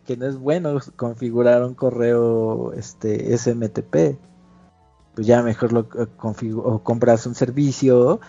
[0.05, 4.17] que no es bueno configurar un correo este SMTP.
[5.15, 8.21] Pues ya mejor lo eh, o compras un servicio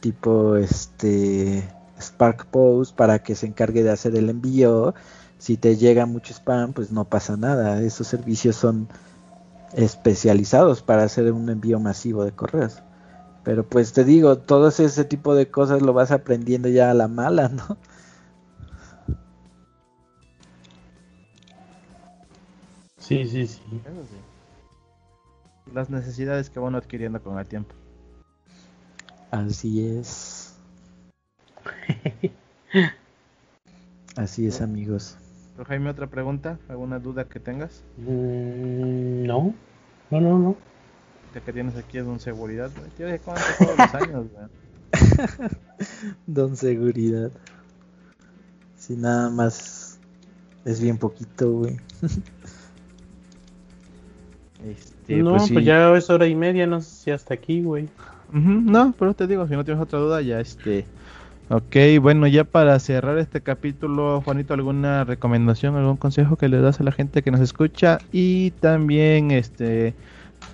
[0.00, 1.62] tipo este
[2.00, 4.94] Spark Post para que se encargue de hacer el envío.
[5.38, 7.80] Si te llega mucho spam, pues no pasa nada.
[7.82, 8.88] Esos servicios son
[9.74, 12.82] especializados para hacer un envío masivo de correos.
[13.44, 17.08] Pero pues te digo, todo ese tipo de cosas lo vas aprendiendo ya a la
[17.08, 17.76] mala, ¿no?
[22.98, 23.60] Sí, sí, sí.
[25.74, 27.74] Las necesidades que van adquiriendo con el tiempo.
[29.30, 30.54] Así es.
[34.16, 35.16] Así es, amigos.
[35.66, 37.84] Jaime, otra pregunta, alguna duda que tengas?
[37.98, 39.54] Mm, no,
[40.10, 40.72] no, no, no
[41.40, 44.26] que tienes aquí es Don Seguridad, Tienes todos los años,
[46.26, 47.30] Don Seguridad.
[48.76, 49.98] Si nada más
[50.64, 51.78] es bien poquito, güey.
[54.64, 57.88] Este, no, pues, pues, ya es hora y media, no sé si hasta aquí, güey.
[58.30, 60.86] no, pero te digo, si no tienes otra duda, ya este.
[61.52, 66.80] Ok, bueno, ya para cerrar este capítulo, Juanito, ¿alguna recomendación, algún consejo que le das
[66.80, 67.98] a la gente que nos escucha?
[68.10, 69.94] Y también, este,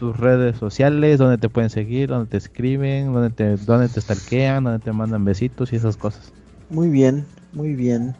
[0.00, 4.64] tus redes sociales, donde te pueden seguir, donde te escriben, donde te, donde te stalkean,
[4.64, 6.32] donde te mandan besitos y esas cosas.
[6.68, 8.16] Muy bien, muy bien.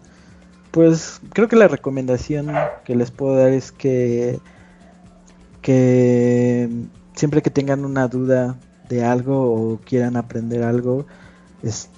[0.71, 2.47] Pues creo que la recomendación
[2.85, 4.39] que les puedo dar es que,
[5.63, 6.69] que
[7.17, 8.57] siempre que tengan una duda
[8.89, 11.07] de algo o quieran aprender algo,
[11.65, 11.98] este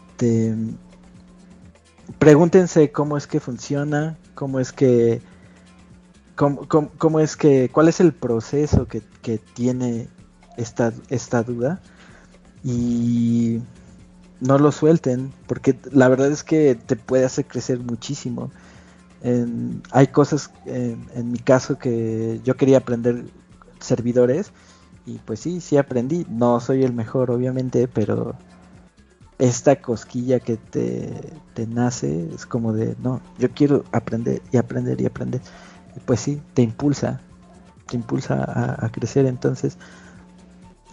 [2.18, 5.20] pregúntense cómo es que funciona, cómo es que
[6.40, 9.02] cómo, es que, cuál es el proceso que,
[9.54, 10.08] tiene
[10.56, 11.80] esta, esta duda
[12.64, 13.60] y
[14.40, 18.50] no lo suelten, porque la verdad es que te puede hacer crecer muchísimo.
[19.90, 23.26] hay cosas, en, mi caso, que yo quería aprender
[23.78, 24.52] servidores
[25.04, 26.26] y pues sí, sí aprendí.
[26.30, 28.34] No soy el mejor, obviamente, pero
[29.40, 35.00] esta cosquilla que te, te nace es como de, no, yo quiero aprender y aprender
[35.00, 35.40] y aprender
[36.04, 37.20] pues sí, te impulsa,
[37.88, 39.76] te impulsa a, crecer, entonces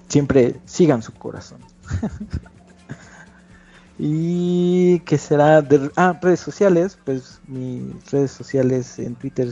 [0.07, 1.60] siempre sigan su corazón.
[3.99, 9.52] y que será de ah, redes sociales, pues mis redes sociales en Twitter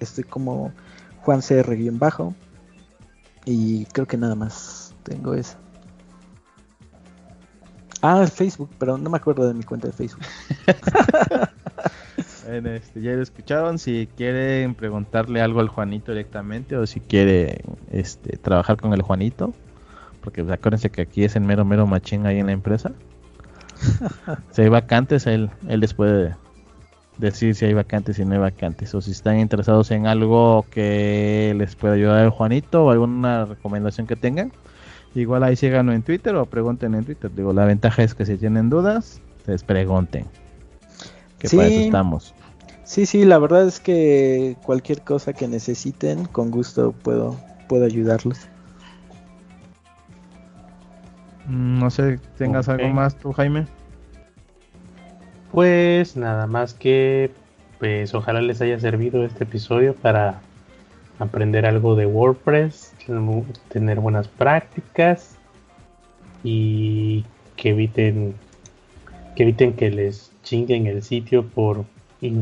[0.00, 0.72] estoy como
[1.22, 2.34] Juan CR bajo.
[3.44, 5.56] Y creo que nada más tengo eso.
[8.02, 10.22] Ah, el Facebook, pero no me acuerdo de mi cuenta de Facebook.
[12.46, 13.78] Bueno, este, ya lo escucharon.
[13.78, 19.52] Si quieren preguntarle algo al Juanito directamente o si quiere este, trabajar con el Juanito,
[20.22, 22.92] porque pues, acuérdense que aquí es el mero mero machín ahí en la empresa.
[24.52, 26.36] si hay vacantes, él, él les puede
[27.18, 28.94] decir si hay vacantes y no hay vacantes.
[28.94, 34.06] O si están interesados en algo que les pueda ayudar el Juanito o alguna recomendación
[34.06, 34.52] que tengan.
[35.14, 37.30] Igual ahí síganlo en Twitter o pregunten en Twitter.
[37.34, 40.26] Digo, la ventaja es que si tienen dudas, les pregunten.
[41.38, 42.34] Que para eso estamos.
[42.84, 47.36] Sí, sí, la verdad es que cualquier cosa que necesiten, con gusto puedo,
[47.68, 48.46] puedo ayudarlos.
[51.46, 53.66] Mm, no sé, ¿tengas algo más tú, Jaime?
[55.52, 57.30] Pues nada más que,
[57.78, 60.40] pues ojalá les haya servido este episodio para
[61.18, 62.92] aprender algo de WordPress,
[63.68, 65.36] tener buenas prácticas
[66.42, 67.24] y
[67.56, 68.34] que eviten
[69.34, 71.84] que eviten que les chinguen el sitio por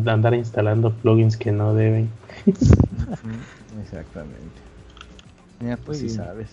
[0.06, 2.09] andar instalando plugins que no deben.
[3.82, 4.38] Exactamente.
[5.60, 6.48] Ya pues sí sabes.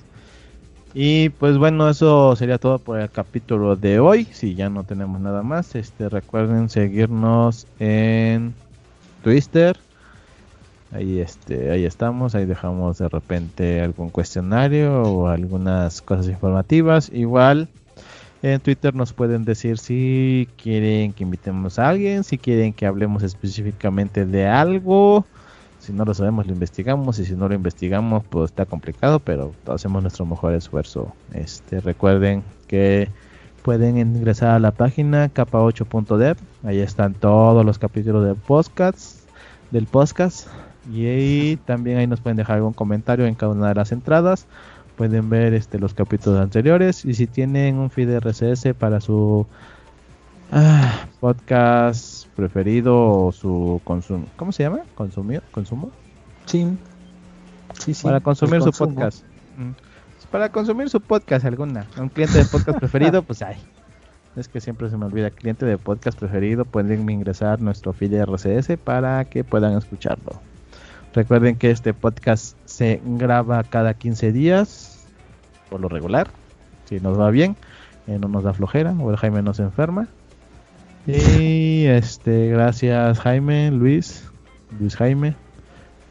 [0.93, 4.26] Y pues bueno, eso sería todo por el capítulo de hoy.
[4.26, 8.53] Si ya no tenemos nada más, este recuerden seguirnos en
[9.23, 9.77] Twitter.
[10.91, 17.09] Ahí este, ahí estamos, ahí dejamos de repente algún cuestionario o algunas cosas informativas.
[17.13, 17.69] Igual
[18.43, 23.23] en Twitter nos pueden decir si quieren que invitemos a alguien, si quieren que hablemos
[23.23, 25.26] específicamente de algo.
[25.80, 27.19] Si no lo sabemos, lo investigamos.
[27.19, 31.13] Y si no lo investigamos, pues está complicado, pero hacemos nuestro mejor esfuerzo.
[31.34, 33.09] Este, recuerden que
[33.63, 36.38] pueden ingresar a la página capa8.dev.
[36.63, 39.22] Ahí están todos los capítulos del podcast.
[39.72, 40.47] Del podcast.
[40.90, 44.48] Y ahí también ahí nos pueden dejar algún comentario en cada una de las entradas
[45.02, 49.48] pueden ver este los capítulos anteriores y si tienen un feed RSS para su
[50.52, 54.82] ah, podcast preferido o su consumo, ¿cómo se llama?
[54.94, 55.41] ¿Consumió?
[55.49, 55.90] ¿Consumo?
[56.45, 56.78] Sí.
[57.80, 58.03] Sí, sí.
[58.03, 59.24] Para consumir su podcast.
[59.58, 59.72] Mm.
[60.30, 63.58] Para consumir su podcast alguna, un cliente de podcast preferido, pues hay.
[64.36, 68.78] Es que siempre se me olvida, cliente de podcast preferido, pueden ingresar nuestro feed RSS
[68.78, 70.40] para que puedan escucharlo.
[71.13, 75.05] Recuerden que este podcast se graba cada 15 días
[75.69, 76.29] por lo regular,
[76.85, 77.55] si nos va bien,
[78.07, 80.07] eh, no nos da flojera o el Jaime no se enferma.
[81.07, 84.29] Y este, gracias Jaime, Luis,
[84.79, 85.35] Luis Jaime.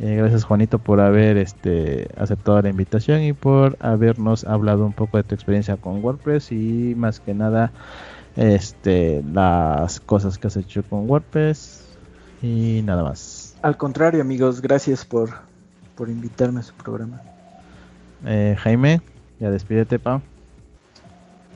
[0.01, 5.19] Eh, gracias Juanito por haber este, aceptado la invitación y por habernos hablado un poco
[5.19, 7.71] de tu experiencia con WordPress y más que nada
[8.37, 11.87] este, las cosas que has hecho con WordPress
[12.43, 13.30] y nada más.
[13.63, 15.31] Al contrario amigos, gracias por,
[15.95, 17.21] por invitarme a su programa.
[18.25, 19.01] Eh, Jaime.
[19.39, 20.21] Ya despídete, Pa.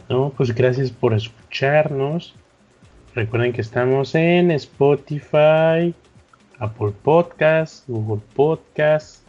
[0.08, 2.34] No, pues gracias por escucharnos.
[3.14, 5.94] Recuerden que estamos en Spotify,
[6.58, 9.22] Apple Podcast, Google Podcast,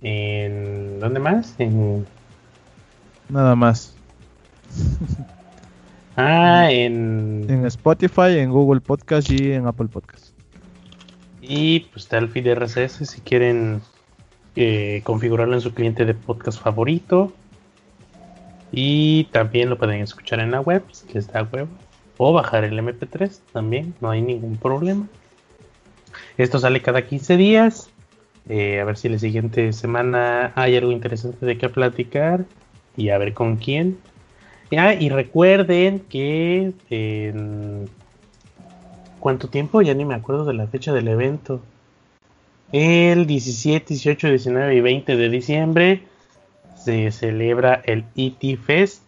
[0.00, 1.54] en ¿dónde más?
[1.58, 2.06] En
[3.28, 3.94] nada más.
[6.16, 10.29] ah, en en Spotify, en Google Podcast y en Apple Podcast.
[11.52, 13.82] Y pues está el RSS si quieren
[14.54, 17.32] eh, configurarlo en su cliente de podcast favorito.
[18.70, 21.66] Y también lo pueden escuchar en la web, si les da web.
[22.18, 25.08] O bajar el MP3 también, no hay ningún problema.
[26.38, 27.90] Esto sale cada 15 días.
[28.48, 32.44] Eh, a ver si la siguiente semana hay algo interesante de qué platicar.
[32.96, 33.98] Y a ver con quién.
[34.70, 36.74] Ya, y recuerden que.
[39.20, 39.82] ¿Cuánto tiempo?
[39.82, 41.60] Ya ni me acuerdo de la fecha del evento.
[42.72, 46.02] El 17, 18, 19 y 20 de diciembre
[46.74, 49.02] se celebra el ET Fest.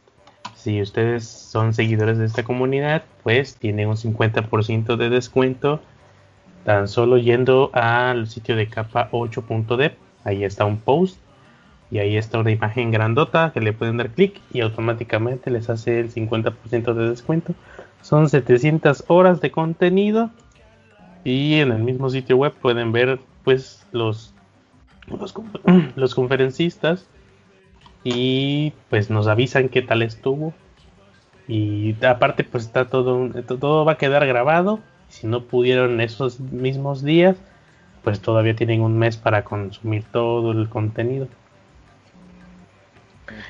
[0.54, 5.80] Si ustedes son seguidores de esta comunidad, pues tienen un 50% de descuento
[6.64, 9.94] tan solo yendo al sitio de capa 8.dev.
[10.24, 11.18] Ahí está un post
[11.90, 16.00] y ahí está una imagen grandota que le pueden dar clic y automáticamente les hace
[16.00, 17.54] el 50% de descuento.
[18.02, 20.30] Son 700 horas de contenido
[21.24, 24.34] y en el mismo sitio web pueden ver pues los,
[25.94, 27.06] los, conferencistas
[28.02, 30.52] y pues nos avisan qué tal estuvo.
[31.46, 34.80] Y aparte pues está todo, todo va a quedar grabado.
[35.08, 37.36] Si no pudieron esos mismos días,
[38.02, 41.28] pues todavía tienen un mes para consumir todo el contenido.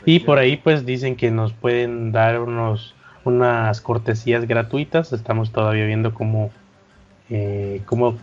[0.05, 5.13] Y por ahí pues dicen que nos pueden dar unos unas cortesías gratuitas.
[5.13, 6.51] Estamos todavía viendo cómo,
[7.31, 8.19] eh, cómo,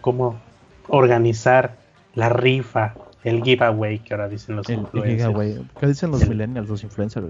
[0.00, 0.40] cómo
[0.88, 1.76] organizar
[2.14, 2.94] la rifa
[3.24, 5.64] el giveaway que ahora dicen los influencers.
[5.78, 7.26] ¿Qué dicen los millennials, los influencers?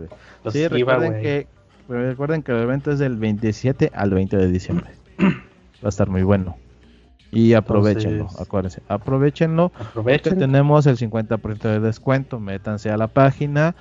[0.51, 1.47] sí, recuerden que,
[1.89, 4.91] recuerden que el evento es del 27 al 20 de diciembre.
[5.19, 6.57] Va a estar muy bueno.
[7.31, 9.69] Y aprovechenlo, Entonces- acuérdense, aprovechenlo.
[9.69, 10.39] Porque Aprovechen.
[10.39, 12.41] tenemos el 50% de descuento.
[12.41, 13.75] Métanse a la página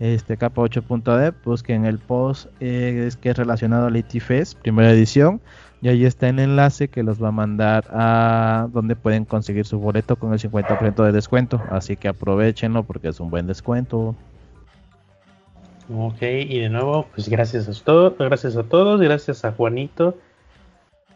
[0.00, 4.90] este capa 8.de, busquen el post eh, es que es relacionado al IT Fest, primera
[4.90, 5.40] edición.
[5.82, 9.78] Y ahí está el enlace que los va a mandar a donde pueden conseguir su
[9.78, 11.62] boleto con el 50% de descuento.
[11.70, 14.14] Así que aprovechenlo porque es un buen descuento.
[15.94, 20.16] Ok, y de nuevo, pues gracias a todos, gracias a todos, gracias a Juanito,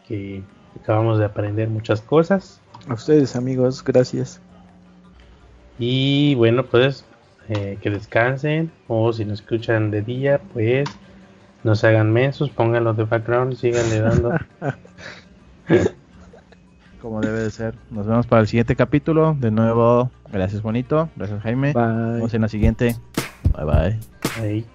[0.07, 0.43] que
[0.79, 2.59] acabamos de aprender muchas cosas.
[2.87, 4.41] A ustedes, amigos, gracias.
[5.79, 7.05] Y bueno, pues
[7.49, 10.89] eh, que descansen, o si nos escuchan de día, pues
[11.63, 14.31] no se hagan mensos, pónganlo de background y síganle dando.
[17.01, 17.75] Como debe de ser.
[17.91, 19.35] Nos vemos para el siguiente capítulo.
[19.39, 21.73] De nuevo, gracias Bonito, gracias Jaime.
[21.73, 21.83] Bye.
[21.83, 22.95] Nos vemos en la siguiente.
[23.55, 24.65] Bye bye.